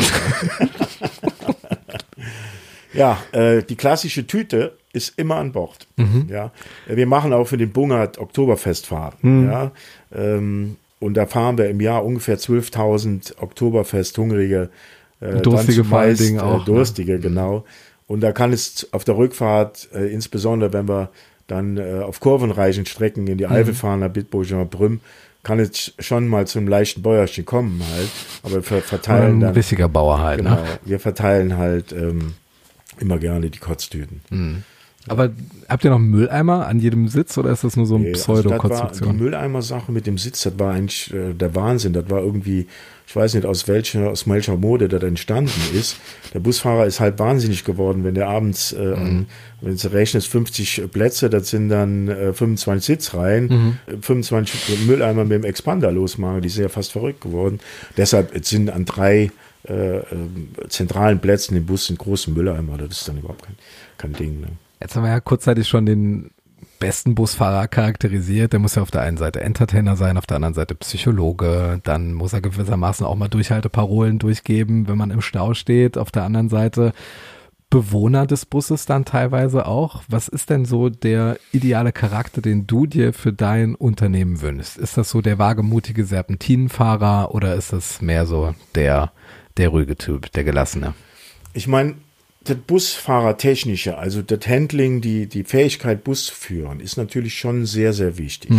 ja, 2.92 3.18
äh, 3.32 3.64
die 3.64 3.74
klassische 3.74 4.26
Tüte 4.28 4.78
ist 4.92 5.18
immer 5.18 5.36
an 5.36 5.52
Bord. 5.52 5.88
Mhm. 5.96 6.28
Ja, 6.30 6.52
wir 6.86 7.06
machen 7.06 7.32
auch 7.32 7.46
für 7.46 7.56
den 7.56 7.72
Bungert 7.72 8.18
Oktoberfestfahrten. 8.18 9.44
Mhm. 9.44 9.50
Ja, 9.50 9.72
ähm, 10.14 10.76
und 11.00 11.14
da 11.14 11.26
fahren 11.26 11.58
wir 11.58 11.68
im 11.68 11.80
Jahr 11.80 12.04
ungefähr 12.04 12.38
12.000 12.38 13.38
Oktoberfest-Hungrige 13.38 14.70
äh, 15.20 15.40
Durstige 15.40 15.84
vor 15.84 16.00
allen 16.00 16.16
Dingen 16.16 16.40
auch. 16.40 16.62
Äh, 16.62 16.64
Durstige, 16.64 17.12
ne? 17.14 17.20
genau. 17.20 17.64
Und 18.06 18.20
da 18.20 18.32
kann 18.32 18.52
es 18.52 18.88
auf 18.92 19.04
der 19.04 19.16
Rückfahrt, 19.16 19.88
äh, 19.94 20.12
insbesondere 20.12 20.72
wenn 20.72 20.88
wir 20.88 21.10
dann 21.46 21.76
äh, 21.76 22.00
auf 22.00 22.20
kurvenreichen 22.20 22.86
Strecken 22.86 23.26
in 23.26 23.38
die 23.38 23.46
mhm. 23.46 23.52
Eifel 23.52 23.74
fahren, 23.74 24.00
nach 24.00 24.10
Bitburg 24.10 24.50
und 24.52 24.70
Brüm, 24.70 25.00
kann 25.42 25.58
es 25.60 25.94
schon 25.98 26.28
mal 26.28 26.46
zum 26.46 26.68
leichten 26.68 27.02
Bäuerchen 27.02 27.44
kommen 27.44 27.82
halt. 27.94 28.10
Aber 28.42 28.54
wir 28.54 28.82
verteilen 28.82 29.36
ein 29.36 29.40
dann. 29.40 29.48
Ein 29.50 29.54
bissiger 29.54 29.88
Bauer 29.88 30.20
halt, 30.20 30.38
genau, 30.38 30.56
ne? 30.56 30.64
Wir 30.84 31.00
verteilen 31.00 31.56
halt 31.56 31.92
ähm, 31.92 32.34
immer 32.98 33.18
gerne 33.18 33.50
die 33.50 33.58
Kotztüten. 33.58 34.20
Aber 35.10 35.30
habt 35.68 35.84
ihr 35.84 35.90
noch 35.90 35.98
einen 35.98 36.10
Mülleimer 36.10 36.66
an 36.66 36.80
jedem 36.80 37.08
Sitz 37.08 37.36
oder 37.38 37.50
ist 37.50 37.64
das 37.64 37.76
nur 37.76 37.86
so 37.86 37.96
eine 37.96 38.04
Nee, 38.04 38.10
also 38.10 38.20
das 38.20 38.28
war, 38.28 38.36
die 38.36 38.48
Pseudo-Konstruktion? 38.48 39.16
Mülleimer-Sache 39.16 39.92
mit 39.92 40.06
dem 40.06 40.18
Sitz, 40.18 40.42
das 40.42 40.58
war 40.58 40.72
eigentlich 40.74 41.12
äh, 41.12 41.34
der 41.34 41.54
Wahnsinn. 41.54 41.92
Das 41.92 42.08
war 42.10 42.20
irgendwie, 42.20 42.66
ich 43.06 43.16
weiß 43.16 43.34
nicht, 43.34 43.46
aus 43.46 43.68
welcher, 43.68 44.10
aus 44.10 44.28
welcher 44.28 44.56
Mode 44.56 44.88
das 44.88 45.02
entstanden 45.02 45.60
ist. 45.74 45.96
Der 46.34 46.40
Busfahrer 46.40 46.86
ist 46.86 47.00
halt 47.00 47.18
wahnsinnig 47.18 47.64
geworden, 47.64 48.04
wenn 48.04 48.14
der 48.14 48.28
abends, 48.28 48.72
äh, 48.72 48.94
an, 48.94 49.26
wenn 49.60 49.76
du 49.76 49.92
rechnest, 49.92 50.28
50 50.28 50.90
Plätze, 50.92 51.30
das 51.30 51.50
sind 51.50 51.68
dann 51.68 52.08
äh, 52.08 52.32
25 52.32 52.84
Sitzreihen, 52.84 53.78
äh, 53.86 53.96
25 54.00 54.86
Mülleimer 54.86 55.24
mit 55.24 55.32
dem 55.32 55.44
Expander 55.44 55.90
losmachen, 55.92 56.42
die 56.42 56.48
sind 56.48 56.62
ja 56.62 56.68
fast 56.68 56.92
verrückt 56.92 57.20
geworden. 57.20 57.60
Deshalb 57.96 58.44
sind 58.44 58.70
an 58.70 58.84
drei 58.84 59.30
äh, 59.68 59.98
ähm, 59.98 60.48
zentralen 60.68 61.18
Plätzen 61.18 61.56
im 61.56 61.66
Bus 61.66 61.86
sind 61.86 61.98
große 61.98 62.30
Mülleimer, 62.30 62.78
das 62.78 63.00
ist 63.00 63.08
dann 63.08 63.18
überhaupt 63.18 63.42
kein, 63.42 63.56
kein 63.98 64.12
Ding. 64.12 64.40
Ne? 64.40 64.48
Jetzt 64.80 64.96
haben 64.96 65.02
wir 65.02 65.10
ja 65.10 65.20
kurzzeitig 65.20 65.68
schon 65.68 65.86
den 65.86 66.30
besten 66.78 67.14
Busfahrer 67.14 67.68
charakterisiert. 67.68 68.52
Der 68.52 68.60
muss 68.60 68.76
ja 68.76 68.82
auf 68.82 68.90
der 68.90 69.02
einen 69.02 69.16
Seite 69.16 69.40
Entertainer 69.40 69.96
sein, 69.96 70.16
auf 70.16 70.26
der 70.26 70.36
anderen 70.36 70.54
Seite 70.54 70.74
Psychologe. 70.74 71.80
Dann 71.82 72.14
muss 72.14 72.32
er 72.32 72.40
gewissermaßen 72.40 73.04
auch 73.04 73.16
mal 73.16 73.28
Durchhalteparolen 73.28 74.18
durchgeben, 74.18 74.88
wenn 74.88 74.98
man 74.98 75.10
im 75.10 75.20
Stau 75.20 75.54
steht. 75.54 75.98
Auf 75.98 76.10
der 76.10 76.24
anderen 76.24 76.48
Seite 76.48 76.92
Bewohner 77.70 78.26
des 78.26 78.46
Busses 78.46 78.86
dann 78.86 79.04
teilweise 79.04 79.66
auch. 79.66 80.02
Was 80.08 80.28
ist 80.28 80.48
denn 80.48 80.64
so 80.64 80.88
der 80.88 81.38
ideale 81.52 81.92
Charakter, 81.92 82.40
den 82.40 82.66
du 82.66 82.86
dir 82.86 83.12
für 83.12 83.32
dein 83.32 83.74
Unternehmen 83.74 84.40
wünschst? 84.40 84.78
Ist 84.78 84.96
das 84.96 85.10
so 85.10 85.20
der 85.20 85.38
wagemutige 85.38 86.04
Serpentinenfahrer 86.04 87.34
oder 87.34 87.56
ist 87.56 87.72
das 87.72 88.00
mehr 88.00 88.24
so 88.24 88.54
der, 88.74 89.12
der 89.58 89.68
ruhige 89.68 89.96
Typ, 89.96 90.32
der 90.32 90.44
gelassene? 90.44 90.94
Ich 91.52 91.66
meine, 91.66 91.96
das 92.44 92.56
Busfahrertechnische, 92.56 93.98
also 93.98 94.22
das 94.22 94.46
Handling, 94.46 95.00
die, 95.00 95.26
die 95.26 95.44
Fähigkeit, 95.44 96.04
Bus 96.04 96.26
zu 96.26 96.34
führen, 96.34 96.80
ist 96.80 96.96
natürlich 96.96 97.38
schon 97.38 97.66
sehr, 97.66 97.92
sehr 97.92 98.16
wichtig. 98.18 98.50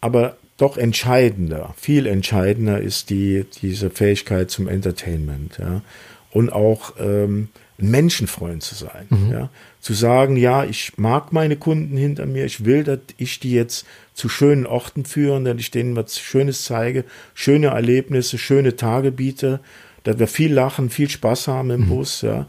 Aber 0.00 0.36
doch 0.58 0.76
entscheidender, 0.76 1.74
viel 1.76 2.06
entscheidender 2.06 2.80
ist 2.80 3.10
die, 3.10 3.46
diese 3.62 3.90
Fähigkeit 3.90 4.50
zum 4.50 4.68
Entertainment, 4.68 5.58
ja. 5.58 5.82
Und 6.30 6.52
auch 6.52 6.94
ähm, 7.00 7.48
ein 7.80 7.90
Menschenfreund 7.90 8.62
zu 8.62 8.74
sein, 8.74 9.06
ja. 9.32 9.50
Zu 9.80 9.94
sagen, 9.94 10.36
ja, 10.36 10.64
ich 10.64 10.98
mag 10.98 11.32
meine 11.32 11.56
Kunden 11.56 11.96
hinter 11.96 12.26
mir, 12.26 12.44
ich 12.44 12.64
will, 12.64 12.84
dass 12.84 12.98
ich 13.16 13.38
die 13.40 13.52
jetzt 13.52 13.86
zu 14.14 14.28
schönen 14.28 14.66
Orten 14.66 15.04
führen, 15.04 15.44
dass 15.44 15.56
ich 15.58 15.70
denen 15.70 15.96
was 15.96 16.18
Schönes 16.18 16.64
zeige, 16.64 17.04
schöne 17.34 17.68
Erlebnisse, 17.68 18.36
schöne 18.36 18.74
Tage 18.76 19.12
biete, 19.12 19.60
dass 20.04 20.18
wir 20.18 20.26
viel 20.26 20.52
lachen, 20.52 20.90
viel 20.90 21.08
Spaß 21.10 21.48
haben 21.48 21.70
im 21.70 21.88
Bus, 21.88 22.22
ja. 22.22 22.46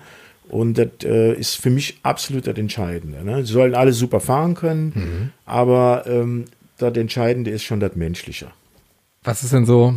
Und 0.50 0.80
das 0.80 0.90
äh, 1.04 1.34
ist 1.34 1.56
für 1.56 1.70
mich 1.70 2.00
absolut 2.02 2.48
das 2.48 2.58
Entscheidende. 2.58 3.24
Ne? 3.24 3.46
Sie 3.46 3.54
sollen 3.54 3.76
alle 3.76 3.94
super 3.94 4.20
fahren 4.20 4.56
können, 4.56 5.32
aber 5.46 6.06
ähm, 6.08 6.46
das 6.80 6.98
Entscheidende 6.98 7.52
ist 7.52 7.64
schon 7.64 7.80
das 7.80 7.96
Menschliche. 7.96 8.48
Was 9.24 9.44
ist 9.44 9.54
denn 9.54 9.66
so 9.66 9.94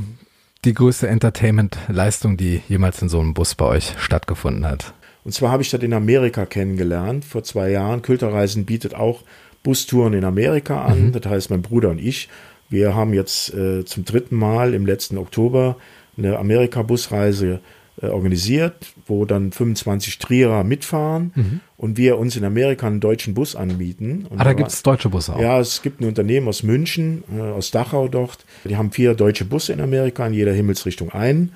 die 0.64 0.74
größte 0.74 1.08
Entertainment-Leistung, 1.08 2.36
die 2.36 2.60
jemals 2.68 3.00
in 3.00 3.08
so 3.08 3.20
einem 3.20 3.32
Bus 3.32 3.54
bei 3.54 3.64
euch 3.64 3.94
stattgefunden 3.98 4.66
hat? 4.66 4.92
Und 5.24 5.32
zwar 5.32 5.50
habe 5.50 5.62
ich 5.62 5.70
das 5.70 5.80
in 5.82 5.94
Amerika 5.94 6.44
kennengelernt, 6.44 7.24
vor 7.24 7.44
zwei 7.44 7.70
Jahren. 7.70 8.02
Külterreisen 8.02 8.66
bietet 8.66 8.94
auch 8.94 9.22
Bustouren 9.62 10.14
in 10.14 10.24
Amerika 10.24 10.84
an. 10.84 11.12
Das 11.12 11.30
heißt, 11.30 11.50
mein 11.50 11.62
Bruder 11.62 11.90
und 11.90 11.98
ich, 12.00 12.28
wir 12.68 12.94
haben 12.94 13.14
jetzt 13.14 13.54
äh, 13.54 13.84
zum 13.84 14.04
dritten 14.04 14.36
Mal 14.36 14.74
im 14.74 14.86
letzten 14.86 15.18
Oktober 15.18 15.76
eine 16.24 16.38
Amerika-Busreise 16.38 17.60
äh, 18.00 18.06
organisiert, 18.06 18.74
wo 19.06 19.24
dann 19.24 19.52
25 19.52 20.18
Trierer 20.18 20.64
mitfahren 20.64 21.60
und 21.76 21.96
wir 21.98 22.18
uns 22.18 22.36
in 22.36 22.44
Amerika 22.44 22.86
einen 22.86 23.00
deutschen 23.00 23.34
Bus 23.34 23.54
anbieten. 23.54 24.26
Und 24.30 24.40
Ah, 24.40 24.44
da 24.44 24.52
gibt 24.54 24.70
es 24.70 24.82
deutsche 24.82 25.08
Busse 25.10 25.34
auch. 25.36 25.40
ja, 25.40 25.60
es 25.60 25.82
gibt 25.82 26.00
ein 26.00 26.06
Unternehmen 26.08 26.48
aus 26.48 26.62
München, 26.62 27.22
äh, 27.36 27.40
aus 27.40 27.70
Dachau 27.70 28.08
dort. 28.08 28.44
Die 28.64 28.76
haben 28.76 28.90
vier 28.92 29.14
deutsche 29.14 29.44
Busse 29.44 29.72
in 29.72 29.80
Amerika, 29.80 30.26
in 30.26 30.32
jeder 30.34 30.52
Himmelsrichtung 30.52 31.10
ein. 31.10 31.52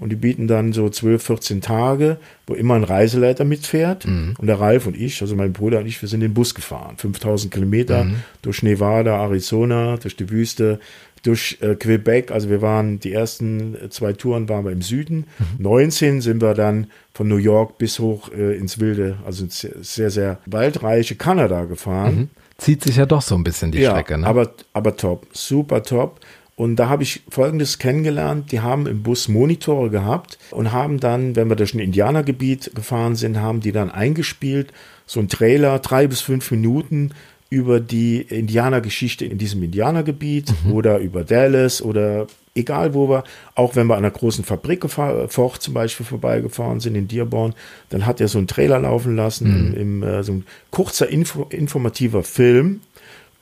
Und 0.00 0.10
die 0.10 0.16
bieten 0.16 0.48
dann 0.48 0.72
so 0.72 0.88
12, 0.88 1.22
14 1.22 1.60
Tage, 1.60 2.16
wo 2.46 2.54
immer 2.54 2.74
ein 2.74 2.84
Reiseleiter 2.84 3.44
mitfährt. 3.44 4.06
Und 4.38 4.46
der 4.46 4.58
Ralf 4.58 4.86
und 4.86 4.96
ich, 4.96 5.20
also 5.20 5.36
mein 5.36 5.52
Bruder 5.52 5.80
und 5.80 5.86
ich, 5.86 6.00
wir 6.00 6.08
sind 6.08 6.20
den 6.20 6.34
Bus 6.34 6.54
gefahren. 6.54 6.96
5000 6.96 7.52
Kilometer 7.52 8.04
durch 8.42 8.62
Nevada, 8.62 9.22
Arizona, 9.22 9.98
durch 9.98 10.16
die 10.16 10.30
Wüste, 10.30 10.80
durch 11.22 11.58
äh, 11.60 11.74
Quebec. 11.74 12.30
Also 12.30 12.48
wir 12.48 12.62
waren, 12.62 12.98
die 13.00 13.12
ersten 13.12 13.74
äh, 13.74 13.90
zwei 13.90 14.12
Touren 14.12 14.48
waren 14.48 14.64
wir 14.64 14.72
im 14.72 14.82
Süden. 14.82 15.26
19 15.58 16.20
sind 16.20 16.40
wir 16.40 16.54
dann 16.54 16.86
von 17.12 17.28
New 17.28 17.36
York 17.36 17.78
bis 17.78 17.98
hoch 17.98 18.30
äh, 18.32 18.56
ins 18.56 18.80
wilde, 18.80 19.18
also 19.26 19.44
ins 19.44 19.60
sehr, 19.60 20.10
sehr, 20.10 20.38
waldreiche 20.46 21.16
Kanada 21.16 21.64
gefahren. 21.64 22.30
Zieht 22.58 22.82
sich 22.82 22.96
ja 22.96 23.06
doch 23.06 23.22
so 23.22 23.34
ein 23.34 23.44
bisschen 23.44 23.72
die 23.72 23.84
Strecke, 23.84 24.18
ne? 24.18 24.26
aber, 24.26 24.52
aber 24.72 24.96
top, 24.96 25.26
super 25.32 25.82
top. 25.82 26.19
Und 26.60 26.76
da 26.76 26.90
habe 26.90 27.04
ich 27.04 27.22
Folgendes 27.30 27.78
kennengelernt. 27.78 28.52
Die 28.52 28.60
haben 28.60 28.86
im 28.86 29.02
Bus 29.02 29.28
Monitore 29.28 29.88
gehabt 29.88 30.38
und 30.50 30.72
haben 30.72 31.00
dann, 31.00 31.34
wenn 31.34 31.48
wir 31.48 31.56
durch 31.56 31.72
ein 31.72 31.78
Indianergebiet 31.78 32.72
gefahren 32.74 33.16
sind, 33.16 33.40
haben 33.40 33.60
die 33.60 33.72
dann 33.72 33.90
eingespielt, 33.90 34.70
so 35.06 35.20
ein 35.20 35.30
Trailer, 35.30 35.78
drei 35.78 36.06
bis 36.06 36.20
fünf 36.20 36.50
Minuten 36.50 37.12
über 37.48 37.80
die 37.80 38.20
Indianergeschichte 38.20 39.24
in 39.24 39.38
diesem 39.38 39.62
Indianergebiet 39.62 40.52
oder 40.70 40.98
über 40.98 41.24
Dallas 41.24 41.80
oder 41.80 42.26
egal 42.54 42.92
wo 42.92 43.08
wir, 43.08 43.24
auch 43.54 43.74
wenn 43.74 43.86
wir 43.86 43.94
an 43.94 44.04
einer 44.04 44.12
großen 44.12 44.44
Fabrik 44.44 44.84
Ford 44.90 45.62
zum 45.62 45.72
Beispiel 45.72 46.04
vorbeigefahren 46.04 46.80
sind 46.80 46.94
in 46.94 47.08
Dearborn, 47.08 47.54
dann 47.88 48.04
hat 48.04 48.20
er 48.20 48.28
so 48.28 48.36
einen 48.36 48.48
Trailer 48.48 48.80
laufen 48.80 49.16
lassen, 49.16 49.72
im, 49.74 50.02
äh, 50.02 50.22
so 50.22 50.32
ein 50.32 50.44
kurzer 50.70 51.08
Info, 51.08 51.44
informativer 51.44 52.22
Film 52.22 52.82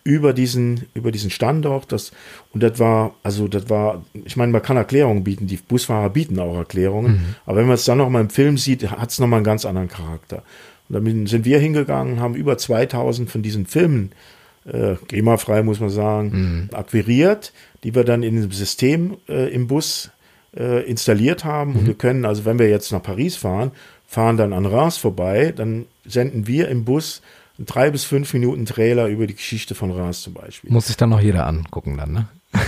über 0.09 0.33
diesen, 0.33 0.87
über 0.95 1.13
diesen 1.13 1.29
Standort. 1.29 1.93
Das, 1.93 2.13
und 2.55 2.63
das 2.63 2.79
war, 2.79 3.15
also 3.23 3.47
das 3.47 3.69
war, 3.69 4.03
ich 4.25 4.39
meine, 4.39 4.53
man 4.53 4.63
kann 4.63 4.79
Erklärungen 4.79 5.23
bieten, 5.23 5.47
die 5.47 5.59
Busfahrer 5.59 6.09
bieten 6.09 6.39
auch 6.39 6.57
Erklärungen, 6.57 7.37
aber 7.45 7.59
wenn 7.59 7.67
man 7.67 7.75
es 7.75 7.85
dann 7.85 7.99
noch 7.99 8.09
mal 8.09 8.23
im 8.23 8.31
Film 8.31 8.57
sieht, 8.57 8.91
hat 8.91 9.11
es 9.11 9.19
noch 9.19 9.27
mal 9.27 9.37
einen 9.37 9.45
ganz 9.45 9.67
anderen 9.67 9.89
Charakter. 9.89 10.43
Und 10.89 10.95
damit 10.95 11.29
sind 11.29 11.45
wir 11.45 11.59
hingegangen 11.59 12.21
haben 12.21 12.35
über 12.35 12.57
2000 12.57 13.31
von 13.31 13.43
diesen 13.43 13.67
Filmen, 13.67 14.13
äh, 14.65 14.95
GEMA-frei 15.09 15.63
muss 15.63 15.79
man 15.79 15.91
sagen, 15.91 16.71
akquiriert, 16.73 17.53
die 17.85 17.95
wir 17.95 18.05
dann 18.05 18.23
in 18.23 18.39
einem 18.39 18.51
System 18.51 19.19
äh, 19.29 19.53
im 19.53 19.67
Bus 19.67 20.11
äh, 20.57 20.89
installiert 20.89 21.45
haben. 21.45 21.77
Und 21.77 21.87
wir 21.87 21.95
können, 21.95 22.25
also 22.25 22.47
wenn 22.47 22.59
wir 22.59 22.71
jetzt 22.71 22.93
nach 22.93 23.03
Paris 23.03 23.37
fahren, 23.37 23.73
fahren 24.07 24.39
dann 24.39 24.55
an 24.55 24.65
Reims 24.65 24.97
vorbei, 24.97 25.53
dann 25.55 25.85
senden 26.07 26.47
wir 26.47 26.69
im 26.69 26.87
Bus 26.87 27.21
einen 27.59 27.67
drei 27.67 27.91
bis 27.91 28.05
fünf 28.05 28.33
Minuten 28.33 28.65
Trailer 28.67 29.07
über 29.09 29.27
die 29.27 29.35
Geschichte 29.35 29.75
von 29.75 29.91
Reims 29.91 30.23
zum 30.23 30.35
Beispiel. 30.35 30.71
Muss 30.71 30.87
sich 30.87 30.97
dann 30.97 31.11
noch 31.11 31.21
jeder 31.21 31.47
angucken 31.47 31.97
dann, 31.97 32.13
ne? 32.13 32.29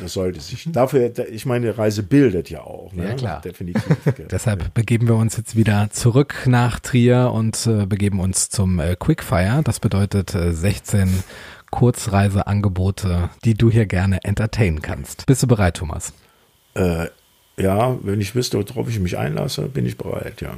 Das 0.00 0.12
sollte 0.12 0.38
sich. 0.40 0.68
Dafür, 0.70 1.08
da- 1.08 1.24
ich 1.24 1.44
meine, 1.46 1.76
Reise 1.76 2.02
bildet 2.02 2.50
ja 2.50 2.60
auch. 2.60 2.92
Ne? 2.92 3.08
Ja, 3.08 3.14
klar. 3.14 3.40
Definitiv. 3.40 3.82
Deshalb 4.30 4.72
begeben 4.74 5.08
wir 5.08 5.16
uns 5.16 5.36
jetzt 5.36 5.56
wieder 5.56 5.88
zurück 5.90 6.44
nach 6.46 6.78
Trier 6.78 7.32
und 7.32 7.66
äh, 7.66 7.86
begeben 7.86 8.20
uns 8.20 8.48
zum 8.50 8.78
äh, 8.78 8.96
Quickfire. 8.96 9.62
Das 9.64 9.80
bedeutet 9.80 10.34
äh, 10.34 10.52
16 10.52 11.24
Kurzreiseangebote, 11.70 13.30
die 13.44 13.54
du 13.54 13.70
hier 13.70 13.86
gerne 13.86 14.22
entertainen 14.24 14.82
kannst. 14.82 15.26
Bist 15.26 15.42
du 15.42 15.46
bereit, 15.46 15.76
Thomas? 15.78 16.12
Ja, 17.58 17.98
wenn 18.02 18.20
ich 18.20 18.34
wüsste, 18.34 18.58
worauf 18.58 18.88
ich 18.88 19.00
mich 19.00 19.18
einlasse, 19.18 19.62
bin 19.62 19.86
ich 19.86 19.96
bereit, 19.96 20.40
ja. 20.40 20.54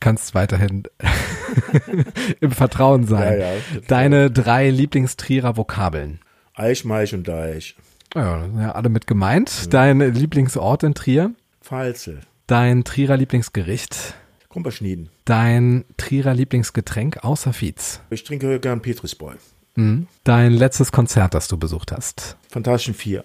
Kannst 0.00 0.34
weiterhin 0.34 0.84
im 2.40 2.50
Vertrauen 2.50 3.06
sein. 3.06 3.40
Ja, 3.40 3.52
ja. 3.52 3.60
Deine 3.88 4.30
drei 4.30 4.70
Lieblingstrierer 4.70 5.56
Vokabeln. 5.56 6.20
Eich, 6.54 6.84
Meich 6.84 7.14
und 7.14 7.26
Deich. 7.28 7.76
Ja, 8.14 8.46
ja 8.58 8.72
alle 8.72 8.88
mit 8.88 9.06
gemeint. 9.06 9.72
Dein 9.72 10.00
Lieblingsort 10.00 10.82
in 10.82 10.94
Trier. 10.94 11.32
Pfalzel. 11.62 12.20
Dein 12.46 12.84
Trierer 12.84 13.16
Lieblingsgericht. 13.16 14.14
Kumperschnieden. 14.48 15.08
Dein 15.24 15.84
Trierer 15.96 16.34
Lieblingsgetränk 16.34 17.24
außer 17.24 17.52
Fietz. 17.52 18.00
Ich 18.10 18.24
trinke 18.24 18.60
gern 18.60 18.82
Petrisbräu. 18.82 19.34
Mhm. 19.74 20.06
Dein 20.22 20.52
letztes 20.52 20.92
Konzert, 20.92 21.34
das 21.34 21.48
du 21.48 21.56
besucht 21.56 21.90
hast. 21.90 22.36
Fantastischen 22.48 22.94
Vier. 22.94 23.24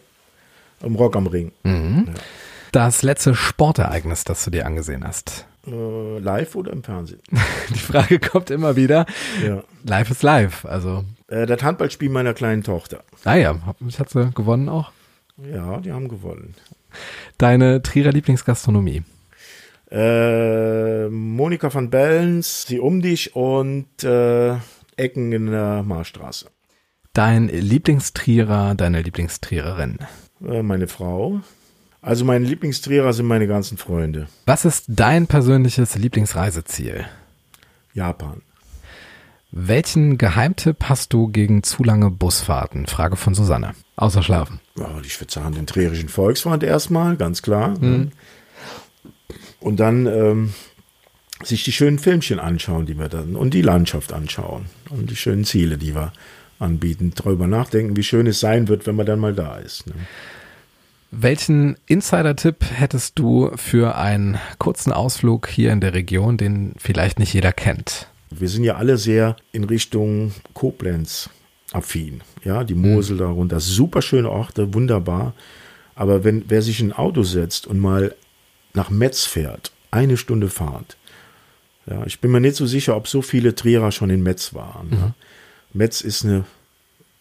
Im 0.81 0.95
Rock 0.95 1.15
am 1.15 1.27
Ring. 1.27 1.51
Das 2.71 3.01
letzte 3.01 3.35
Sportereignis, 3.35 4.23
das 4.23 4.43
du 4.45 4.51
dir 4.51 4.65
angesehen 4.65 5.03
hast. 5.05 5.45
Äh, 5.67 6.19
live 6.19 6.55
oder 6.55 6.71
im 6.71 6.83
Fernsehen? 6.83 7.21
Die 7.69 7.79
Frage 7.79 8.19
kommt 8.19 8.49
immer 8.51 8.75
wieder. 8.75 9.05
Ja. 9.45 9.63
Live 9.83 10.11
ist 10.11 10.23
live. 10.23 10.65
Also, 10.65 11.03
Äh, 11.27 11.45
das 11.45 11.61
Handballspiel 11.63 12.09
meiner 12.09 12.33
kleinen 12.33 12.63
Tochter. 12.63 13.03
ah 13.25 13.35
ja, 13.35 13.55
ich 13.87 13.99
hat 13.99 14.09
sie 14.09 14.29
gewonnen 14.31 14.69
auch. 14.69 14.91
Ja, 15.37 15.79
die 15.79 15.91
haben 15.91 16.07
gewonnen. 16.09 16.53
Deine 17.37 17.81
Trierer 17.81 18.11
Lieblingsgastronomie. 18.11 19.03
Äh, 19.91 21.07
Monika 21.09 21.73
van 21.73 21.89
Bellens, 21.89 22.67
Sie 22.67 22.79
um 22.79 23.01
dich 23.01 23.35
und 23.35 24.03
äh, 24.03 24.55
Ecken 24.97 25.31
in 25.31 25.47
der 25.47 25.81
Marstraße. 25.83 26.47
Dein 27.13 27.47
Lieblingstrierer, 27.47 28.75
deine 28.75 29.01
Lieblingstriererin. 29.01 29.97
Äh, 30.45 30.61
meine 30.61 30.87
Frau. 30.87 31.39
Also 32.01 32.23
meine 32.23 32.45
Lieblingstrierer 32.45 33.11
sind 33.13 33.25
meine 33.25 33.47
ganzen 33.47 33.77
Freunde. 33.77 34.27
Was 34.45 34.65
ist 34.65 34.85
dein 34.87 35.27
persönliches 35.27 35.95
Lieblingsreiseziel? 35.95 37.05
Japan. 37.93 38.41
Welchen 39.51 40.17
Geheimtipp 40.17 40.85
hast 40.85 41.11
du 41.11 41.27
gegen 41.27 41.63
zu 41.63 41.83
lange 41.83 42.11
Busfahrten? 42.11 42.85
Frage 42.87 43.15
von 43.15 43.33
Susanne. 43.33 43.73
Außer 43.95 44.21
Schlafen. 44.21 44.59
Ja, 44.77 44.89
ich 45.03 45.19
würde 45.19 45.33
sagen, 45.33 45.55
den 45.55 45.65
Trierischen 45.65 46.07
Volksfreund 46.07 46.63
erstmal, 46.63 47.17
ganz 47.17 47.41
klar. 47.41 47.73
Und 49.59 49.79
dann 49.79 50.05
ähm, 50.05 50.53
sich 51.43 51.63
die 51.63 51.71
schönen 51.71 51.99
Filmchen 51.99 52.39
anschauen, 52.39 52.85
die 52.85 52.97
wir 52.97 53.09
dann, 53.09 53.35
und 53.35 53.53
die 53.53 53.61
Landschaft 53.61 54.13
anschauen 54.13 54.67
und 54.89 55.09
die 55.09 55.15
schönen 55.15 55.45
Ziele, 55.45 55.77
die 55.77 55.95
wir 55.95 56.13
anbieten. 56.59 57.11
Darüber 57.15 57.47
nachdenken, 57.47 57.97
wie 57.97 58.03
schön 58.03 58.27
es 58.27 58.39
sein 58.39 58.67
wird, 58.67 58.85
wenn 58.85 58.95
man 58.95 59.05
dann 59.05 59.19
mal 59.19 59.33
da 59.33 59.57
ist. 59.57 59.87
Ne? 59.87 59.93
Welchen 61.11 61.75
Insider-Tipp 61.87 62.65
hättest 62.71 63.17
du 63.17 63.51
für 63.55 63.95
einen 63.95 64.37
kurzen 64.59 64.93
Ausflug 64.93 65.47
hier 65.47 65.71
in 65.71 65.81
der 65.81 65.93
Region, 65.93 66.37
den 66.37 66.73
vielleicht 66.77 67.17
nicht 67.17 67.33
jeder 67.33 67.51
kennt? 67.51 68.07
Wir 68.29 68.47
sind 68.47 68.63
ja 68.63 68.75
alle 68.75 68.97
sehr 68.97 69.35
in 69.51 69.63
Richtung 69.63 70.33
Koblenz 70.53 71.29
affin. 71.71 72.21
Ja, 72.43 72.63
die 72.63 72.75
Mosel 72.75 73.17
darunter, 73.17 73.59
super 73.59 74.01
schöne 74.01 74.29
Orte, 74.29 74.73
wunderbar. 74.73 75.33
Aber 75.95 76.23
wenn 76.23 76.45
wer 76.47 76.61
sich 76.61 76.79
in 76.79 76.91
ein 76.91 76.97
Auto 76.97 77.23
setzt 77.23 77.65
und 77.65 77.79
mal 77.79 78.15
nach 78.73 78.89
Metz 78.91 79.25
fährt, 79.25 79.71
eine 79.91 80.15
Stunde 80.15 80.49
Fahrt, 80.49 80.95
ja, 81.87 82.05
ich 82.05 82.19
bin 82.19 82.29
mir 82.29 82.39
nicht 82.39 82.55
so 82.55 82.67
sicher, 82.67 82.95
ob 82.95 83.07
so 83.07 83.23
viele 83.23 83.55
Trierer 83.55 83.91
schon 83.91 84.11
in 84.11 84.21
Metz 84.21 84.53
waren. 84.53 84.89
Ja. 84.91 85.13
Metz 85.73 86.01
ist 86.01 86.23
eine 86.23 86.45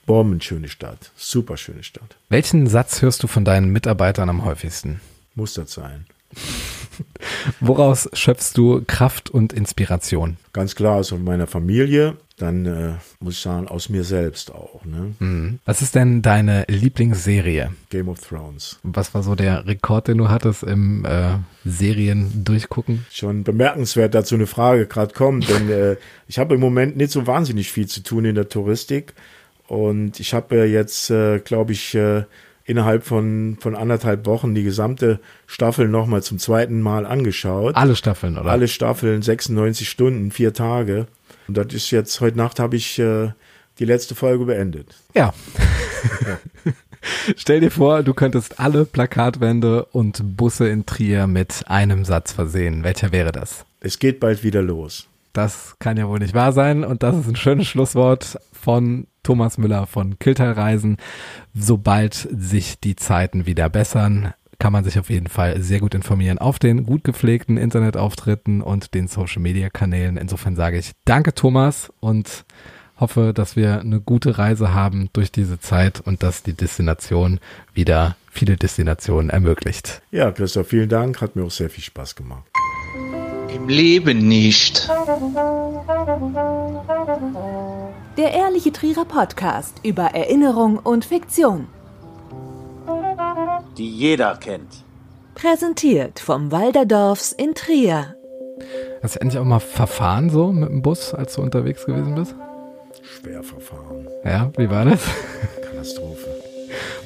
bombenschöne 0.09 0.68
Stadt, 0.68 1.12
super 1.16 1.59
schöne 1.59 1.84
Stadt. 1.84 2.16
Welchen 2.30 2.66
Satz 2.66 3.02
hörst 3.02 3.22
du 3.22 3.26
von 3.26 3.44
deinen 3.44 3.68
Mitarbeitern 3.68 4.30
am 4.30 4.44
häufigsten? 4.44 5.00
Muss 5.34 5.54
das 5.54 5.72
sein. 5.72 6.06
Woraus 7.61 8.09
schöpfst 8.14 8.52
du 8.54 8.82
Kraft 8.86 9.28
und 9.30 9.52
Inspiration? 9.52 10.38
Ganz 10.54 10.74
klar 10.74 10.96
aus 10.96 11.12
meiner 11.12 11.46
Familie, 11.46 12.16
dann 12.38 12.66
äh, 12.66 12.92
muss 13.20 13.34
ich 13.34 13.40
sagen, 13.40 13.68
aus 13.68 13.90
mir 13.90 14.02
selbst 14.02 14.52
auch. 14.52 14.84
Ne? 14.84 15.59
Was 15.64 15.82
ist 15.82 15.94
denn 15.94 16.22
deine 16.22 16.64
Lieblingsserie? 16.68 17.72
Game 17.90 18.09
of 18.09 18.20
Thrones. 18.20 18.78
Was 18.82 19.12
war 19.14 19.22
so 19.22 19.34
der 19.34 19.66
Rekord, 19.66 20.09
den 20.09 20.18
du 20.18 20.28
hattest 20.28 20.62
im 20.62 21.04
äh, 21.04 21.36
Serien 21.64 22.44
durchgucken? 22.44 23.04
Schon 23.11 23.44
bemerkenswert, 23.44 24.14
dazu 24.14 24.34
eine 24.36 24.46
Frage 24.46 24.86
gerade 24.86 25.12
kommt, 25.12 25.48
denn 25.50 25.70
äh, 25.70 25.96
ich 26.26 26.38
habe 26.38 26.54
im 26.54 26.61
Moment 26.61 26.96
nicht 26.96 27.12
so 27.12 27.26
wahnsinnig 27.26 27.70
viel 27.70 27.86
zu 27.86 28.02
tun 28.02 28.24
in 28.24 28.34
der 28.34 28.48
Touristik 28.48 29.14
und 29.69 30.19
ich 30.19 30.35
habe 30.35 30.64
jetzt, 30.64 31.11
äh, 31.11 31.39
glaube 31.39 31.73
ich, 31.73 31.95
äh, 31.95 32.25
innerhalb 32.64 33.05
von, 33.05 33.57
von 33.61 33.77
anderthalb 33.77 34.27
Wochen 34.27 34.55
die 34.55 34.62
gesamte 34.62 35.21
Staffel 35.47 35.89
nochmal 35.89 36.23
zum 36.23 36.39
zweiten 36.39 36.81
Mal 36.81 37.07
angeschaut. 37.07 37.77
Alle 37.77 37.95
Staffeln, 37.95 38.37
oder? 38.37 38.51
Alle 38.51 38.69
Staffeln, 38.69 39.23
96 39.23 39.89
Stunden, 39.89 40.31
vier 40.31 40.53
Tage. 40.53 41.07
Und 41.47 41.57
das 41.57 41.73
ist 41.73 41.91
jetzt, 41.91 42.21
heute 42.21 42.37
Nacht 42.37 42.59
habe 42.59 42.77
ich 42.77 42.99
äh, 42.99 43.31
die 43.79 43.85
letzte 43.85 44.14
Folge 44.14 44.47
beendet. 44.47 44.97
Ja. 45.14 45.33
Stell 47.37 47.61
dir 47.61 47.71
vor, 47.71 48.03
du 48.03 48.12
könntest 48.12 48.61
alle 48.61 48.85
Plakatwände 48.85 49.85
und 49.85 50.37
Busse 50.37 50.69
in 50.69 50.85
Trier 50.85 51.27
mit 51.27 51.64
einem 51.66 52.05
Satz 52.05 52.33
versehen. 52.33 52.85
Welcher 52.85 53.12
wäre 53.12 53.33
das? 53.33 53.64
Es 53.81 53.99
geht 53.99 54.19
bald 54.19 54.43
wieder 54.43 54.62
los. 54.62 55.09
Das 55.33 55.76
kann 55.79 55.97
ja 55.97 56.09
wohl 56.09 56.18
nicht 56.18 56.35
wahr 56.35 56.53
sein. 56.53 56.85
Und 56.85 57.03
das 57.03 57.16
ist 57.16 57.29
ein 57.29 57.37
schönes 57.37 57.66
Schlusswort 57.66 58.39
von 58.53 59.07
Thomas 59.22 59.59
Müller 59.59 59.87
von 59.87 60.18
Kilteilreisen. 60.18 60.97
Sobald 61.55 62.14
sich 62.14 62.81
die 62.81 62.97
Zeiten 62.97 63.47
wieder 63.47 63.68
bessern, 63.68 64.33
kann 64.59 64.72
man 64.72 64.85
sich 64.85 64.99
auf 64.99 65.11
jeden 65.11 65.29
Fall 65.29 65.61
sehr 65.62 65.81
gut 65.81 65.95
informieren 65.95 66.39
auf 66.39 66.59
den 66.59 66.85
gut 66.85 67.05
gepflegten 67.05 67.57
Internetauftritten 67.57 68.61
und 68.61 68.95
den 68.95 69.07
Social 69.07 69.41
Media 69.41 69.70
Kanälen. 69.70 70.16
Insofern 70.16 70.57
sage 70.57 70.79
ich 70.79 70.93
danke 71.05 71.35
Thomas 71.35 71.93
und 72.01 72.45
hoffe, 72.99 73.33
dass 73.33 73.55
wir 73.55 73.81
eine 73.81 74.01
gute 74.01 74.39
Reise 74.39 74.74
haben 74.74 75.11
durch 75.12 75.31
diese 75.31 75.61
Zeit 75.61 76.01
und 76.01 76.22
dass 76.22 76.43
die 76.43 76.55
Destination 76.55 77.39
wieder 77.72 78.16
viele 78.31 78.57
Destinationen 78.57 79.31
ermöglicht. 79.31 80.03
Ja, 80.11 80.33
Christoph, 80.33 80.68
vielen 80.68 80.89
Dank. 80.89 81.20
Hat 81.20 81.37
mir 81.37 81.45
auch 81.45 81.51
sehr 81.51 81.70
viel 81.70 81.85
Spaß 81.85 82.16
gemacht. 82.16 82.45
Im 83.49 83.68
Leben 83.68 84.28
nicht. 84.28 84.88
Der 88.16 88.32
Ehrliche 88.32 88.72
Trierer 88.72 89.05
Podcast 89.05 89.76
über 89.82 90.05
Erinnerung 90.14 90.78
und 90.78 91.05
Fiktion. 91.05 91.68
die 93.76 93.90
jeder 93.90 94.36
kennt. 94.36 94.84
Präsentiert 95.34 96.18
vom 96.18 96.51
Walderdorfs 96.51 97.32
in 97.32 97.55
Trier. 97.55 98.16
Hast 99.03 99.14
du 99.14 99.20
endlich 99.20 99.38
auch 99.40 99.44
mal 99.44 99.61
verfahren 99.61 100.30
so 100.30 100.51
mit 100.53 100.68
dem 100.68 100.82
Bus, 100.82 101.14
als 101.14 101.34
du 101.34 101.42
unterwegs 101.42 101.86
gewesen 101.86 102.16
bist? 102.16 102.34
Schwer 103.03 103.42
verfahren. 103.44 104.09
Ja, 104.24 104.51
wie 104.57 104.68
war 104.68 104.84
das? 104.84 105.01
Katastrophe. 105.62 106.18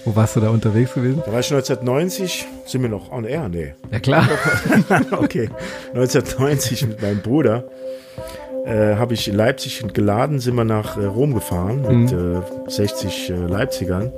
Wo 0.04 0.16
warst 0.16 0.34
du 0.34 0.40
da 0.40 0.50
unterwegs 0.50 0.94
gewesen? 0.94 1.22
Da 1.24 1.32
war 1.32 1.40
ich 1.40 1.52
1990, 1.52 2.46
sind 2.66 2.82
wir 2.82 2.88
noch 2.88 3.12
on 3.12 3.24
air? 3.24 3.48
Nee. 3.48 3.74
Ja 3.90 4.00
klar. 4.00 4.28
okay. 5.12 5.48
1990 5.94 6.88
mit 6.88 7.02
meinem 7.02 7.20
Bruder 7.20 7.64
äh, 8.66 8.96
habe 8.96 9.14
ich 9.14 9.28
in 9.28 9.36
Leipzig 9.36 9.84
geladen, 9.92 10.40
sind 10.40 10.56
wir 10.56 10.64
nach 10.64 10.96
äh, 10.96 11.04
Rom 11.04 11.34
gefahren 11.34 11.82
mit 11.82 12.12
äh, 12.12 12.40
60 12.68 13.30
äh, 13.30 13.34
Leipzigern. 13.34 14.10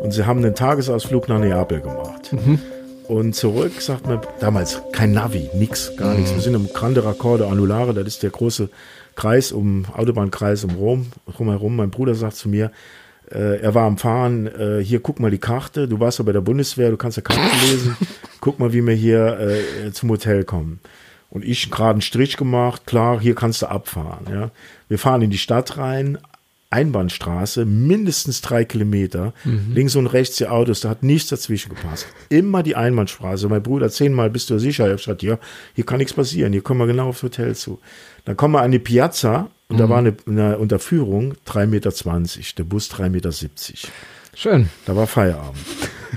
Und 0.00 0.12
sie 0.12 0.26
haben 0.26 0.38
einen 0.38 0.56
Tagesausflug 0.56 1.28
nach 1.28 1.38
Neapel 1.38 1.80
gemacht. 1.80 2.34
Und 3.06 3.36
zurück, 3.36 3.80
sagt 3.80 4.06
man, 4.06 4.20
damals 4.40 4.82
kein 4.90 5.12
Navi, 5.12 5.50
nix, 5.54 5.96
gar 5.96 6.14
nichts. 6.14 6.34
Wir 6.34 6.40
sind 6.40 6.54
im 6.54 6.68
Grande 6.72 7.04
Raccordo 7.04 7.46
Anulare, 7.46 7.94
das 7.94 8.06
ist 8.06 8.22
der 8.24 8.30
große 8.30 8.68
Kreis 9.14 9.52
um, 9.52 9.84
Autobahnkreis 9.94 10.64
um 10.64 10.70
Rom, 10.70 11.06
drumherum. 11.36 11.76
Mein 11.76 11.90
Bruder 11.90 12.16
sagt 12.16 12.34
zu 12.34 12.48
mir, 12.48 12.72
er 13.30 13.74
war 13.74 13.86
am 13.86 13.98
Fahren, 13.98 14.46
äh, 14.46 14.82
hier 14.82 15.00
guck 15.00 15.20
mal 15.20 15.30
die 15.30 15.38
Karte, 15.38 15.88
du 15.88 16.00
warst 16.00 16.18
ja 16.18 16.24
bei 16.24 16.32
der 16.32 16.40
Bundeswehr, 16.40 16.90
du 16.90 16.96
kannst 16.96 17.16
ja 17.16 17.22
Karte 17.22 17.56
lesen, 17.66 17.96
guck 18.40 18.58
mal, 18.58 18.72
wie 18.72 18.86
wir 18.86 18.94
hier 18.94 19.38
äh, 19.38 19.92
zum 19.92 20.10
Hotel 20.10 20.44
kommen. 20.44 20.80
Und 21.30 21.44
ich 21.44 21.70
gerade 21.70 21.92
einen 21.92 22.02
Strich 22.02 22.36
gemacht, 22.36 22.86
klar, 22.86 23.20
hier 23.20 23.34
kannst 23.34 23.62
du 23.62 23.66
abfahren. 23.66 24.26
Ja. 24.30 24.50
Wir 24.88 24.98
fahren 24.98 25.22
in 25.22 25.30
die 25.30 25.38
Stadt 25.38 25.78
rein, 25.78 26.18
Einbahnstraße, 26.72 27.66
mindestens 27.66 28.40
drei 28.40 28.64
Kilometer, 28.64 29.34
links 29.44 29.94
und 29.94 30.06
rechts 30.06 30.36
die 30.36 30.46
Autos, 30.46 30.80
da 30.80 30.88
hat 30.88 31.02
nichts 31.02 31.28
dazwischen 31.28 31.74
gepasst. 31.74 32.06
Immer 32.30 32.62
die 32.62 32.76
Einbahnstraße. 32.76 33.48
Mein 33.48 33.62
Bruder, 33.62 33.90
zehnmal 33.90 34.30
bist 34.30 34.48
du 34.48 34.58
sicher? 34.58 34.84
Ich 34.84 34.90
habe 34.90 34.96
gesagt, 34.96 35.22
ja, 35.22 35.38
hier 35.74 35.84
kann 35.84 35.98
nichts 35.98 36.14
passieren, 36.14 36.52
hier 36.52 36.62
kommen 36.62 36.80
wir 36.80 36.86
genau 36.86 37.08
aufs 37.08 37.22
Hotel 37.22 37.54
zu. 37.54 37.78
Dann 38.24 38.36
kommen 38.36 38.54
wir 38.54 38.62
an 38.62 38.72
die 38.72 38.78
Piazza 38.78 39.50
und 39.72 39.78
da 39.78 39.88
war 39.88 39.98
eine, 39.98 40.14
eine 40.26 40.58
Unterführung 40.58 41.34
3,20 41.46 41.66
Meter, 41.66 41.90
der 42.58 42.64
Bus 42.64 42.90
3,70 42.90 43.08
Meter. 43.10 43.30
Schön. 44.34 44.68
Da 44.86 44.96
war 44.96 45.06
Feierabend. 45.06 45.58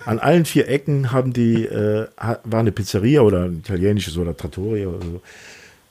An 0.06 0.20
allen 0.20 0.46
vier 0.46 0.68
Ecken 0.70 1.12
haben 1.12 1.34
die, 1.34 1.66
äh, 1.66 2.08
war 2.44 2.60
eine 2.60 2.72
Pizzeria 2.72 3.22
oder 3.22 3.46
ein 3.46 3.60
italienisches 3.60 4.18
oder 4.18 4.36
Trattoria 4.36 4.88
oder 4.88 5.06
so. 5.06 5.22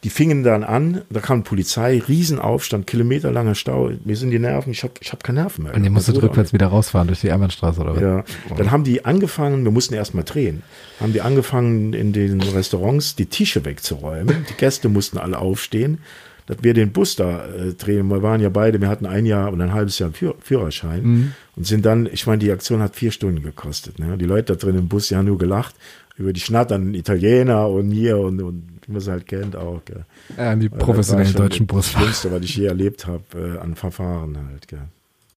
Die 0.05 0.11
fingen 0.11 0.43
dann 0.43 0.65
an, 0.65 1.01
da 1.09 1.21
kam 1.21 1.45
Polizei, 1.45 2.03
Riesenaufstand, 2.07 2.87
kilometerlanger 2.87 3.55
Stau. 3.55 3.91
Mir 4.05 4.17
sind 4.17 4.33
die 4.33 4.39
Nerven, 4.39 4.71
ich 4.71 4.83
habe 4.83 4.93
ich 5.01 5.13
hab 5.13 5.25
keine 5.25 5.41
Nerven 5.41 5.65
mehr. 5.65 5.75
Und 5.75 5.83
ihr 5.83 5.91
musstet 5.91 6.21
rückwärts 6.23 6.53
wieder 6.53 6.67
rausfahren 6.67 7.09
durch 7.09 7.23
die 7.23 7.33
Einbahnstraße 7.33 7.81
oder 7.81 7.95
was? 7.95 8.03
ja, 8.03 8.25
dann 8.55 8.71
haben 8.71 8.85
die 8.85 9.07
angefangen, 9.07 9.65
wir 9.65 9.71
mussten 9.73 9.95
erst 9.95 10.15
mal 10.15 10.23
drehen, 10.23 10.63
haben 11.01 11.15
die 11.15 11.23
angefangen 11.23 11.95
in 11.95 12.13
den 12.13 12.43
Restaurants 12.43 13.17
die 13.17 13.27
Tische 13.27 13.65
wegzuräumen. 13.65 14.45
Die 14.51 14.55
Gäste 14.59 14.91
mussten 14.91 15.17
alle 15.17 15.39
aufstehen, 15.39 16.01
dass 16.47 16.59
wir 16.63 16.75
den 16.75 16.93
Bus 16.93 17.17
da 17.17 17.47
äh, 17.47 17.73
drehen. 17.75 18.09
Wir 18.09 18.23
waren 18.23 18.41
ja 18.41 18.49
beide, 18.49 18.81
wir 18.81 18.89
hatten 18.89 19.07
ein 19.07 19.27
Jahr 19.27 19.53
und 19.53 19.61
ein 19.61 19.73
halbes 19.73 19.99
Jahr 19.99 20.11
Führ 20.13 20.35
Führerschein 20.41 21.33
und 21.57 21.67
sind 21.67 21.85
dann, 21.87 22.07
ich 22.07 22.27
meine, 22.27 22.39
die 22.39 22.51
Aktion 22.53 22.81
hat 22.81 22.97
vier 22.97 23.11
Stunden 23.11 23.43
gekostet. 23.43 23.99
Ne? 23.99 24.17
Die 24.19 24.27
Leute 24.27 24.55
da 24.55 24.59
drin 24.59 24.77
im 24.77 24.89
Bus, 24.89 25.09
die 25.09 25.17
haben 25.17 25.27
nur 25.27 25.39
gelacht 25.39 25.75
über 26.17 26.33
die 26.33 26.41
schnatternden 26.41 26.95
Italiener 26.95 27.69
und 27.69 27.91
hier 27.91 28.19
und, 28.19 28.41
und 28.41 28.63
wie 28.87 28.93
man 28.93 29.01
es 29.01 29.09
halt 29.09 29.27
kennt 29.27 29.57
auch. 29.57 29.81
Gell. 29.85 30.05
Ja, 30.37 30.55
die 30.55 30.69
Das 30.69 30.79
professionellen 30.79 31.35
deutschen 31.35 31.67
Das 31.67 31.77
Busfahrer. 31.77 32.05
Schlimmste, 32.05 32.33
was 32.33 32.43
ich 32.43 32.57
je 32.57 32.67
erlebt 32.67 33.07
habe 33.07 33.25
äh, 33.35 33.59
an 33.59 33.75
Verfahren 33.75 34.37
halt. 34.51 34.69
Gell. 34.69 34.83